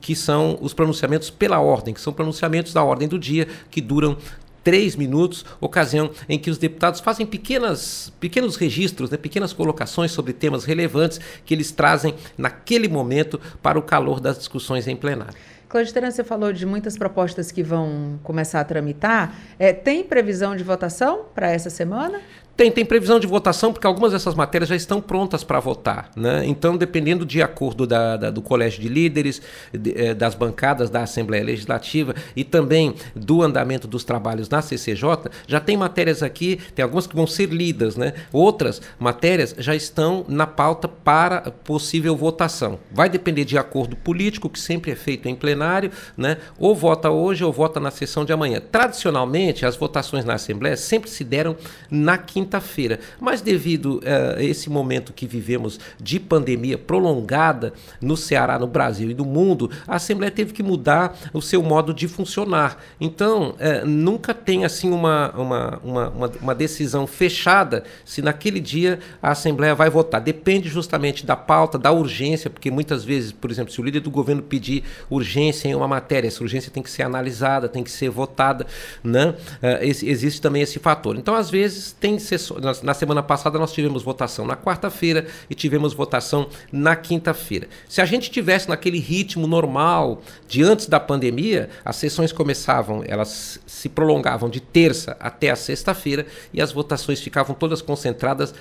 que 0.00 0.14
são 0.14 0.58
os 0.60 0.72
pronunciamentos 0.72 1.30
pela 1.30 1.60
ordem, 1.60 1.92
que 1.92 2.00
são 2.00 2.12
pronunciamentos 2.12 2.72
da 2.72 2.82
ordem 2.82 3.08
do 3.08 3.18
dia, 3.18 3.48
que 3.70 3.80
duram 3.80 4.16
três 4.64 4.96
minutos, 4.96 5.44
ocasião 5.60 6.10
em 6.26 6.38
que 6.38 6.50
os 6.50 6.56
deputados 6.56 7.00
fazem 7.00 7.26
pequenas, 7.26 8.10
pequenos 8.18 8.56
registros, 8.56 9.10
né, 9.10 9.18
pequenas 9.18 9.52
colocações 9.52 10.10
sobre 10.10 10.32
temas 10.32 10.64
relevantes 10.64 11.20
que 11.44 11.52
eles 11.52 11.70
trazem 11.70 12.14
naquele 12.36 12.88
momento 12.88 13.38
para 13.62 13.78
o 13.78 13.82
calor 13.82 14.20
das 14.20 14.38
discussões 14.38 14.88
em 14.88 14.96
plenário. 14.96 15.34
Cláudio 15.68 15.92
você 15.92 16.22
falou 16.22 16.52
de 16.52 16.64
muitas 16.64 16.96
propostas 16.96 17.50
que 17.50 17.60
vão 17.60 18.18
começar 18.22 18.60
a 18.60 18.64
tramitar. 18.64 19.36
É, 19.58 19.72
tem 19.72 20.04
previsão 20.04 20.54
de 20.54 20.62
votação 20.62 21.24
para 21.34 21.50
essa 21.50 21.68
semana? 21.68 22.20
Tem, 22.56 22.70
tem 22.70 22.84
previsão 22.84 23.18
de 23.18 23.26
votação, 23.26 23.72
porque 23.72 23.86
algumas 23.86 24.12
dessas 24.12 24.34
matérias 24.34 24.68
já 24.68 24.76
estão 24.76 25.00
prontas 25.00 25.42
para 25.42 25.58
votar. 25.58 26.10
Né? 26.14 26.46
Então, 26.46 26.76
dependendo 26.76 27.26
de 27.26 27.42
acordo 27.42 27.84
da, 27.84 28.16
da, 28.16 28.30
do 28.30 28.40
Colégio 28.40 28.80
de 28.80 28.88
Líderes, 28.88 29.42
de, 29.72 29.92
eh, 29.96 30.14
das 30.14 30.36
bancadas 30.36 30.88
da 30.88 31.02
Assembleia 31.02 31.42
Legislativa 31.42 32.14
e 32.36 32.44
também 32.44 32.94
do 33.14 33.42
andamento 33.42 33.88
dos 33.88 34.04
trabalhos 34.04 34.48
na 34.48 34.62
CCJ, 34.62 35.30
já 35.48 35.58
tem 35.58 35.76
matérias 35.76 36.22
aqui, 36.22 36.60
tem 36.76 36.84
algumas 36.84 37.08
que 37.08 37.16
vão 37.16 37.26
ser 37.26 37.48
lidas, 37.48 37.96
né? 37.96 38.12
outras 38.32 38.80
matérias 39.00 39.52
já 39.58 39.74
estão 39.74 40.24
na 40.28 40.46
pauta 40.46 40.86
para 40.86 41.40
possível 41.64 42.14
votação. 42.14 42.78
Vai 42.92 43.08
depender 43.08 43.44
de 43.44 43.58
acordo 43.58 43.96
político, 43.96 44.48
que 44.48 44.60
sempre 44.60 44.92
é 44.92 44.96
feito 44.96 45.28
em 45.28 45.34
plenário, 45.34 45.90
né? 46.16 46.38
ou 46.56 46.72
vota 46.72 47.10
hoje 47.10 47.42
ou 47.42 47.52
vota 47.52 47.80
na 47.80 47.90
sessão 47.90 48.24
de 48.24 48.32
amanhã. 48.32 48.62
Tradicionalmente, 48.70 49.66
as 49.66 49.76
votações 49.76 50.24
na 50.24 50.34
Assembleia 50.34 50.76
sempre 50.76 51.10
se 51.10 51.24
deram 51.24 51.56
na 51.90 52.16
quinta 52.16 52.43
quinta-feira. 52.44 53.00
Mas 53.18 53.40
devido 53.40 54.00
a 54.04 54.38
uh, 54.38 54.42
esse 54.42 54.68
momento 54.68 55.12
que 55.12 55.26
vivemos 55.26 55.80
de 56.00 56.20
pandemia 56.20 56.76
prolongada 56.76 57.72
no 58.00 58.16
Ceará, 58.16 58.58
no 58.58 58.66
Brasil 58.66 59.10
e 59.10 59.14
no 59.14 59.24
mundo, 59.24 59.70
a 59.88 59.96
Assembleia 59.96 60.30
teve 60.30 60.52
que 60.52 60.62
mudar 60.62 61.16
o 61.32 61.40
seu 61.40 61.62
modo 61.62 61.94
de 61.94 62.06
funcionar. 62.06 62.82
Então, 63.00 63.50
uh, 63.50 63.86
nunca 63.86 64.34
tem 64.34 64.64
assim 64.64 64.90
uma, 64.90 65.30
uma, 65.32 65.80
uma, 65.82 66.32
uma, 66.42 66.54
decisão 66.54 67.06
fechada 67.06 67.84
se 68.04 68.20
naquele 68.20 68.60
dia 68.60 68.98
a 69.22 69.30
Assembleia 69.30 69.74
vai 69.74 69.88
votar. 69.88 70.20
Depende 70.20 70.68
justamente 70.68 71.24
da 71.24 71.36
pauta, 71.36 71.78
da 71.78 71.90
urgência, 71.90 72.50
porque 72.50 72.70
muitas 72.70 73.04
vezes, 73.04 73.32
por 73.32 73.50
exemplo, 73.50 73.72
se 73.72 73.80
o 73.80 73.84
líder 73.84 74.00
do 74.00 74.10
governo 74.10 74.42
pedir 74.42 74.84
urgência 75.08 75.68
em 75.68 75.74
uma 75.74 75.88
matéria, 75.88 76.28
essa 76.28 76.42
urgência 76.42 76.70
tem 76.70 76.82
que 76.82 76.90
ser 76.90 77.02
analisada, 77.02 77.68
tem 77.68 77.82
que 77.82 77.90
ser 77.90 78.10
votada, 78.10 78.66
né? 79.02 79.34
Uh, 79.62 79.82
esse, 79.82 80.08
existe 80.08 80.40
também 80.40 80.62
esse 80.62 80.78
fator. 80.78 81.16
Então, 81.16 81.34
às 81.34 81.50
vezes, 81.50 81.92
tem 81.92 82.18
sessões. 82.38 82.82
Na 82.82 82.94
semana 82.94 83.22
passada 83.22 83.58
nós 83.58 83.72
tivemos 83.72 84.02
votação 84.02 84.46
na 84.46 84.56
quarta-feira 84.56 85.26
e 85.48 85.54
tivemos 85.54 85.92
votação 85.92 86.48
na 86.72 86.96
quinta-feira. 86.96 87.68
Se 87.88 88.00
a 88.00 88.04
gente 88.04 88.30
tivesse 88.30 88.68
naquele 88.68 88.98
ritmo 88.98 89.46
normal 89.46 90.22
de 90.48 90.62
antes 90.62 90.86
da 90.86 90.98
pandemia, 91.00 91.70
as 91.84 91.96
sessões 91.96 92.32
começavam, 92.32 93.02
elas 93.06 93.60
se 93.66 93.88
prolongavam 93.88 94.48
de 94.48 94.60
terça 94.60 95.16
até 95.20 95.50
a 95.50 95.56
sexta-feira 95.56 96.26
e 96.52 96.60
as 96.60 96.72
votações 96.72 97.20
ficavam 97.20 97.54
todas 97.54 97.80
concentradas 97.80 98.54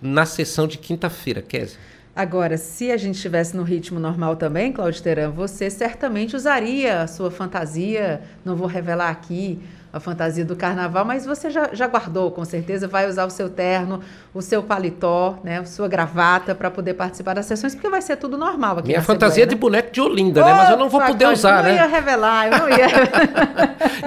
na 0.00 0.24
sessão 0.24 0.66
de 0.66 0.78
quinta-feira, 0.78 1.42
Kézia. 1.42 1.78
Agora, 2.14 2.58
se 2.58 2.90
a 2.90 2.96
gente 2.96 3.14
estivesse 3.14 3.56
no 3.56 3.62
ritmo 3.62 4.00
normal 4.00 4.34
também, 4.34 4.72
Claudio 4.72 5.02
Teran, 5.02 5.30
você 5.30 5.70
certamente 5.70 6.34
usaria 6.34 7.02
a 7.02 7.06
sua 7.06 7.30
fantasia, 7.30 8.20
não 8.44 8.56
vou 8.56 8.66
revelar 8.66 9.10
aqui, 9.10 9.60
a 9.92 9.98
fantasia 9.98 10.44
do 10.44 10.54
carnaval, 10.54 11.04
mas 11.04 11.26
você 11.26 11.50
já, 11.50 11.70
já 11.72 11.86
guardou, 11.86 12.30
com 12.30 12.44
certeza, 12.44 12.86
vai 12.86 13.08
usar 13.08 13.24
o 13.26 13.30
seu 13.30 13.48
terno, 13.48 14.00
o 14.32 14.40
seu 14.40 14.62
paletó, 14.62 15.38
né, 15.42 15.58
a 15.58 15.64
sua 15.64 15.88
gravata 15.88 16.54
para 16.54 16.70
poder 16.70 16.94
participar 16.94 17.34
das 17.34 17.46
sessões, 17.46 17.74
porque 17.74 17.88
vai 17.88 18.00
ser 18.00 18.16
tudo 18.16 18.38
normal 18.38 18.78
aqui 18.78 18.88
Minha 18.88 19.02
fantasia 19.02 19.42
é 19.42 19.46
de 19.46 19.56
boneco 19.56 19.90
de 19.90 20.00
Olinda, 20.00 20.44
né? 20.44 20.52
Mas 20.52 20.70
eu 20.70 20.76
não 20.76 20.88
vou 20.88 21.00
poder 21.00 21.28
usar, 21.28 21.62
né? 21.64 21.70
Eu 21.70 21.74
não 21.74 21.82
ia 21.82 21.86
revelar, 21.86 22.46
eu 22.46 22.58
não 22.58 22.68
ia. 22.68 22.86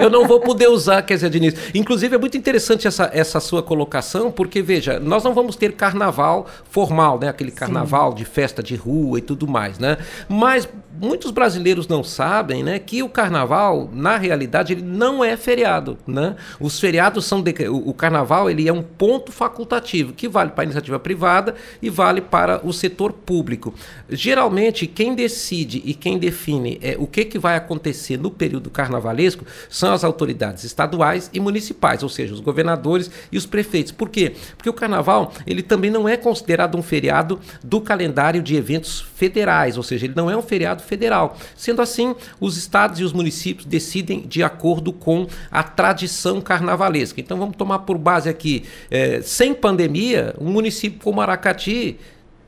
eu 0.00 0.10
não 0.10 0.26
vou 0.26 0.40
poder 0.40 0.68
usar, 0.68 1.02
quer 1.02 1.14
dizer, 1.14 1.30
Diniz. 1.30 1.54
Inclusive, 1.74 2.14
é 2.14 2.18
muito 2.18 2.36
interessante 2.36 2.86
essa, 2.86 3.10
essa 3.12 3.40
sua 3.40 3.62
colocação, 3.62 4.30
porque, 4.30 4.62
veja, 4.62 4.98
nós 4.98 5.22
não 5.22 5.34
vamos 5.34 5.56
ter 5.56 5.72
carnaval 5.72 6.46
formal, 6.70 7.18
né? 7.18 7.28
Aquele 7.28 7.50
carnaval 7.50 8.10
Sim. 8.10 8.16
de 8.18 8.24
festa 8.24 8.62
de 8.62 8.76
rua 8.76 9.18
e 9.18 9.22
tudo 9.22 9.46
mais, 9.46 9.78
né? 9.78 9.98
Mas 10.28 10.68
muitos 11.00 11.30
brasileiros 11.30 11.88
não 11.88 12.04
sabem, 12.04 12.62
né, 12.62 12.78
que 12.78 13.02
o 13.02 13.08
carnaval, 13.08 13.88
na 13.92 14.16
realidade, 14.16 14.72
ele 14.72 14.82
não 14.82 15.24
é 15.24 15.36
feriado, 15.36 15.73
né? 16.06 16.36
Os 16.60 16.78
feriados 16.78 17.24
são 17.24 17.42
de... 17.42 17.54
o 17.68 17.92
carnaval, 17.94 18.50
ele 18.50 18.68
é 18.68 18.72
um 18.72 18.82
ponto 18.82 19.32
facultativo 19.32 20.12
que 20.12 20.28
vale 20.28 20.50
para 20.50 20.62
a 20.62 20.64
iniciativa 20.64 20.98
privada 20.98 21.54
e 21.80 21.88
vale 21.88 22.20
para 22.20 22.60
o 22.66 22.72
setor 22.72 23.12
público. 23.12 23.74
Geralmente, 24.08 24.86
quem 24.86 25.14
decide 25.14 25.82
e 25.84 25.94
quem 25.94 26.18
define 26.18 26.78
é, 26.82 26.96
o 26.98 27.06
que, 27.06 27.24
que 27.24 27.38
vai 27.38 27.56
acontecer 27.56 28.16
no 28.16 28.30
período 28.30 28.70
carnavalesco 28.70 29.44
são 29.68 29.92
as 29.92 30.04
autoridades 30.04 30.64
estaduais 30.64 31.30
e 31.32 31.40
municipais, 31.40 32.02
ou 32.02 32.08
seja, 32.08 32.34
os 32.34 32.40
governadores 32.40 33.10
e 33.30 33.38
os 33.38 33.46
prefeitos. 33.46 33.92
Por 33.92 34.08
quê? 34.08 34.34
Porque 34.56 34.68
o 34.68 34.72
carnaval 34.72 35.32
ele 35.46 35.62
também 35.62 35.90
não 35.90 36.08
é 36.08 36.16
considerado 36.16 36.76
um 36.76 36.82
feriado 36.82 37.40
do 37.62 37.80
calendário 37.80 38.42
de 38.42 38.56
eventos 38.56 39.00
federais, 39.00 39.76
ou 39.76 39.82
seja, 39.82 40.06
ele 40.06 40.14
não 40.14 40.30
é 40.30 40.36
um 40.36 40.42
feriado 40.42 40.82
federal. 40.82 41.36
Sendo 41.56 41.82
assim, 41.82 42.14
os 42.40 42.56
estados 42.56 43.00
e 43.00 43.04
os 43.04 43.12
municípios 43.12 43.66
decidem 43.66 44.20
de 44.20 44.42
acordo 44.42 44.92
com 44.92 45.26
a 45.50 45.62
tradição 45.64 46.40
carnavalesca. 46.40 47.20
Então 47.20 47.38
vamos 47.38 47.56
tomar 47.56 47.80
por 47.80 47.98
base 47.98 48.28
aqui, 48.28 48.64
é, 48.90 49.20
sem 49.22 49.54
pandemia, 49.54 50.34
um 50.38 50.50
município 50.50 51.00
como 51.00 51.20
Aracati 51.20 51.98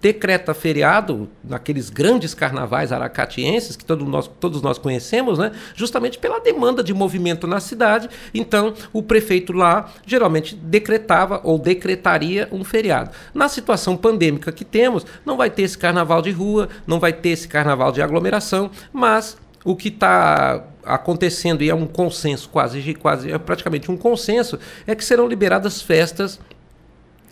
decreta 0.00 0.54
feriado 0.54 1.28
naqueles 1.42 1.90
grandes 1.90 2.34
carnavais 2.34 2.92
aracatienses 2.92 3.76
que 3.76 3.84
todo 3.84 4.04
nós, 4.04 4.28
todos 4.38 4.62
nós 4.62 4.78
conhecemos, 4.78 5.38
né? 5.38 5.52
justamente 5.74 6.18
pela 6.18 6.38
demanda 6.38 6.84
de 6.84 6.92
movimento 6.94 7.46
na 7.46 7.60
cidade. 7.60 8.08
Então, 8.32 8.74
o 8.92 9.02
prefeito 9.02 9.52
lá 9.52 9.90
geralmente 10.06 10.54
decretava 10.54 11.40
ou 11.42 11.58
decretaria 11.58 12.48
um 12.52 12.62
feriado. 12.62 13.10
Na 13.34 13.48
situação 13.48 13.96
pandêmica 13.96 14.52
que 14.52 14.64
temos, 14.64 15.04
não 15.24 15.36
vai 15.36 15.50
ter 15.50 15.62
esse 15.62 15.78
carnaval 15.78 16.22
de 16.22 16.30
rua, 16.30 16.68
não 16.86 17.00
vai 17.00 17.12
ter 17.12 17.30
esse 17.30 17.48
carnaval 17.48 17.90
de 17.90 18.02
aglomeração, 18.02 18.70
mas 18.92 19.36
o 19.64 19.74
que 19.74 19.88
está 19.88 20.62
acontecendo 20.86 21.62
e 21.62 21.68
é 21.68 21.74
um 21.74 21.86
consenso 21.86 22.48
quase, 22.48 22.94
quase 22.94 23.30
é 23.30 23.38
praticamente 23.38 23.90
um 23.90 23.96
consenso 23.96 24.58
é 24.86 24.94
que 24.94 25.04
serão 25.04 25.26
liberadas 25.26 25.82
festas 25.82 26.40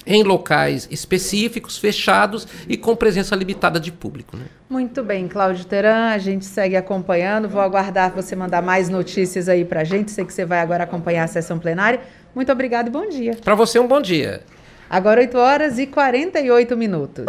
em 0.06 0.22
locais 0.22 0.86
específicos, 0.90 1.78
fechados 1.78 2.46
e 2.68 2.76
com 2.76 2.94
presença 2.94 3.34
limitada 3.34 3.80
de 3.80 3.90
público. 3.90 4.36
Né? 4.36 4.44
Muito 4.68 5.02
bem, 5.02 5.26
Cláudio 5.28 5.64
Teran, 5.64 6.08
a 6.08 6.18
gente 6.18 6.44
segue 6.44 6.76
acompanhando. 6.76 7.48
Vou 7.48 7.60
aguardar 7.60 8.12
você 8.12 8.36
mandar 8.36 8.62
mais 8.62 8.88
notícias 8.88 9.48
aí 9.48 9.64
para 9.64 9.80
a 9.80 9.84
gente. 9.84 10.10
Sei 10.10 10.24
que 10.24 10.32
você 10.32 10.44
vai 10.44 10.60
agora 10.60 10.84
acompanhar 10.84 11.24
a 11.24 11.28
sessão 11.28 11.58
plenária. 11.58 12.00
Muito 12.34 12.50
obrigado 12.52 12.88
e 12.88 12.90
bom 12.90 13.08
dia. 13.08 13.36
Para 13.42 13.54
você, 13.54 13.78
um 13.78 13.86
bom 13.86 14.00
dia. 14.00 14.42
Agora 14.88 15.20
8 15.20 15.38
horas 15.38 15.78
e 15.78 15.86
48 15.86 16.76
minutos. 16.76 17.26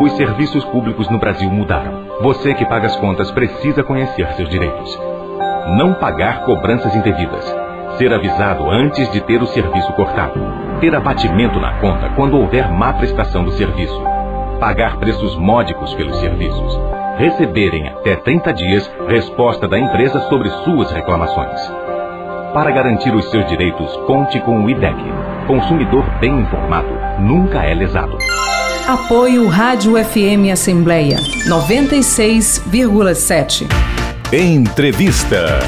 Os 0.00 0.16
serviços 0.16 0.64
públicos 0.66 1.08
no 1.08 1.18
Brasil 1.18 1.50
mudaram. 1.50 2.20
Você 2.22 2.54
que 2.54 2.64
paga 2.64 2.86
as 2.86 2.96
contas 2.96 3.30
precisa 3.30 3.82
conhecer 3.82 4.26
seus 4.34 4.48
direitos. 4.48 4.98
Não 5.76 5.94
pagar 5.94 6.44
cobranças 6.44 6.94
indevidas 6.94 7.62
Ser 7.98 8.12
avisado 8.12 8.70
antes 8.70 9.10
de 9.12 9.20
ter 9.20 9.42
o 9.42 9.46
serviço 9.46 9.92
cortado. 9.92 10.40
Ter 10.80 10.94
abatimento 10.94 11.60
na 11.60 11.78
conta 11.78 12.08
quando 12.16 12.38
houver 12.38 12.70
má 12.70 12.92
prestação 12.94 13.44
do 13.44 13.52
serviço. 13.52 14.00
Pagar 14.58 14.96
preços 14.96 15.36
módicos 15.36 15.92
pelos 15.94 16.16
serviços. 16.18 16.80
Receber 17.18 17.74
em 17.74 17.88
até 17.88 18.16
30 18.16 18.52
dias 18.54 18.90
resposta 19.06 19.68
da 19.68 19.78
empresa 19.78 20.20
sobre 20.28 20.48
suas 20.64 20.90
reclamações. 20.90 21.81
Para 22.52 22.70
garantir 22.70 23.14
os 23.14 23.30
seus 23.30 23.48
direitos, 23.48 23.96
conte 24.06 24.38
com 24.42 24.62
o 24.62 24.68
IDEC. 24.68 24.94
Consumidor 25.46 26.04
bem 26.20 26.40
informado 26.40 26.90
nunca 27.18 27.64
é 27.64 27.72
lesado. 27.72 28.18
Apoio 28.86 29.48
Rádio 29.48 29.94
FM 29.94 30.52
Assembleia 30.52 31.16
96,7. 31.48 33.66
Entrevista. 34.30 35.60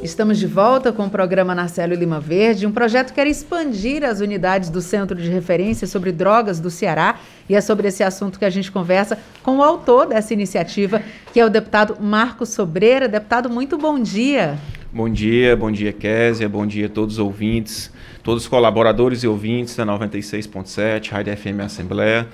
Estamos 0.00 0.38
de 0.38 0.46
volta 0.46 0.92
com 0.92 1.06
o 1.06 1.10
programa 1.10 1.56
Narcélio 1.56 1.98
Lima 1.98 2.20
Verde, 2.20 2.68
um 2.68 2.72
projeto 2.72 3.08
que 3.08 3.14
quer 3.14 3.26
expandir 3.26 4.04
as 4.04 4.20
unidades 4.20 4.70
do 4.70 4.80
Centro 4.80 5.20
de 5.20 5.28
Referência 5.28 5.88
sobre 5.88 6.12
Drogas 6.12 6.60
do 6.60 6.70
Ceará. 6.70 7.16
E 7.48 7.56
é 7.56 7.60
sobre 7.60 7.88
esse 7.88 8.04
assunto 8.04 8.38
que 8.38 8.44
a 8.44 8.50
gente 8.50 8.70
conversa 8.70 9.18
com 9.42 9.56
o 9.56 9.62
autor 9.62 10.06
dessa 10.06 10.32
iniciativa, 10.32 11.02
que 11.32 11.40
é 11.40 11.44
o 11.44 11.50
deputado 11.50 11.96
Marcos 12.00 12.50
Sobreira. 12.50 13.08
Deputado, 13.08 13.50
muito 13.50 13.76
bom 13.76 13.98
dia. 13.98 14.56
Bom 14.94 15.08
dia, 15.08 15.56
bom 15.56 15.72
dia, 15.72 15.92
Késia, 15.92 16.48
bom 16.48 16.64
dia 16.64 16.86
a 16.86 16.88
todos 16.88 17.14
os 17.14 17.18
ouvintes, 17.18 17.90
todos 18.22 18.44
os 18.44 18.48
colaboradores 18.48 19.24
e 19.24 19.26
ouvintes 19.26 19.74
da 19.74 19.84
96.7, 19.84 21.10
Rádio 21.10 21.36
FM 21.36 21.58
Assembleia. 21.64 22.28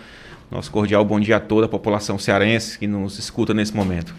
Nosso 0.51 0.71
cordial 0.71 1.03
bom 1.03 1.19
dia 1.19 1.39
a 1.39 1.41
toda 1.41 1.65
a 1.65 1.69
população 1.71 2.19
cearense 2.19 2.79
que 2.79 2.87
nos 2.87 3.19
escuta 3.19 3.55
nesse 3.55 3.75
momento. 3.75 4.15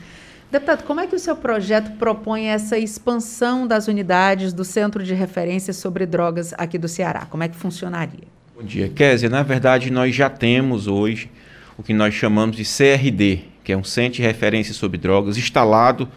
Deputado, 0.51 0.83
como 0.85 0.99
é 0.99 1.05
que 1.05 1.15
o 1.15 1.19
seu 1.19 1.35
projeto 1.35 1.91
propõe 1.99 2.47
essa 2.47 2.79
expansão 2.79 3.67
das 3.67 3.87
unidades 3.87 4.53
do 4.53 4.65
Centro 4.65 5.03
de 5.03 5.13
Referência 5.13 5.71
sobre 5.71 6.07
Drogas 6.07 6.51
aqui 6.57 6.79
do 6.79 6.87
Ceará? 6.87 7.27
Como 7.29 7.43
é 7.43 7.47
que 7.47 7.55
funcionaria? 7.55 8.27
Bom 8.57 8.63
dia, 8.63 8.89
Kézia. 8.89 9.29
Na 9.29 9.43
verdade, 9.43 9.91
nós 9.91 10.15
já 10.15 10.31
temos 10.31 10.87
hoje 10.87 11.29
o 11.77 11.83
que 11.83 11.93
nós 11.93 12.15
chamamos 12.15 12.57
de 12.57 12.63
CRD, 12.63 13.41
que 13.63 13.71
é 13.71 13.77
um 13.77 13.83
Centro 13.83 14.13
de 14.13 14.23
Referência 14.23 14.73
sobre 14.73 14.97
Drogas, 14.97 15.37
instalado 15.37 16.09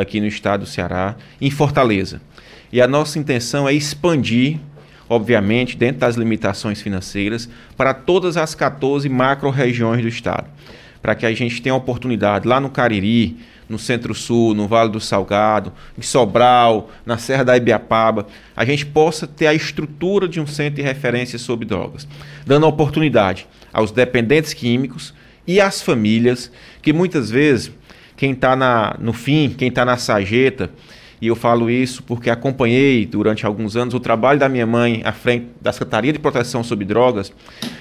aqui 0.00 0.20
no 0.20 0.26
estado 0.26 0.60
do 0.60 0.66
Ceará, 0.66 1.16
em 1.40 1.50
Fortaleza. 1.50 2.20
E 2.72 2.80
a 2.80 2.86
nossa 2.86 3.18
intenção 3.18 3.68
é 3.68 3.72
expandir, 3.72 4.58
obviamente, 5.08 5.76
dentro 5.76 6.00
das 6.00 6.16
limitações 6.16 6.80
financeiras, 6.80 7.48
para 7.76 7.92
todas 7.92 8.36
as 8.36 8.54
14 8.54 9.08
macro-regiões 9.08 10.02
do 10.02 10.08
estado. 10.08 10.48
para 11.02 11.14
que 11.14 11.24
a 11.24 11.32
gente 11.32 11.62
tenha 11.62 11.74
oportunidade 11.74 12.46
lá 12.46 12.60
no 12.60 12.68
Cariri, 12.68 13.38
no 13.70 13.78
Centro-Sul, 13.78 14.52
no 14.52 14.66
Vale 14.66 14.90
do 14.90 15.00
Salgado, 15.00 15.72
em 15.96 16.02
Sobral, 16.02 16.90
na 17.06 17.16
Serra 17.16 17.44
da 17.44 17.56
Ibiapaba, 17.56 18.26
a 18.54 18.64
gente 18.64 18.84
possa 18.84 19.26
ter 19.26 19.46
a 19.46 19.54
estrutura 19.54 20.28
de 20.28 20.40
um 20.40 20.46
centro 20.46 20.74
de 20.74 20.82
referência 20.82 21.38
sobre 21.38 21.64
drogas, 21.64 22.06
dando 22.44 22.66
oportunidade 22.66 23.46
aos 23.72 23.92
dependentes 23.92 24.52
químicos 24.52 25.14
e 25.46 25.60
às 25.60 25.80
famílias, 25.80 26.50
que 26.82 26.92
muitas 26.92 27.30
vezes 27.30 27.70
quem 28.20 28.32
está 28.32 28.98
no 28.98 29.14
fim, 29.14 29.48
quem 29.48 29.68
está 29.68 29.82
na 29.82 29.96
sarjeta, 29.96 30.68
e 31.22 31.28
eu 31.28 31.34
falo 31.34 31.70
isso 31.70 32.02
porque 32.02 32.28
acompanhei 32.28 33.06
durante 33.06 33.46
alguns 33.46 33.76
anos 33.76 33.94
o 33.94 33.98
trabalho 33.98 34.38
da 34.38 34.46
minha 34.46 34.66
mãe 34.66 35.00
à 35.06 35.10
frente 35.10 35.46
da 35.58 35.72
Secretaria 35.72 36.12
de 36.12 36.18
Proteção 36.18 36.62
sobre 36.62 36.84
Drogas, 36.84 37.32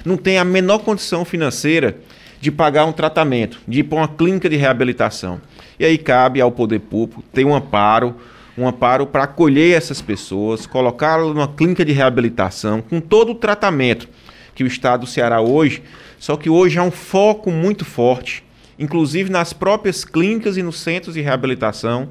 não 0.05 0.15
tem 0.15 0.37
a 0.37 0.45
menor 0.45 0.79
condição 0.79 1.25
financeira 1.25 1.97
de 2.39 2.49
pagar 2.49 2.85
um 2.85 2.93
tratamento, 2.93 3.59
de 3.67 3.81
ir 3.81 3.83
para 3.83 3.97
uma 3.97 4.07
clínica 4.07 4.47
de 4.47 4.55
reabilitação. 4.55 5.41
E 5.77 5.83
aí 5.83 5.97
cabe 5.97 6.39
ao 6.39 6.53
poder 6.53 6.79
público 6.79 7.21
ter 7.33 7.43
um 7.43 7.53
amparo, 7.53 8.15
um 8.57 8.65
amparo 8.65 9.05
para 9.05 9.25
acolher 9.25 9.75
essas 9.75 10.01
pessoas, 10.01 10.65
colocá-las 10.65 11.35
numa 11.35 11.49
clínica 11.49 11.83
de 11.83 11.91
reabilitação 11.91 12.81
com 12.81 13.01
todo 13.01 13.33
o 13.33 13.35
tratamento 13.35 14.07
que 14.55 14.63
o 14.63 14.67
Estado 14.67 15.01
do 15.01 15.07
Ceará 15.07 15.41
hoje, 15.41 15.83
só 16.17 16.37
que 16.37 16.49
hoje 16.49 16.79
há 16.79 16.83
um 16.83 16.91
foco 16.91 17.51
muito 17.51 17.83
forte, 17.83 18.41
inclusive 18.79 19.29
nas 19.29 19.51
próprias 19.51 20.05
clínicas 20.05 20.57
e 20.57 20.63
nos 20.63 20.79
centros 20.79 21.13
de 21.13 21.21
reabilitação 21.21 22.07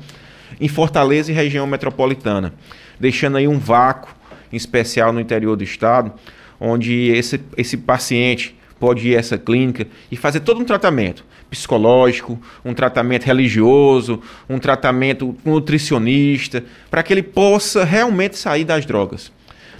em 0.60 0.68
Fortaleza 0.68 1.32
e 1.32 1.34
região 1.34 1.66
metropolitana, 1.66 2.54
deixando 3.00 3.38
aí 3.38 3.48
um 3.48 3.58
vácuo, 3.58 4.14
em 4.52 4.56
especial 4.56 5.12
no 5.12 5.20
interior 5.20 5.56
do 5.56 5.64
estado, 5.64 6.12
onde 6.60 7.08
esse, 7.08 7.40
esse 7.56 7.76
paciente 7.76 8.54
pode 8.78 9.08
ir 9.08 9.16
a 9.16 9.18
essa 9.18 9.36
clínica 9.36 9.86
e 10.10 10.16
fazer 10.16 10.40
todo 10.40 10.60
um 10.60 10.64
tratamento 10.64 11.24
psicológico, 11.50 12.38
um 12.64 12.74
tratamento 12.74 13.24
religioso, 13.24 14.20
um 14.48 14.58
tratamento 14.58 15.36
nutricionista, 15.44 16.62
para 16.90 17.02
que 17.02 17.12
ele 17.12 17.22
possa 17.22 17.84
realmente 17.84 18.36
sair 18.36 18.64
das 18.64 18.84
drogas. 18.84 19.32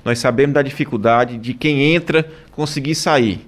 Nós 0.04 0.18
sabemos 0.18 0.54
da 0.54 0.62
dificuldade 0.62 1.36
de 1.36 1.52
quem 1.52 1.94
entra 1.94 2.26
conseguir 2.52 2.94
sair. 2.94 3.46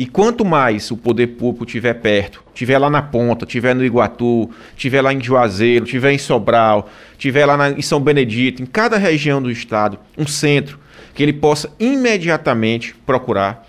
E 0.00 0.06
quanto 0.06 0.44
mais 0.44 0.92
o 0.92 0.96
poder 0.96 1.26
público 1.26 1.64
estiver 1.64 1.94
perto, 1.94 2.40
estiver 2.54 2.78
lá 2.78 2.88
na 2.88 3.02
ponta, 3.02 3.44
estiver 3.44 3.74
no 3.74 3.84
Iguatu, 3.84 4.48
estiver 4.76 5.02
lá 5.02 5.12
em 5.12 5.20
Juazeiro, 5.20 5.84
estiver 5.84 6.12
em 6.12 6.18
Sobral, 6.18 6.88
estiver 7.14 7.44
lá 7.44 7.56
na, 7.56 7.70
em 7.70 7.82
São 7.82 8.00
Benedito, 8.00 8.62
em 8.62 8.66
cada 8.66 8.96
região 8.96 9.42
do 9.42 9.50
estado, 9.50 9.98
um 10.16 10.24
centro 10.24 10.78
que 11.14 11.20
ele 11.20 11.32
possa 11.32 11.68
imediatamente 11.80 12.94
procurar 13.04 13.66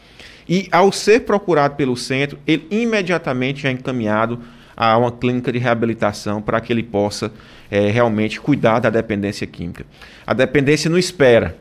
e 0.48 0.68
ao 0.72 0.92
ser 0.92 1.22
procurado 1.22 1.76
pelo 1.76 1.98
centro, 1.98 2.38
ele 2.46 2.68
imediatamente 2.70 3.66
é 3.66 3.72
encaminhado 3.72 4.40
a 4.78 4.96
uma 5.00 5.12
clínica 5.12 5.52
de 5.52 5.58
reabilitação 5.58 6.44
para 6.44 6.62
que 6.62 6.72
ele 6.72 6.84
possa 6.84 7.32
é, 7.72 7.90
realmente 7.90 8.40
cuidar 8.40 8.78
da 8.78 8.92
dependência 8.92 9.48
química. 9.48 9.84
A 10.28 10.36
dependência 10.36 10.92
não 10.92 10.98
espera. 11.00 11.58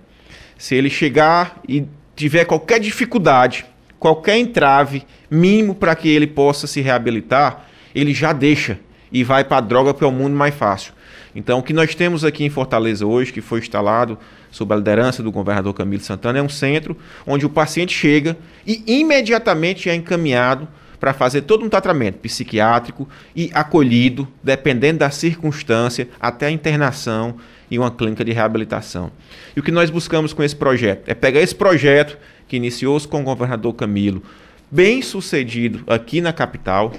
Se 0.58 0.74
ele 0.74 0.90
chegar 0.90 1.58
e 1.66 1.86
tiver 2.14 2.44
qualquer 2.44 2.78
dificuldade, 2.80 3.64
qualquer 3.98 4.36
entrave 4.38 5.04
mínimo 5.30 5.74
para 5.74 5.94
que 5.94 6.08
ele 6.08 6.26
possa 6.26 6.66
se 6.66 6.80
reabilitar, 6.80 7.66
ele 7.94 8.14
já 8.14 8.32
deixa 8.32 8.78
e 9.10 9.24
vai 9.24 9.44
para 9.44 9.58
a 9.58 9.60
droga 9.60 9.92
porque 9.92 10.04
é 10.04 10.08
o 10.08 10.12
mundo 10.12 10.34
mais 10.34 10.54
fácil. 10.54 10.92
Então, 11.34 11.58
o 11.58 11.62
que 11.62 11.72
nós 11.72 11.94
temos 11.94 12.24
aqui 12.24 12.44
em 12.44 12.50
Fortaleza 12.50 13.06
hoje, 13.06 13.32
que 13.32 13.40
foi 13.40 13.60
instalado 13.60 14.18
sob 14.50 14.72
a 14.72 14.76
liderança 14.76 15.22
do 15.22 15.30
governador 15.30 15.74
Camilo 15.74 16.02
Santana, 16.02 16.38
é 16.38 16.42
um 16.42 16.48
centro 16.48 16.96
onde 17.26 17.46
o 17.46 17.50
paciente 17.50 17.94
chega 17.94 18.36
e 18.66 18.82
imediatamente 18.86 19.88
é 19.88 19.94
encaminhado 19.94 20.66
para 20.98 21.12
fazer 21.12 21.42
todo 21.42 21.64
um 21.64 21.68
tratamento 21.68 22.18
psiquiátrico 22.18 23.08
e 23.36 23.50
acolhido, 23.54 24.26
dependendo 24.42 24.98
da 24.98 25.10
circunstância, 25.10 26.08
até 26.20 26.46
a 26.46 26.50
internação 26.50 27.36
em 27.70 27.78
uma 27.78 27.90
clínica 27.90 28.24
de 28.24 28.32
reabilitação. 28.32 29.12
E 29.54 29.60
o 29.60 29.62
que 29.62 29.70
nós 29.70 29.90
buscamos 29.90 30.32
com 30.32 30.42
esse 30.42 30.56
projeto 30.56 31.08
é 31.08 31.14
pegar 31.14 31.40
esse 31.40 31.54
projeto 31.54 32.18
que 32.48 32.56
iniciou-se 32.56 33.06
com 33.06 33.20
o 33.20 33.24
governador 33.24 33.74
Camilo, 33.74 34.22
bem 34.70 35.02
sucedido 35.02 35.84
aqui 35.86 36.20
na 36.20 36.32
capital, 36.32 36.92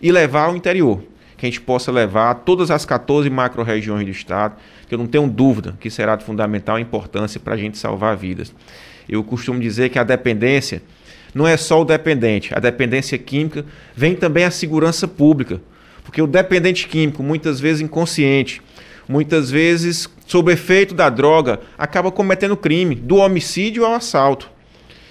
e 0.00 0.10
levar 0.10 0.46
ao 0.46 0.56
interior 0.56 1.02
que 1.36 1.46
a 1.46 1.48
gente 1.48 1.60
possa 1.60 1.90
levar 1.90 2.34
todas 2.36 2.70
as 2.70 2.86
14 2.86 3.28
macro-regiões 3.28 4.04
do 4.04 4.12
Estado, 4.12 4.54
que 4.86 4.94
eu 4.94 4.98
não 4.98 5.08
tenho 5.08 5.26
dúvida 5.28 5.76
que 5.80 5.90
será 5.90 6.14
de 6.14 6.24
fundamental 6.24 6.78
importância 6.78 7.40
para 7.40 7.54
a 7.54 7.56
gente 7.56 7.76
salvar 7.76 8.16
vidas. 8.16 8.54
Eu 9.08 9.24
costumo 9.24 9.58
dizer 9.58 9.88
que 9.88 9.98
a 9.98 10.04
dependência 10.04 10.80
não 11.34 11.46
é 11.46 11.56
só 11.56 11.80
o 11.82 11.84
dependente, 11.84 12.54
a 12.54 12.60
dependência 12.60 13.18
química 13.18 13.64
vem 13.92 14.14
também 14.14 14.44
a 14.44 14.52
segurança 14.52 15.08
pública, 15.08 15.60
porque 16.04 16.22
o 16.22 16.28
dependente 16.28 16.86
químico, 16.86 17.24
muitas 17.24 17.58
vezes 17.58 17.80
inconsciente, 17.80 18.62
muitas 19.08 19.50
vezes 19.50 20.08
sob 20.26 20.52
efeito 20.52 20.94
da 20.94 21.08
droga, 21.08 21.58
acaba 21.76 22.12
cometendo 22.12 22.56
crime, 22.56 22.94
do 22.94 23.16
homicídio 23.16 23.84
ao 23.84 23.94
assalto. 23.94 24.48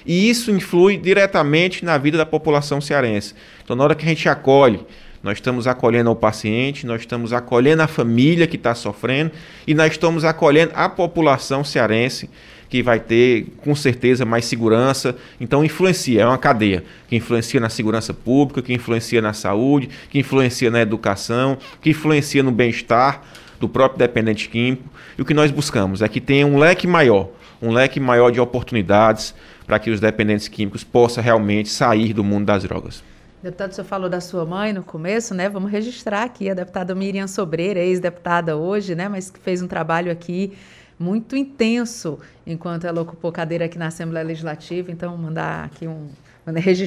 E 0.05 0.29
isso 0.29 0.51
influi 0.51 0.97
diretamente 0.97 1.83
na 1.85 1.97
vida 1.97 2.17
da 2.17 2.25
população 2.25 2.81
cearense. 2.81 3.33
Então, 3.63 3.75
na 3.75 3.83
hora 3.83 3.95
que 3.95 4.05
a 4.05 4.09
gente 4.09 4.27
acolhe, 4.27 4.79
nós 5.23 5.37
estamos 5.37 5.67
acolhendo 5.67 6.09
o 6.09 6.15
paciente, 6.15 6.85
nós 6.85 7.01
estamos 7.01 7.31
acolhendo 7.31 7.83
a 7.83 7.87
família 7.87 8.47
que 8.47 8.55
está 8.55 8.73
sofrendo 8.73 9.31
e 9.67 9.73
nós 9.73 9.91
estamos 9.91 10.25
acolhendo 10.25 10.71
a 10.75 10.89
população 10.89 11.63
cearense 11.63 12.29
que 12.71 12.81
vai 12.81 12.99
ter 13.01 13.47
com 13.57 13.75
certeza 13.75 14.25
mais 14.25 14.45
segurança. 14.45 15.15
Então 15.39 15.63
influencia, 15.63 16.21
é 16.21 16.25
uma 16.25 16.37
cadeia 16.37 16.83
que 17.07 17.15
influencia 17.17 17.59
na 17.59 17.69
segurança 17.69 18.13
pública, 18.13 18.61
que 18.61 18.73
influencia 18.73 19.21
na 19.21 19.33
saúde, 19.33 19.89
que 20.09 20.17
influencia 20.17 20.71
na 20.71 20.81
educação, 20.81 21.57
que 21.81 21.89
influencia 21.89 22.41
no 22.41 22.51
bem-estar 22.51 23.21
do 23.59 23.67
próprio 23.67 23.99
dependente 23.99 24.49
químico. 24.49 24.83
E 25.17 25.21
o 25.21 25.25
que 25.25 25.33
nós 25.33 25.51
buscamos 25.51 26.01
é 26.01 26.07
que 26.07 26.21
tenha 26.21 26.47
um 26.47 26.57
leque 26.57 26.87
maior, 26.87 27.29
um 27.61 27.71
leque 27.71 27.99
maior 27.99 28.31
de 28.31 28.39
oportunidades 28.39 29.35
para 29.72 29.80
que 29.80 29.89
os 29.89 30.01
dependentes 30.01 30.49
químicos 30.49 30.84
possam 30.84 31.24
realmente 31.24 31.69
sair 31.69 32.11
do 32.11 32.26
mundo 32.26 32.47
das 32.47 32.63
drogas. 32.63 33.01
Deputado, 33.41 33.72
o 33.72 33.74
senhor 33.74 33.88
falou 33.88 34.09
da 34.09 34.19
sua 34.19 34.45
mãe 34.45 34.74
no 34.74 34.84
começo, 34.84 35.34
né? 35.34 35.47
Vamos 35.47 35.72
registrar 35.72 36.24
aqui 36.24 36.49
a 36.49 36.53
deputada 36.53 36.93
Miriam 36.93 37.26
Sobreira, 37.26 37.80
ex-deputada 37.80 38.57
hoje, 38.57 38.95
né? 38.95 39.07
Mas 39.07 39.30
que 39.30 39.39
fez 39.39 39.61
um 39.61 39.67
trabalho 39.67 40.11
aqui 40.11 40.51
muito 40.99 41.38
intenso 41.38 42.19
enquanto 42.45 42.86
ela 42.86 43.01
ocupou 43.01 43.32
cadeira 43.32 43.63
aqui 43.63 43.78
na 43.78 43.88
Assembleia 43.88 44.28
Legislativa. 44.28 44.91
Então, 44.91 45.15
mandar 45.15 45.63
aqui 45.63 45.88
um. 45.88 46.09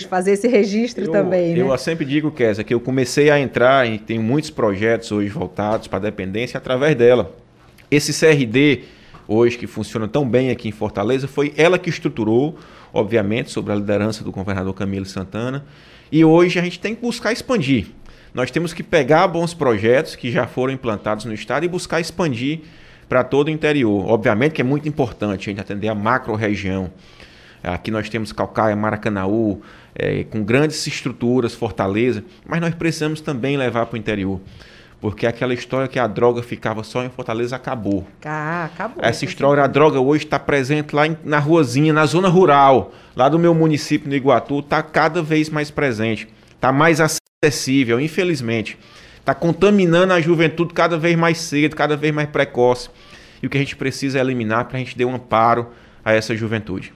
Fazer 0.07 0.32
esse 0.32 0.47
registro 0.47 1.05
eu, 1.05 1.11
também. 1.11 1.57
Eu 1.57 1.68
né? 1.68 1.76
sempre 1.78 2.05
digo, 2.05 2.30
Kézia, 2.30 2.62
que 2.62 2.74
eu 2.74 2.80
comecei 2.80 3.30
a 3.30 3.41
entrar 3.41 3.89
e 3.89 3.99
tenho 3.99 4.22
muitos 4.22 4.51
projetos 4.51 5.11
hoje 5.11 5.30
voltados 5.30 5.89
para 5.89 6.01
a 6.01 6.03
dependência 6.03 6.59
através 6.59 6.95
dela. 6.95 7.35
Esse 7.91 8.12
CRD, 8.12 8.82
hoje, 9.26 9.57
que 9.57 9.66
funciona 9.66 10.07
tão 10.07 10.28
bem 10.28 10.51
aqui 10.51 10.68
em 10.68 10.72
Fortaleza, 10.72 11.26
foi 11.26 11.55
ela 11.57 11.78
que 11.78 11.89
estruturou, 11.89 12.59
obviamente, 12.95 13.51
sobre 13.51 13.72
a 13.72 13.74
liderança 13.74 14.24
do 14.24 14.32
governador 14.32 14.72
Camilo 14.72 15.05
Santana 15.05 15.64
e 16.11 16.24
hoje 16.24 16.59
a 16.61 16.62
gente 16.62 16.78
tem 16.78 16.95
que 16.95 17.03
buscar 17.03 17.32
expandir. 17.32 17.88
Nós 18.32 18.51
temos 18.51 18.72
que 18.72 18.82
pegar 18.82 19.26
bons 19.26 19.53
projetos 19.53 20.14
que 20.14 20.30
já 20.30 20.47
foram 20.47 20.72
implantados 20.72 21.24
no 21.24 21.34
estado 21.34 21.64
e 21.64 21.68
buscar 21.68 22.01
expandir 22.01 22.61
para 23.09 23.24
todo 23.24 23.49
o 23.49 23.51
interior. 23.51 24.09
Obviamente 24.09 24.53
que 24.53 24.61
é 24.61 24.64
muito 24.64 24.88
importante 24.88 25.42
a 25.42 25.53
gente 25.53 25.61
atender 25.61 25.88
a 25.88 25.95
macro-região. 25.95 26.90
Aqui 27.62 27.90
nós 27.90 28.09
temos 28.09 28.30
Calcaia, 28.30 28.76
Maracanaú, 28.76 29.61
é, 29.95 30.24
com 30.24 30.45
grandes 30.45 30.86
estruturas, 30.86 31.55
Fortaleza, 31.55 32.22
mas 32.47 32.61
nós 32.61 32.74
precisamos 32.74 33.20
também 33.20 33.57
levar 33.57 33.86
para 33.86 33.95
o 33.95 33.99
interior. 33.99 34.40
Porque 35.05 35.26
aquela 35.26 35.52
história 35.52 35.86
que 35.86 35.98
a 35.98 36.07
droga 36.07 36.42
ficava 36.42 36.82
só 36.82 37.05
em 37.05 37.11
Fortaleza 37.11 37.55
acabou. 37.55 38.07
Ah, 38.24 38.70
acabou. 38.72 39.05
Essa 39.05 39.26
história, 39.26 39.62
a 39.62 39.66
droga 39.66 40.00
hoje 40.00 40.24
está 40.24 40.38
presente 40.38 40.96
lá 40.96 41.07
em, 41.07 41.14
na 41.22 41.38
ruazinha, 41.38 41.92
na 41.92 42.07
zona 42.07 42.26
rural 42.26 42.90
lá 43.14 43.28
do 43.28 43.38
meu 43.38 43.55
município 43.55 44.09
no 44.09 44.16
Iguatu, 44.16 44.61
está 44.61 44.82
cada 44.82 45.22
vez 45.22 45.50
mais 45.50 45.70
presente, 45.70 46.26
está 46.55 46.72
mais 46.72 47.02
acessível, 47.02 48.00
infelizmente. 48.00 48.78
Está 49.20 49.34
contaminando 49.34 50.14
a 50.14 50.22
juventude 50.22 50.72
cada 50.72 50.96
vez 50.96 51.14
mais 51.18 51.36
cedo, 51.36 51.76
cada 51.76 51.98
vez 51.98 52.14
mais 52.14 52.30
precoce. 52.30 52.88
E 53.42 53.46
o 53.46 53.50
que 53.50 53.59
a 53.59 53.61
gente 53.61 53.76
precisa 53.76 54.16
é 54.16 54.22
eliminar 54.22 54.64
para 54.64 54.78
a 54.78 54.80
gente 54.80 54.96
dar 54.96 55.05
um 55.05 55.14
amparo 55.14 55.68
a 56.02 56.14
essa 56.14 56.34
juventude. 56.34 56.94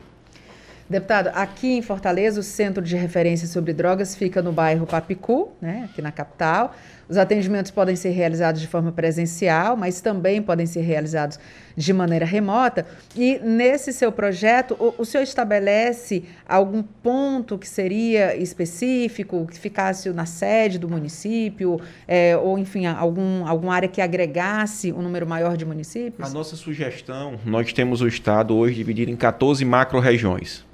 Deputado, 0.88 1.28
aqui 1.34 1.76
em 1.76 1.82
Fortaleza, 1.82 2.40
o 2.40 2.42
Centro 2.42 2.82
de 2.82 2.96
Referência 2.96 3.46
sobre 3.46 3.74
Drogas 3.74 4.16
fica 4.16 4.40
no 4.40 4.50
bairro 4.50 4.86
Papicu, 4.86 5.52
né, 5.60 5.86
aqui 5.90 6.00
na 6.00 6.10
capital. 6.10 6.74
Os 7.08 7.16
atendimentos 7.16 7.70
podem 7.70 7.96
ser 7.96 8.10
realizados 8.10 8.60
de 8.60 8.66
forma 8.66 8.92
presencial, 8.92 9.76
mas 9.76 10.00
também 10.00 10.42
podem 10.42 10.66
ser 10.66 10.82
realizados 10.82 11.38
de 11.74 11.92
maneira 11.92 12.26
remota. 12.26 12.84
E 13.16 13.38
nesse 13.38 13.92
seu 13.92 14.12
projeto, 14.12 14.76
o, 14.78 15.02
o 15.02 15.04
senhor 15.04 15.22
estabelece 15.22 16.24
algum 16.46 16.82
ponto 16.82 17.56
que 17.56 17.66
seria 17.66 18.36
específico, 18.36 19.46
que 19.46 19.58
ficasse 19.58 20.10
na 20.10 20.26
sede 20.26 20.78
do 20.78 20.88
município, 20.88 21.80
é, 22.06 22.36
ou 22.36 22.58
enfim, 22.58 22.84
algum, 22.84 23.46
alguma 23.46 23.74
área 23.74 23.88
que 23.88 24.02
agregasse 24.02 24.92
um 24.92 25.00
número 25.00 25.26
maior 25.26 25.56
de 25.56 25.64
municípios? 25.64 26.28
A 26.28 26.32
nossa 26.32 26.56
sugestão, 26.56 27.38
nós 27.46 27.72
temos 27.72 28.02
o 28.02 28.08
estado 28.08 28.54
hoje 28.54 28.74
dividido 28.74 29.10
em 29.10 29.16
14 29.16 29.64
macro-regiões 29.64 30.68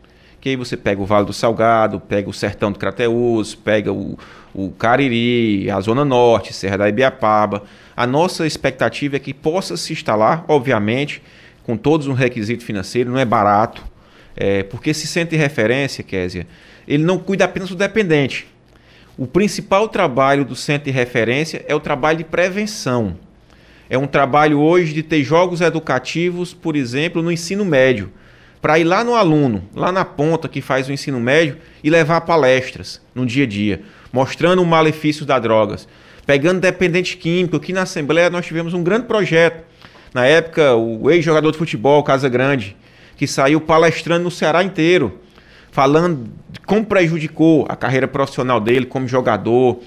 que 0.44 0.50
aí 0.50 0.56
você 0.56 0.76
pega 0.76 1.00
o 1.00 1.06
Vale 1.06 1.24
do 1.24 1.32
Salgado, 1.32 1.98
pega 1.98 2.28
o 2.28 2.32
Sertão 2.34 2.70
do 2.70 2.78
Crateús, 2.78 3.54
pega 3.54 3.90
o, 3.90 4.18
o 4.52 4.70
Cariri, 4.72 5.70
a 5.70 5.80
Zona 5.80 6.04
Norte, 6.04 6.52
Serra 6.52 6.76
da 6.76 6.86
Ibiapaba. 6.90 7.62
A 7.96 8.06
nossa 8.06 8.46
expectativa 8.46 9.16
é 9.16 9.18
que 9.18 9.32
possa 9.32 9.74
se 9.78 9.94
instalar, 9.94 10.44
obviamente, 10.46 11.22
com 11.62 11.78
todos 11.78 12.06
os 12.06 12.18
requisitos 12.18 12.66
financeiros, 12.66 13.10
não 13.10 13.18
é 13.18 13.24
barato, 13.24 13.82
é, 14.36 14.62
porque 14.64 14.90
esse 14.90 15.06
centro 15.06 15.30
de 15.30 15.42
referência, 15.42 16.04
Késia, 16.04 16.46
ele 16.86 17.04
não 17.04 17.18
cuida 17.18 17.46
apenas 17.46 17.70
do 17.70 17.74
dependente. 17.74 18.46
O 19.16 19.26
principal 19.26 19.88
trabalho 19.88 20.44
do 20.44 20.54
centro 20.54 20.84
de 20.84 20.90
referência 20.90 21.64
é 21.66 21.74
o 21.74 21.80
trabalho 21.80 22.18
de 22.18 22.24
prevenção. 22.24 23.16
É 23.88 23.96
um 23.96 24.06
trabalho 24.06 24.60
hoje 24.60 24.92
de 24.92 25.02
ter 25.02 25.24
jogos 25.24 25.62
educativos, 25.62 26.52
por 26.52 26.76
exemplo, 26.76 27.22
no 27.22 27.32
ensino 27.32 27.64
médio 27.64 28.12
para 28.64 28.78
ir 28.78 28.84
lá 28.84 29.04
no 29.04 29.14
aluno, 29.14 29.62
lá 29.76 29.92
na 29.92 30.06
ponta 30.06 30.48
que 30.48 30.62
faz 30.62 30.88
o 30.88 30.92
ensino 30.92 31.20
médio 31.20 31.58
e 31.82 31.90
levar 31.90 32.22
palestras 32.22 32.98
no 33.14 33.26
dia 33.26 33.44
a 33.44 33.46
dia, 33.46 33.82
mostrando 34.10 34.62
o 34.62 34.64
malefício 34.64 35.26
das 35.26 35.42
drogas, 35.42 35.86
pegando 36.24 36.62
dependente 36.62 37.18
químico. 37.18 37.56
Aqui 37.56 37.74
na 37.74 37.82
Assembleia 37.82 38.30
nós 38.30 38.46
tivemos 38.46 38.72
um 38.72 38.82
grande 38.82 39.06
projeto. 39.06 39.62
Na 40.14 40.24
época, 40.24 40.74
o 40.76 41.10
ex-jogador 41.10 41.52
de 41.52 41.58
futebol, 41.58 42.02
Casa 42.02 42.26
Grande, 42.26 42.74
que 43.18 43.26
saiu 43.26 43.60
palestrando 43.60 44.24
no 44.24 44.30
Ceará 44.30 44.64
inteiro, 44.64 45.20
falando 45.70 46.30
como 46.64 46.86
prejudicou 46.86 47.66
a 47.68 47.76
carreira 47.76 48.08
profissional 48.08 48.58
dele 48.62 48.86
como 48.86 49.06
jogador, 49.06 49.80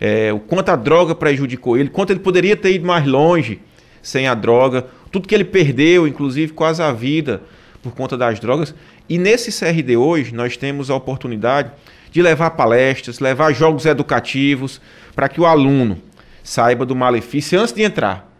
é, 0.00 0.32
o 0.32 0.40
quanto 0.40 0.70
a 0.70 0.76
droga 0.76 1.14
prejudicou 1.14 1.78
ele, 1.78 1.88
quanto 1.88 2.10
ele 2.10 2.18
poderia 2.18 2.56
ter 2.56 2.72
ido 2.72 2.84
mais 2.84 3.06
longe 3.06 3.60
sem 4.02 4.26
a 4.26 4.34
droga, 4.34 4.88
tudo 5.12 5.28
que 5.28 5.36
ele 5.36 5.44
perdeu, 5.44 6.08
inclusive 6.08 6.52
quase 6.52 6.82
a 6.82 6.90
vida, 6.90 7.40
por 7.84 7.94
conta 7.94 8.16
das 8.16 8.40
drogas. 8.40 8.74
E 9.08 9.18
nesse 9.18 9.56
CRD 9.56 9.96
hoje 9.96 10.34
nós 10.34 10.56
temos 10.56 10.90
a 10.90 10.96
oportunidade 10.96 11.70
de 12.10 12.22
levar 12.22 12.50
palestras, 12.50 13.20
levar 13.20 13.52
jogos 13.52 13.86
educativos 13.86 14.80
para 15.14 15.28
que 15.28 15.40
o 15.40 15.46
aluno 15.46 16.00
saiba 16.42 16.84
do 16.86 16.96
malefício 16.96 17.60
antes 17.60 17.72
de 17.72 17.82
entrar, 17.82 18.30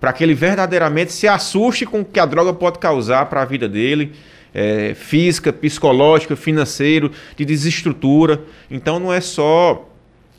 para 0.00 0.12
que 0.12 0.22
ele 0.22 0.34
verdadeiramente 0.34 1.12
se 1.12 1.26
assuste 1.26 1.86
com 1.86 2.00
o 2.00 2.04
que 2.04 2.20
a 2.20 2.26
droga 2.26 2.52
pode 2.52 2.78
causar 2.78 3.26
para 3.26 3.42
a 3.42 3.44
vida 3.44 3.68
dele, 3.68 4.12
é, 4.52 4.94
física, 4.94 5.52
psicológica, 5.52 6.36
financeiro, 6.36 7.10
de 7.36 7.44
desestrutura. 7.44 8.42
Então 8.70 8.98
não 8.98 9.12
é 9.12 9.20
só 9.20 9.88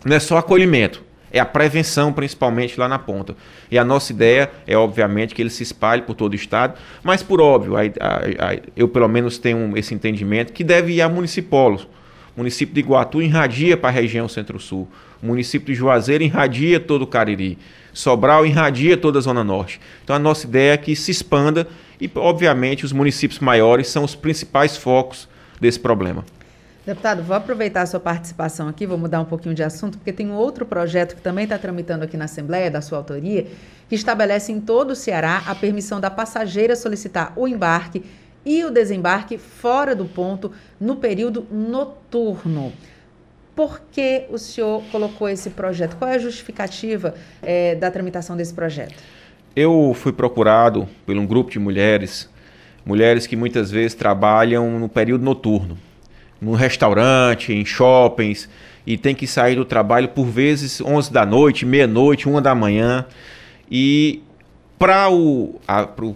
não 0.04 0.16
é 0.16 0.20
só 0.20 0.38
acolhimento, 0.38 1.04
é 1.32 1.40
a 1.40 1.46
prevenção, 1.46 2.12
principalmente 2.12 2.80
lá 2.80 2.88
na 2.88 3.00
ponta. 3.00 3.36
E 3.70 3.78
a 3.78 3.84
nossa 3.84 4.12
ideia 4.12 4.52
é, 4.66 4.78
obviamente, 4.78 5.34
que 5.34 5.42
ele 5.42 5.50
se 5.50 5.64
espalhe 5.64 6.02
por 6.02 6.16
todo 6.16 6.34
o 6.34 6.36
estado, 6.36 6.74
mas 7.04 7.24
por 7.24 7.42
óbvio, 7.42 7.76
a, 7.78 7.82
a, 7.82 8.52
a, 8.52 8.60
eu 8.76 8.88
pelo 8.88 9.08
menos 9.08 9.38
tenho 9.38 9.78
esse 9.78 9.94
entendimento 9.94 10.54
que 10.54 10.64
deve 10.64 10.94
ir 10.94 11.02
a 11.02 11.10
municipolos. 11.10 11.88
O 12.36 12.40
município 12.40 12.74
de 12.74 12.80
Iguatu 12.80 13.22
irradia 13.22 13.76
para 13.76 13.90
a 13.90 13.92
região 13.92 14.28
centro-sul. 14.28 14.88
O 15.22 15.26
município 15.26 15.74
de 15.74 15.80
Juazeiro 15.80 16.24
irradia 16.24 16.80
todo 16.80 17.02
o 17.02 17.08
Cariri. 17.08 17.58
Sobral 17.92 18.46
irradia 18.46 18.96
toda 18.96 19.20
a 19.20 19.22
Zona 19.22 19.44
Norte. 19.44 19.82
Então 20.04 20.16
a 20.16 20.20
nossa 20.20 20.48
ideia 20.48 20.74
é 20.74 20.78
que 20.78 20.96
se 20.96 21.12
expanda 21.12 21.68
e, 22.00 22.10
obviamente, 22.16 22.86
os 22.86 22.94
municípios 22.94 23.40
maiores 23.40 23.88
são 23.88 24.04
os 24.04 24.16
principais 24.16 24.78
focos 24.78 25.28
desse 25.60 25.80
problema. 25.80 26.24
Deputado, 26.90 27.22
vou 27.22 27.36
aproveitar 27.36 27.84
a 27.84 27.86
sua 27.86 28.00
participação 28.00 28.68
aqui, 28.68 28.88
vou 28.88 28.98
mudar 28.98 29.22
um 29.22 29.26
pouquinho 29.26 29.54
de 29.54 29.62
assunto, 29.62 29.96
porque 30.00 30.12
tem 30.12 30.28
um 30.28 30.34
outro 30.34 30.66
projeto 30.66 31.16
que 31.16 31.22
também 31.22 31.44
está 31.44 31.56
tramitando 31.56 32.04
aqui 32.04 32.18
na 32.18 32.26
Assembleia, 32.26 32.72
da 32.72 32.82
sua 32.82 32.98
autoria, 32.98 33.46
que 33.88 33.94
estabelece 33.94 34.52
em 34.52 34.60
todo 34.60 34.90
o 34.90 34.96
Ceará 34.96 35.44
a 35.46 35.54
permissão 35.54 36.00
da 36.02 36.10
passageira 36.10 36.76
solicitar 36.76 37.32
o 37.36 37.48
embarque 37.48 38.04
e 38.44 38.66
o 38.66 38.72
desembarque 38.72 39.38
fora 39.38 39.96
do 39.96 40.06
ponto 40.06 40.52
no 40.82 40.96
período 40.96 41.46
noturno. 41.52 42.74
Por 43.56 43.80
que 43.92 44.26
o 44.32 44.40
senhor 44.40 44.82
colocou 44.92 45.30
esse 45.30 45.52
projeto? 45.52 45.96
Qual 45.96 46.10
é 46.10 46.16
a 46.16 46.18
justificativa 46.18 47.14
é, 47.44 47.76
da 47.76 47.92
tramitação 47.92 48.36
desse 48.36 48.56
projeto? 48.56 48.96
Eu 49.56 49.94
fui 49.94 50.12
procurado 50.12 50.90
por 51.06 51.16
um 51.16 51.28
grupo 51.28 51.52
de 51.52 51.60
mulheres, 51.60 52.28
mulheres 52.84 53.28
que 53.28 53.36
muitas 53.36 53.70
vezes 53.70 53.94
trabalham 53.94 54.80
no 54.80 54.90
período 54.90 55.24
noturno 55.24 55.78
no 56.42 56.54
restaurante, 56.54 57.54
em 57.54 57.66
shoppings, 57.66 58.50
e 58.86 58.98
tem 58.98 59.14
que 59.14 59.28
sair 59.28 59.56
do 59.56 59.66
trabalho 59.66 60.10
por 60.10 60.26
vezes 60.26 60.82
11 60.82 61.12
da 61.12 61.26
noite, 61.26 61.66
meia-noite, 61.66 62.28
uma 62.28 62.42
da 62.42 62.56
manhã. 62.56 63.06
E 63.70 64.24
para 64.78 65.10
o, 65.12 65.60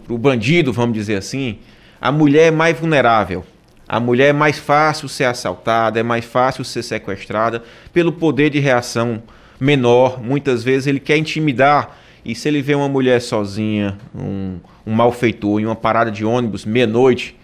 o 0.09 0.17
bandido, 0.17 0.71
vamos 0.71 0.93
dizer 0.93 1.17
assim, 1.17 1.59
a 2.01 2.11
mulher 2.11 2.47
é 2.47 2.51
mais 2.51 2.80
vulnerável. 2.80 3.45
A 3.88 3.99
mulher 3.99 4.30
é 4.30 4.34
mais 4.34 4.57
fácil 4.57 5.07
ser 5.07 5.26
assaltada, 5.26 5.99
é 5.99 6.03
mais 6.03 6.26
fácil 6.26 6.63
ser 6.63 6.82
sequestrada 6.82 7.61
pelo 7.91 8.11
poder 8.11 8.49
de 8.49 8.59
reação 8.59 9.21
menor. 9.59 10.21
Muitas 10.21 10.63
vezes 10.63 10.88
ele 10.88 10.99
quer 10.99 11.17
intimidar. 11.17 11.97
E 12.26 12.34
se 12.34 12.47
ele 12.47 12.61
vê 12.61 12.74
uma 12.74 12.88
mulher 12.88 13.21
sozinha, 13.21 13.97
um, 14.15 14.57
um 14.88 14.93
malfeitor, 14.93 15.59
em 15.59 15.65
uma 15.65 15.76
parada 15.76 16.09
de 16.09 16.24
ônibus, 16.24 16.63
meia-noite, 16.63 17.38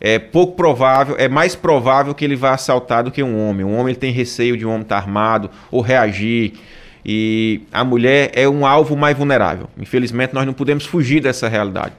é 0.00 0.18
pouco 0.18 0.56
provável, 0.56 1.14
é 1.18 1.28
mais 1.28 1.54
provável 1.54 2.14
que 2.14 2.24
ele 2.24 2.34
vá 2.34 2.54
assaltar 2.54 3.04
do 3.04 3.10
que 3.10 3.22
um 3.22 3.38
homem. 3.38 3.66
Um 3.66 3.78
homem 3.78 3.94
tem 3.94 4.10
receio 4.10 4.56
de 4.56 4.64
um 4.64 4.70
homem 4.70 4.82
estar 4.82 4.96
armado 4.96 5.50
ou 5.70 5.82
reagir. 5.82 6.54
E 7.04 7.62
a 7.70 7.84
mulher 7.84 8.30
é 8.34 8.48
um 8.48 8.64
alvo 8.64 8.96
mais 8.96 9.16
vulnerável. 9.16 9.68
Infelizmente, 9.78 10.32
nós 10.32 10.46
não 10.46 10.54
podemos 10.54 10.86
fugir 10.86 11.20
dessa 11.20 11.48
realidade. 11.48 11.92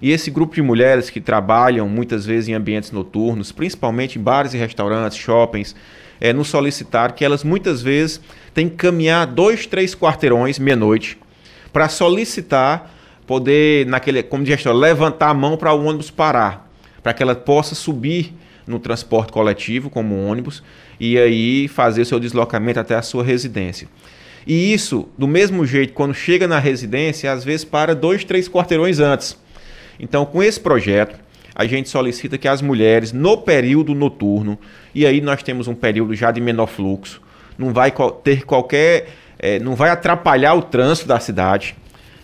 E 0.00 0.12
esse 0.12 0.30
grupo 0.30 0.54
de 0.54 0.62
mulheres 0.62 1.10
que 1.10 1.20
trabalham 1.20 1.88
muitas 1.88 2.24
vezes 2.24 2.48
em 2.48 2.54
ambientes 2.54 2.92
noturnos, 2.92 3.52
principalmente 3.52 4.18
em 4.18 4.22
bares 4.22 4.54
e 4.54 4.56
restaurantes, 4.56 5.18
shoppings, 5.18 5.74
é, 6.20 6.32
nos 6.32 6.48
solicitaram 6.48 7.14
que 7.14 7.24
elas 7.24 7.42
muitas 7.42 7.82
vezes 7.82 8.20
têm 8.54 8.68
que 8.68 8.76
caminhar 8.76 9.26
dois, 9.26 9.66
três 9.66 9.94
quarteirões 9.94 10.58
meia-noite 10.58 11.18
para 11.72 11.88
solicitar 11.88 12.90
poder, 13.26 13.86
naquele, 13.86 14.22
como 14.22 14.44
gestor, 14.44 14.72
levantar 14.72 15.30
a 15.30 15.34
mão 15.34 15.56
para 15.56 15.72
o 15.72 15.84
ônibus 15.84 16.10
parar 16.10 16.69
para 17.02 17.12
que 17.12 17.22
ela 17.22 17.34
possa 17.34 17.74
subir 17.74 18.34
no 18.66 18.78
transporte 18.78 19.32
coletivo, 19.32 19.90
como 19.90 20.26
ônibus, 20.26 20.62
e 20.98 21.18
aí 21.18 21.68
fazer 21.68 22.02
o 22.02 22.06
seu 22.06 22.20
deslocamento 22.20 22.78
até 22.78 22.94
a 22.94 23.02
sua 23.02 23.24
residência. 23.24 23.88
E 24.46 24.72
isso, 24.72 25.08
do 25.18 25.28
mesmo 25.28 25.66
jeito, 25.66 25.92
quando 25.92 26.14
chega 26.14 26.48
na 26.48 26.58
residência, 26.58 27.30
às 27.30 27.44
vezes 27.44 27.64
para 27.64 27.94
dois, 27.94 28.24
três 28.24 28.48
quarteirões 28.48 28.98
antes. 28.98 29.36
Então, 29.98 30.24
com 30.24 30.42
esse 30.42 30.58
projeto, 30.58 31.18
a 31.54 31.66
gente 31.66 31.88
solicita 31.88 32.38
que 32.38 32.48
as 32.48 32.62
mulheres, 32.62 33.12
no 33.12 33.36
período 33.36 33.94
noturno, 33.94 34.58
e 34.94 35.04
aí 35.04 35.20
nós 35.20 35.42
temos 35.42 35.68
um 35.68 35.74
período 35.74 36.14
já 36.14 36.30
de 36.30 36.40
menor 36.40 36.66
fluxo, 36.66 37.20
não 37.58 37.72
vai 37.74 37.92
ter 38.24 38.44
qualquer. 38.44 39.08
É, 39.42 39.58
não 39.58 39.74
vai 39.74 39.88
atrapalhar 39.88 40.54
o 40.54 40.62
trânsito 40.62 41.08
da 41.08 41.18
cidade. 41.18 41.74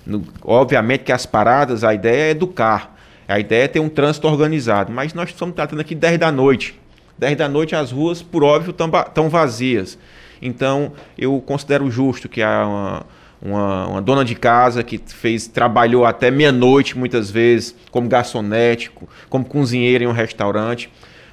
No, 0.07 0.23
obviamente 0.43 1.05
que 1.05 1.13
as 1.13 1.25
paradas, 1.25 1.83
a 1.83 1.95
ideia 1.95 2.29
é 2.29 2.31
educar 2.31 2.96
a 3.29 3.39
ideia 3.39 3.65
é 3.65 3.69
ter 3.69 3.81
um 3.81 3.89
trânsito 3.89 4.29
organizado, 4.29 4.93
mas 4.93 5.13
nós 5.13 5.31
estamos 5.31 5.55
tratando 5.55 5.81
aqui 5.81 5.95
10 5.95 6.19
da 6.19 6.31
noite. 6.31 6.79
10 7.19 7.37
da 7.37 7.49
noite 7.49 7.75
as 7.75 7.91
ruas, 7.91 8.23
por 8.23 8.45
óbvio, 8.45 8.71
estão 8.71 9.29
vazias. 9.29 9.99
Então, 10.41 10.93
eu 11.17 11.41
considero 11.41 11.91
justo 11.91 12.29
que 12.29 12.43
há 12.43 12.67
uma, 12.67 13.07
uma, 13.41 13.87
uma, 13.89 14.03
dona 14.03 14.25
de 14.25 14.35
casa 14.35 14.83
que 14.83 14.99
fez 14.99 15.49
trabalhou 15.49 16.05
até 16.05 16.31
meia-noite, 16.31 16.97
muitas 16.97 17.31
vezes, 17.31 17.75
como 17.91 18.09
garçonete, 18.09 18.91
como 19.29 19.45
cozinheira 19.45 20.05
em 20.05 20.07
um 20.07 20.13
restaurante. 20.13 20.91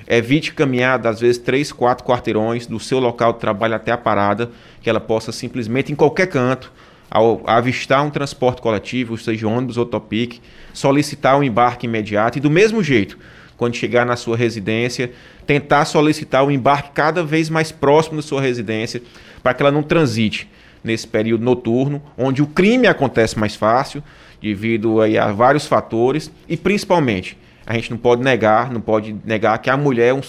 Evite 0.07 0.53
caminhar, 0.53 1.05
às 1.05 1.19
vezes, 1.19 1.37
três, 1.37 1.71
quatro 1.71 2.05
quarteirões 2.05 2.65
do 2.65 2.79
seu 2.79 2.99
local 2.99 3.33
de 3.33 3.39
trabalho 3.39 3.75
até 3.75 3.91
a 3.91 3.97
parada, 3.97 4.51
que 4.81 4.89
ela 4.89 4.99
possa 4.99 5.31
simplesmente, 5.31 5.91
em 5.91 5.95
qualquer 5.95 6.27
canto, 6.27 6.71
ao 7.13 7.43
avistar 7.45 8.03
um 8.03 8.09
transporte 8.09 8.59
coletivo, 8.59 9.15
seja 9.19 9.47
ônibus 9.47 9.77
ou 9.77 9.85
topic, 9.85 10.39
solicitar 10.73 11.37
um 11.37 11.43
embarque 11.43 11.85
imediato 11.85 12.39
e 12.39 12.41
do 12.41 12.49
mesmo 12.49 12.81
jeito, 12.81 13.19
quando 13.55 13.75
chegar 13.75 14.03
na 14.03 14.15
sua 14.15 14.35
residência, 14.35 15.11
tentar 15.45 15.85
solicitar 15.85 16.43
o 16.43 16.47
um 16.47 16.51
embarque 16.51 16.89
cada 16.91 17.23
vez 17.23 17.51
mais 17.51 17.71
próximo 17.71 18.15
da 18.15 18.23
sua 18.23 18.41
residência, 18.41 18.99
para 19.43 19.53
que 19.53 19.61
ela 19.61 19.71
não 19.71 19.83
transite 19.83 20.49
nesse 20.83 21.07
período 21.07 21.45
noturno, 21.45 22.01
onde 22.17 22.41
o 22.41 22.47
crime 22.47 22.87
acontece 22.87 23.37
mais 23.37 23.55
fácil, 23.55 24.03
devido 24.41 24.99
aí 24.99 25.15
a 25.15 25.31
vários 25.31 25.67
fatores, 25.67 26.31
e 26.49 26.57
principalmente, 26.57 27.37
a 27.63 27.75
gente 27.75 27.91
não 27.91 27.97
pode 27.97 28.23
negar, 28.23 28.71
não 28.71 28.81
pode 28.81 29.15
negar 29.23 29.59
que 29.59 29.69
a 29.69 29.77
mulher 29.77 30.15
é, 30.15 30.21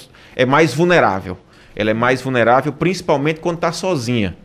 é 0.42 0.44
mais 0.44 0.74
vulnerável. 0.74 1.38
Ela 1.74 1.92
é 1.92 1.94
mais 1.94 2.20
vulnerável 2.20 2.74
principalmente 2.74 3.40
quando 3.40 3.56
está 3.56 3.72
sozinha. 3.72 4.36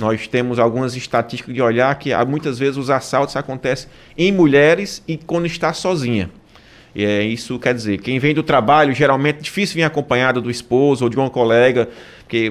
Nós 0.00 0.26
temos 0.26 0.58
algumas 0.58 0.96
estatísticas 0.96 1.54
de 1.54 1.60
olhar 1.60 1.94
que 1.98 2.10
muitas 2.24 2.58
vezes 2.58 2.78
os 2.78 2.88
assaltos 2.88 3.36
acontecem 3.36 3.90
em 4.16 4.32
mulheres 4.32 5.02
e 5.06 5.18
quando 5.18 5.44
está 5.44 5.74
sozinha. 5.74 6.30
E 6.94 7.04
é, 7.04 7.22
isso 7.22 7.58
quer 7.58 7.74
dizer, 7.74 7.98
quem 7.98 8.18
vem 8.18 8.34
do 8.34 8.42
trabalho, 8.42 8.94
geralmente 8.94 9.36
é 9.36 9.42
difícil 9.42 9.76
vir 9.76 9.84
acompanhado 9.84 10.40
do 10.40 10.50
esposo 10.50 11.04
ou 11.04 11.10
de 11.10 11.18
uma 11.18 11.28
colega, 11.28 11.88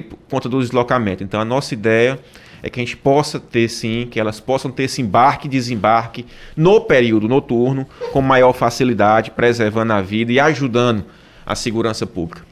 por 0.08 0.18
conta 0.30 0.48
do 0.48 0.60
deslocamento. 0.60 1.24
Então 1.24 1.40
a 1.40 1.44
nossa 1.44 1.74
ideia 1.74 2.20
é 2.62 2.70
que 2.70 2.78
a 2.78 2.84
gente 2.84 2.96
possa 2.96 3.40
ter 3.40 3.68
sim, 3.68 4.06
que 4.08 4.20
elas 4.20 4.38
possam 4.38 4.70
ter 4.70 4.84
esse 4.84 5.02
embarque 5.02 5.48
e 5.48 5.50
desembarque 5.50 6.24
no 6.56 6.80
período 6.80 7.26
noturno, 7.26 7.84
com 8.12 8.22
maior 8.22 8.52
facilidade, 8.52 9.32
preservando 9.32 9.92
a 9.92 10.00
vida 10.00 10.30
e 10.30 10.38
ajudando 10.38 11.04
a 11.44 11.56
segurança 11.56 12.06
pública. 12.06 12.49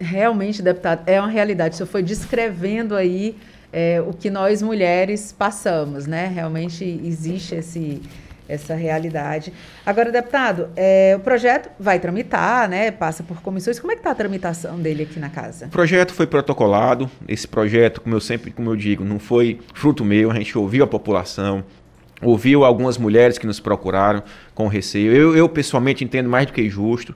Realmente, 0.00 0.62
deputado, 0.62 1.02
é 1.06 1.20
uma 1.20 1.28
realidade. 1.28 1.74
O 1.74 1.76
senhor 1.78 1.88
foi 1.88 2.02
descrevendo 2.02 2.94
aí 2.94 3.36
é, 3.72 4.02
o 4.06 4.12
que 4.12 4.30
nós 4.30 4.62
mulheres 4.62 5.32
passamos, 5.32 6.06
né? 6.06 6.30
Realmente 6.32 6.84
existe 7.04 7.56
esse, 7.56 8.00
essa 8.48 8.74
realidade. 8.74 9.52
Agora, 9.84 10.10
deputado, 10.10 10.68
é, 10.74 11.14
o 11.16 11.20
projeto 11.20 11.70
vai 11.78 11.98
tramitar, 11.98 12.68
né? 12.68 12.90
Passa 12.90 13.22
por 13.22 13.42
comissões. 13.42 13.78
Como 13.78 13.92
é 13.92 13.94
que 13.94 14.00
está 14.00 14.10
a 14.10 14.14
tramitação 14.14 14.78
dele 14.78 15.02
aqui 15.02 15.20
na 15.20 15.28
casa? 15.28 15.66
O 15.66 15.70
projeto 15.70 16.14
foi 16.14 16.26
protocolado. 16.26 17.10
Esse 17.28 17.46
projeto, 17.46 18.00
como 18.00 18.14
eu 18.14 18.20
sempre, 18.20 18.50
como 18.50 18.70
eu 18.70 18.76
digo, 18.76 19.04
não 19.04 19.18
foi 19.18 19.60
fruto 19.74 20.04
meu. 20.04 20.30
A 20.30 20.34
gente 20.34 20.56
ouviu 20.56 20.82
a 20.82 20.86
população, 20.86 21.62
ouviu 22.22 22.64
algumas 22.64 22.96
mulheres 22.96 23.36
que 23.36 23.46
nos 23.46 23.60
procuraram 23.60 24.22
com 24.54 24.66
receio. 24.66 25.12
Eu, 25.12 25.36
eu 25.36 25.48
pessoalmente 25.48 26.02
entendo 26.02 26.28
mais 26.28 26.46
do 26.46 26.52
que 26.52 26.68
justo. 26.70 27.14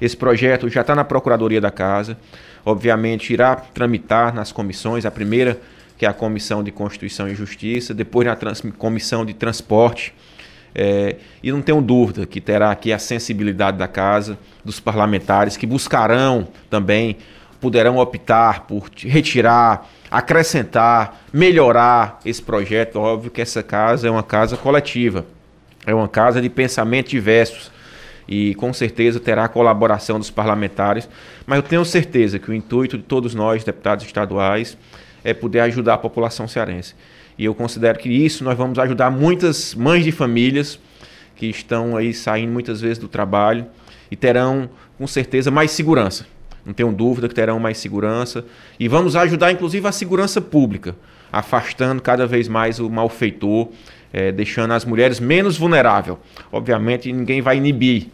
Esse 0.00 0.16
projeto 0.16 0.68
já 0.68 0.80
está 0.80 0.94
na 0.94 1.04
Procuradoria 1.04 1.60
da 1.60 1.70
Casa. 1.70 2.16
Obviamente, 2.64 3.32
irá 3.32 3.56
tramitar 3.56 4.34
nas 4.34 4.52
comissões. 4.52 5.04
A 5.04 5.10
primeira, 5.10 5.58
que 5.96 6.06
é 6.06 6.08
a 6.08 6.12
Comissão 6.12 6.62
de 6.62 6.70
Constituição 6.70 7.28
e 7.28 7.34
Justiça, 7.34 7.94
depois 7.94 8.26
na 8.26 8.36
Comissão 8.78 9.24
de 9.24 9.34
Transporte 9.34 10.14
é, 10.74 11.16
e 11.42 11.52
não 11.52 11.62
tenho 11.62 11.80
dúvida 11.80 12.26
que 12.26 12.40
terá 12.40 12.70
aqui 12.70 12.92
a 12.92 12.98
sensibilidade 12.98 13.78
da 13.78 13.86
casa, 13.86 14.36
dos 14.64 14.80
parlamentares, 14.80 15.56
que 15.56 15.66
buscarão 15.66 16.48
também, 16.68 17.16
poderão 17.60 17.98
optar 17.98 18.66
por 18.66 18.90
retirar, 18.98 19.88
acrescentar, 20.10 21.22
melhorar 21.32 22.18
esse 22.24 22.42
projeto. 22.42 22.96
Óbvio 22.96 23.30
que 23.30 23.40
essa 23.40 23.62
casa 23.62 24.08
é 24.08 24.10
uma 24.10 24.22
casa 24.22 24.56
coletiva, 24.56 25.24
é 25.86 25.94
uma 25.94 26.08
casa 26.08 26.42
de 26.42 26.50
pensamentos 26.50 27.10
diversos 27.10 27.70
e 28.26 28.54
com 28.54 28.72
certeza 28.72 29.20
terá 29.20 29.44
a 29.44 29.48
colaboração 29.48 30.18
dos 30.18 30.30
parlamentares, 30.30 31.08
mas 31.46 31.56
eu 31.56 31.62
tenho 31.62 31.84
certeza 31.84 32.38
que 32.38 32.50
o 32.50 32.54
intuito 32.54 32.96
de 32.96 33.04
todos 33.04 33.34
nós, 33.34 33.64
deputados 33.64 34.04
estaduais, 34.04 34.76
é 35.22 35.32
poder 35.32 35.60
ajudar 35.60 35.94
a 35.94 35.98
população 35.98 36.46
cearense. 36.48 36.94
E 37.38 37.44
eu 37.44 37.54
considero 37.54 37.98
que 37.98 38.08
isso 38.08 38.44
nós 38.44 38.56
vamos 38.56 38.78
ajudar 38.78 39.10
muitas 39.10 39.74
mães 39.74 40.04
de 40.04 40.12
famílias 40.12 40.78
que 41.36 41.46
estão 41.46 41.96
aí 41.96 42.14
saindo 42.14 42.52
muitas 42.52 42.80
vezes 42.80 42.98
do 42.98 43.08
trabalho 43.08 43.66
e 44.10 44.16
terão 44.16 44.70
com 44.96 45.06
certeza 45.06 45.50
mais 45.50 45.70
segurança. 45.72 46.26
Não 46.64 46.72
tenho 46.72 46.92
dúvida 46.92 47.28
que 47.28 47.34
terão 47.34 47.58
mais 47.58 47.78
segurança 47.78 48.44
e 48.78 48.88
vamos 48.88 49.16
ajudar 49.16 49.52
inclusive 49.52 49.86
a 49.86 49.92
segurança 49.92 50.40
pública, 50.40 50.94
afastando 51.32 52.00
cada 52.00 52.26
vez 52.26 52.48
mais 52.48 52.78
o 52.78 52.88
malfeitor, 52.88 53.68
é, 54.14 54.30
deixando 54.30 54.72
as 54.72 54.84
mulheres 54.84 55.18
menos 55.18 55.58
vulneráveis. 55.58 56.16
Obviamente 56.52 57.12
ninguém 57.12 57.42
vai 57.42 57.56
inibir, 57.56 58.06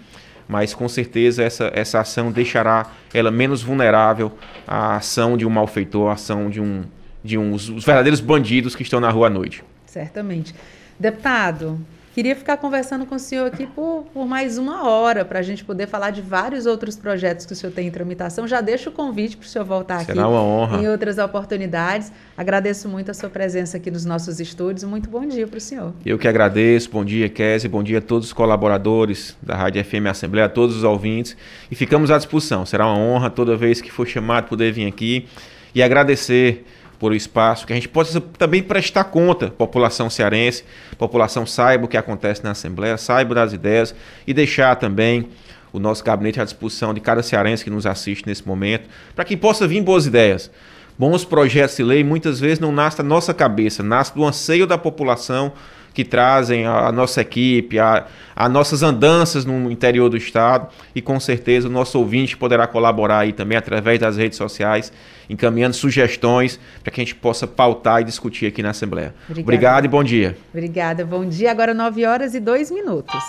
mas 0.49 0.73
com 0.73 0.89
certeza 0.89 1.45
essa, 1.45 1.71
essa 1.75 2.01
ação 2.01 2.33
deixará 2.33 2.87
ela 3.13 3.31
menos 3.31 3.63
vulnerável 3.63 4.33
à 4.67 4.97
ação 4.97 5.37
de 5.37 5.45
um 5.45 5.51
malfeitor, 5.51 6.09
à 6.09 6.15
ação 6.15 6.49
de 6.49 6.61
um 6.61 6.83
de 7.23 7.37
uns 7.37 7.69
os 7.69 7.85
verdadeiros 7.85 8.19
bandidos 8.19 8.75
que 8.75 8.83
estão 8.83 8.99
na 8.99 9.11
rua 9.11 9.27
à 9.27 9.31
noite. 9.31 9.63
Certamente. 9.85 10.55
Deputado, 10.99 11.79
queria 12.15 12.35
ficar 12.35 12.57
conversando 12.57 13.07
com 13.07 13.15
o 13.15 13.19
senhor 13.19 13.47
aqui 13.47 13.67
por, 13.67 14.05
por 14.13 14.27
mais 14.27 14.59
uma 14.59 14.89
hora 14.89 15.25
para 15.25 15.39
a 15.39 15.43
gente 15.43 15.65
poder 15.65 15.87
falar 15.87 16.11
de 16.11 16.21
vários 16.21 16.67
outros 16.67 16.97
projetos 16.97 17.47
que 17.47 17.53
o 17.53 17.57
senhor 17.57 17.73
tem 17.73 17.87
em 17.87 17.91
tramitação. 17.91 18.47
Já 18.47 18.61
deixo 18.61 18.91
o 18.91 18.93
convite 18.93 19.37
para 19.37 19.47
o 19.47 19.49
senhor 19.49 19.65
voltar 19.65 20.01
Será 20.05 20.23
aqui 20.23 20.31
uma 20.31 20.43
honra. 20.43 20.79
em 20.79 20.89
outras 20.89 21.19
oportunidades. 21.19 22.13
Agradeço 22.37 22.89
muito 22.89 23.11
a 23.11 23.15
sua 23.15 23.31
presença 23.31 23.77
aqui 23.77 23.91
nos 23.91 24.05
nossos 24.05 24.41
estúdios. 24.41 24.85
Muito 24.85 25.09
bom 25.09 25.27
dia 25.27 25.47
para 25.47 25.59
o 25.59 25.61
senhor. 25.61 25.93
Eu 26.05 26.19
que 26.19 26.27
agradeço. 26.27 26.91
Bom 26.91 27.05
dia, 27.05 27.29
Kézia. 27.29 27.71
Bom 27.71 27.83
dia 27.83 27.99
a 27.99 28.03
todos 28.03 28.29
os 28.29 28.33
colaboradores 28.33 29.37
da 29.43 29.57
Rádio 29.57 29.85
FM 29.85 30.07
Assembleia, 30.09 30.47
a 30.47 30.49
todos 30.49 30.77
os 30.77 30.85
ouvintes. 30.85 31.37
E 31.71 31.75
ficamos 31.75 32.11
à 32.11 32.17
disposição. 32.17 32.67
Será 32.67 32.87
uma 32.87 32.99
honra 32.99 33.31
toda 33.31 33.57
vez 33.57 33.81
que 33.81 33.91
for 33.91 34.07
chamado 34.07 34.49
poder 34.49 34.73
vir 34.73 34.87
aqui 34.87 35.27
e 35.75 35.83
agradecer 35.83 36.65
por 37.01 37.13
o 37.13 37.15
espaço, 37.15 37.67
que 37.67 37.73
a 37.73 37.77
gente 37.77 37.89
possa 37.89 38.21
também 38.21 38.63
prestar 38.63 39.05
conta, 39.05 39.49
população 39.51 40.11
cearense, 40.11 40.63
população 40.99 41.47
saiba 41.47 41.87
o 41.87 41.89
que 41.89 41.97
acontece 41.97 42.45
na 42.45 42.51
Assembleia, 42.51 42.99
saiba 42.99 43.35
das 43.35 43.55
ideias 43.55 43.95
e 44.27 44.35
deixar 44.35 44.77
também 44.77 45.27
o 45.73 45.79
nosso 45.79 46.05
gabinete 46.05 46.41
à 46.41 46.45
disposição 46.45 46.93
de 46.93 47.01
cada 47.01 47.23
cearense 47.23 47.65
que 47.65 47.71
nos 47.71 47.87
assiste 47.87 48.27
nesse 48.27 48.47
momento, 48.47 48.87
para 49.17 49.25
que 49.25 49.35
possa 49.35 49.67
vir 49.67 49.83
boas 49.83 50.05
ideias. 50.05 50.51
Bons 50.99 51.25
projetos 51.25 51.77
de 51.77 51.83
lei 51.83 52.05
muitas 52.05 52.39
vezes 52.39 52.59
não 52.59 52.71
nascem 52.71 52.99
da 52.99 53.09
nossa 53.09 53.33
cabeça, 53.33 53.83
nascem 53.83 54.15
do 54.15 54.25
anseio 54.25 54.67
da 54.67 54.77
população 54.77 55.55
que 55.93 56.05
trazem 56.05 56.67
a, 56.67 56.87
a 56.87 56.93
nossa 56.93 57.21
equipe, 57.21 57.79
a, 57.79 58.07
a, 58.35 58.49
nossas 58.49 58.83
andanças 58.83 59.45
no 59.45 59.71
interior 59.71 60.09
do 60.09 60.17
estado 60.17 60.69
e 60.95 61.01
com 61.01 61.19
certeza 61.19 61.69
o 61.69 61.71
nosso 61.71 61.99
ouvinte 61.99 62.37
poderá 62.37 62.67
colaborar 62.67 63.21
aí 63.21 63.33
também 63.33 63.59
através 63.59 63.99
das 63.99 64.17
redes 64.17 64.39
sociais, 64.39 64.93
encaminhando 65.29 65.75
sugestões 65.75 66.59
para 66.83 66.93
que 66.93 67.01
a 67.01 67.05
gente 67.05 67.15
possa 67.15 67.47
pautar 67.47 68.01
e 68.01 68.05
discutir 68.05 68.47
aqui 68.47 68.63
na 68.63 68.71
Assembleia. 68.71 69.15
Obrigada. 69.29 69.43
Obrigado 69.43 69.85
e 69.85 69.89
bom 69.89 70.05
dia. 70.05 70.37
Obrigada, 70.53 71.05
bom 71.05 71.25
dia. 71.25 71.51
Agora 71.51 71.75
9 71.75 72.07
horas 72.07 72.35
e 72.35 72.41
2 72.41 72.71
minutos. 72.71 73.23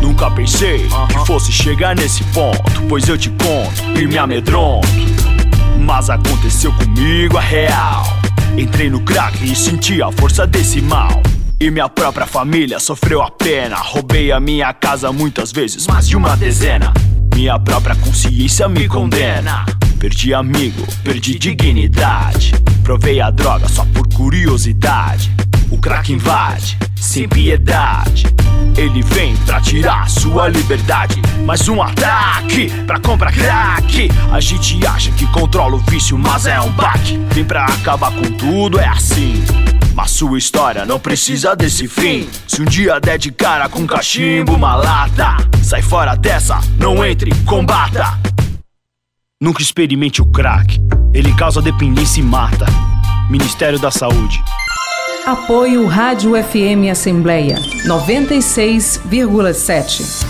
Nunca 0.00 0.30
pensei 0.30 0.78
que 0.78 1.26
fosse 1.26 1.52
chegar 1.52 1.94
nesse 1.94 2.24
ponto, 2.32 2.82
pois 2.88 3.08
eu 3.08 3.16
te 3.16 3.30
conto 3.30 3.98
e 4.00 4.06
me 4.06 4.18
amedronto. 4.18 4.88
Mas 5.78 6.10
aconteceu 6.10 6.72
comigo 6.76 7.38
a 7.38 7.40
real. 7.40 8.04
Entrei 8.56 8.90
no 8.90 9.00
crack 9.00 9.42
e 9.42 9.56
senti 9.56 10.02
a 10.02 10.12
força 10.12 10.46
desse 10.46 10.80
mal. 10.82 11.22
E 11.58 11.70
minha 11.70 11.88
própria 11.88 12.26
família 12.26 12.78
sofreu 12.78 13.22
a 13.22 13.30
pena. 13.30 13.76
Roubei 13.76 14.30
a 14.30 14.38
minha 14.38 14.72
casa 14.74 15.10
muitas 15.10 15.50
vezes, 15.50 15.86
mais 15.86 16.06
de 16.06 16.16
uma 16.16 16.36
dezena. 16.36 16.92
Minha 17.34 17.58
própria 17.58 17.96
consciência 17.96 18.68
me 18.68 18.86
condena. 18.86 19.64
Perdi 19.98 20.34
amigo, 20.34 20.86
perdi 21.02 21.38
dignidade. 21.38 22.52
Provei 22.82 23.22
a 23.22 23.30
droga 23.30 23.68
só 23.68 23.86
por 23.86 24.06
curiosidade. 24.12 25.32
O 25.72 25.78
crack 25.78 26.12
invade, 26.12 26.76
sem 27.00 27.26
piedade. 27.26 28.26
Ele 28.76 29.02
vem 29.02 29.34
pra 29.46 29.58
tirar 29.58 30.06
sua 30.06 30.46
liberdade. 30.46 31.22
Mais 31.46 31.66
um 31.66 31.80
ataque 31.80 32.68
pra 32.86 33.00
comprar 33.00 33.32
crack. 33.32 34.10
A 34.30 34.38
gente 34.38 34.86
acha 34.86 35.10
que 35.12 35.26
controla 35.28 35.76
o 35.76 35.78
vício, 35.78 36.18
mas 36.18 36.44
é 36.44 36.60
um 36.60 36.70
baque. 36.72 37.16
Vem 37.30 37.46
pra 37.46 37.64
acabar 37.64 38.12
com 38.12 38.30
tudo, 38.32 38.78
é 38.78 38.86
assim. 38.86 39.42
Mas 39.94 40.10
sua 40.10 40.36
história 40.36 40.84
não 40.84 41.00
precisa 41.00 41.56
desse 41.56 41.88
fim. 41.88 42.28
Se 42.46 42.60
um 42.60 42.66
dia 42.66 43.00
der 43.00 43.16
de 43.16 43.32
cara 43.32 43.66
com 43.66 43.86
cachimbo, 43.86 44.54
uma 44.54 44.76
lata, 44.76 45.38
sai 45.62 45.80
fora 45.80 46.14
dessa, 46.14 46.60
não 46.78 47.02
entre, 47.02 47.34
combata. 47.46 48.18
Nunca 49.40 49.62
experimente 49.62 50.20
o 50.20 50.26
crack, 50.26 50.78
ele 51.14 51.34
causa 51.34 51.62
dependência 51.62 52.20
e 52.20 52.22
mata. 52.22 52.66
Ministério 53.30 53.78
da 53.78 53.90
Saúde. 53.90 54.38
Apoio 55.24 55.86
Rádio 55.86 56.32
FM 56.32 56.90
Assembleia 56.90 57.54
96,7. 57.86 60.26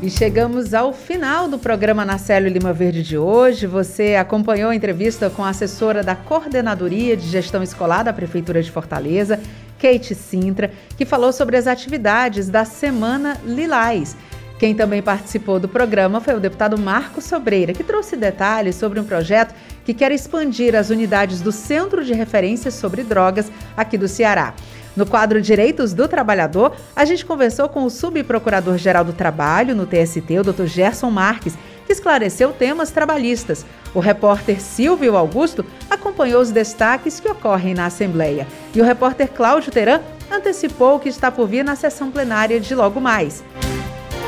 E 0.00 0.08
chegamos 0.08 0.72
ao 0.72 0.94
final 0.94 1.48
do 1.48 1.58
programa 1.58 2.02
Nacélio 2.02 2.48
Lima 2.48 2.72
Verde 2.72 3.02
de 3.02 3.18
hoje. 3.18 3.66
Você 3.66 4.14
acompanhou 4.14 4.70
a 4.70 4.74
entrevista 4.74 5.28
com 5.28 5.44
a 5.44 5.50
assessora 5.50 6.02
da 6.02 6.16
Coordenadoria 6.16 7.14
de 7.14 7.28
Gestão 7.28 7.62
Escolar 7.62 8.02
da 8.02 8.14
Prefeitura 8.14 8.62
de 8.62 8.70
Fortaleza, 8.70 9.38
Kate 9.78 10.14
Sintra, 10.14 10.70
que 10.96 11.04
falou 11.04 11.30
sobre 11.30 11.58
as 11.58 11.66
atividades 11.66 12.48
da 12.48 12.64
Semana 12.64 13.36
Lilás. 13.44 14.16
Quem 14.58 14.74
também 14.74 15.02
participou 15.02 15.58
do 15.58 15.68
programa 15.68 16.20
foi 16.20 16.34
o 16.34 16.40
deputado 16.40 16.78
Marco 16.78 17.20
Sobreira, 17.20 17.72
que 17.72 17.82
trouxe 17.82 18.16
detalhes 18.16 18.76
sobre 18.76 19.00
um 19.00 19.04
projeto 19.04 19.54
que 19.84 19.92
quer 19.92 20.12
expandir 20.12 20.76
as 20.76 20.90
unidades 20.90 21.40
do 21.40 21.50
Centro 21.50 22.04
de 22.04 22.14
Referências 22.14 22.74
sobre 22.74 23.02
Drogas 23.02 23.50
aqui 23.76 23.98
do 23.98 24.06
Ceará. 24.06 24.54
No 24.96 25.04
quadro 25.04 25.42
Direitos 25.42 25.92
do 25.92 26.06
Trabalhador, 26.06 26.72
a 26.94 27.04
gente 27.04 27.26
conversou 27.26 27.68
com 27.68 27.82
o 27.82 27.90
subprocurador-geral 27.90 29.04
do 29.04 29.12
Trabalho 29.12 29.74
no 29.74 29.86
TST, 29.86 30.38
o 30.38 30.44
Dr. 30.44 30.66
Gerson 30.66 31.10
Marques, 31.10 31.58
que 31.84 31.92
esclareceu 31.92 32.52
temas 32.52 32.92
trabalhistas. 32.92 33.66
O 33.92 33.98
repórter 33.98 34.60
Silvio 34.60 35.16
Augusto 35.16 35.66
acompanhou 35.90 36.40
os 36.40 36.52
destaques 36.52 37.18
que 37.18 37.28
ocorrem 37.28 37.74
na 37.74 37.86
Assembleia. 37.86 38.46
E 38.72 38.80
o 38.80 38.84
repórter 38.84 39.28
Cláudio 39.28 39.72
Teran 39.72 40.00
antecipou 40.30 40.96
o 40.96 41.00
que 41.00 41.08
está 41.08 41.30
por 41.30 41.48
vir 41.48 41.64
na 41.64 41.74
sessão 41.74 42.12
plenária 42.12 42.60
de 42.60 42.72
logo 42.74 43.00
mais. 43.00 43.42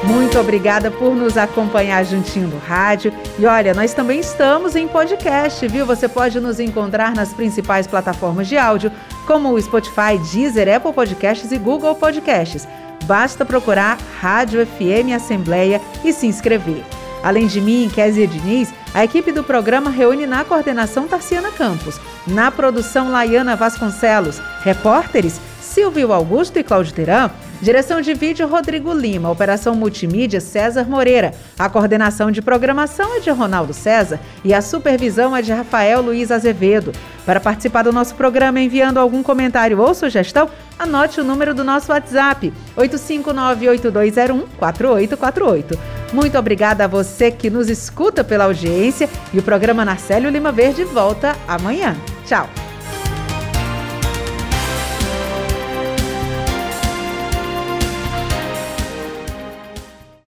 Muito 0.05 0.39
obrigada 0.39 0.91
por 0.91 1.15
nos 1.15 1.37
acompanhar 1.37 2.05
juntinho 2.05 2.49
no 2.49 2.59
rádio. 2.59 3.13
E 3.39 3.47
olha, 3.47 3.75
nós 3.75 3.95
também 3.95 4.21
estamos 4.21 4.77
em 4.77 4.87
podcast, 4.87 5.67
viu? 5.67 5.87
Você 5.87 6.09
pode 6.09 6.39
nos 6.39 6.61
encontrar 6.61 7.15
nas 7.15 7.33
principais 7.33 7.87
plataformas 7.87 8.47
de 8.47 8.57
áudio, 8.57 8.93
como 9.27 9.53
o 9.53 9.61
Spotify, 9.61 10.19
Deezer, 10.33 10.75
Apple 10.75 10.93
Podcasts 10.93 11.51
e 11.51 11.59
Google 11.59 11.95
Podcasts. 11.95 12.69
Basta 13.05 13.45
procurar 13.45 13.99
Rádio 14.21 14.67
FM 14.67 15.15
Assembleia 15.15 15.81
e 16.05 16.13
se 16.13 16.27
inscrever. 16.27 16.85
Além 17.23 17.47
de 17.47 17.61
mim, 17.61 17.91
Kézia 17.93 18.27
Diniz, 18.27 18.73
a 18.95 19.03
equipe 19.03 19.33
do 19.33 19.43
programa 19.43 19.91
reúne 19.91 20.27
na 20.27 20.45
coordenação 20.45 21.09
Tarciana 21.09 21.51
Campos, 21.51 21.99
na 22.27 22.51
produção 22.51 23.11
Laiana 23.11 23.57
Vasconcelos, 23.57 24.41
repórteres 24.63 25.41
Silvio 25.77 26.11
Augusto 26.11 26.59
e 26.59 26.65
Cláudio 26.65 26.95
Teran, 26.95 27.31
Direção 27.61 28.01
de 28.01 28.15
vídeo 28.15 28.49
Rodrigo 28.49 28.95
Lima, 28.95 29.31
operação 29.31 29.75
multimídia 29.75 30.41
César 30.41 30.89
Moreira. 30.89 31.35
A 31.59 31.69
coordenação 31.69 32.31
de 32.31 32.41
programação 32.41 33.15
é 33.15 33.21
de 33.21 33.29
Ronaldo 33.29 33.75
César 33.75 34.19
e 34.43 34.55
a 34.55 34.63
supervisão 34.63 35.37
é 35.37 35.43
de 35.43 35.53
Rafael 35.53 36.01
Luiz 36.01 36.31
Azevedo. 36.31 36.93
Para 37.27 37.41
participar 37.41 37.83
do 37.83 37.93
nosso 37.93 38.15
programa 38.15 38.59
enviando 38.59 38.97
algum 38.97 39.23
comentário 39.23 39.79
ou 39.79 39.95
sugestão, 39.95 40.49
anote 40.79 41.21
o 41.21 41.25
número 41.25 41.55
do 41.55 41.63
nosso 41.63 41.93
WhatsApp: 41.93 42.55
85982014848. 42.79 45.79
Muito 46.11 46.39
obrigada 46.39 46.85
a 46.85 46.89
você 46.89 47.31
que 47.31 47.51
nos 47.51 47.69
escuta 47.69 48.25
pela 48.25 48.45
audiência 48.45 49.11
e 49.31 49.39
o 49.39 49.43
programa 49.43 49.85
Narcélio 49.85 50.31
Lima 50.31 50.53
Verde 50.53 50.85
volta 50.85 51.37
amanhã. 51.47 51.95
Tchau. 52.25 52.49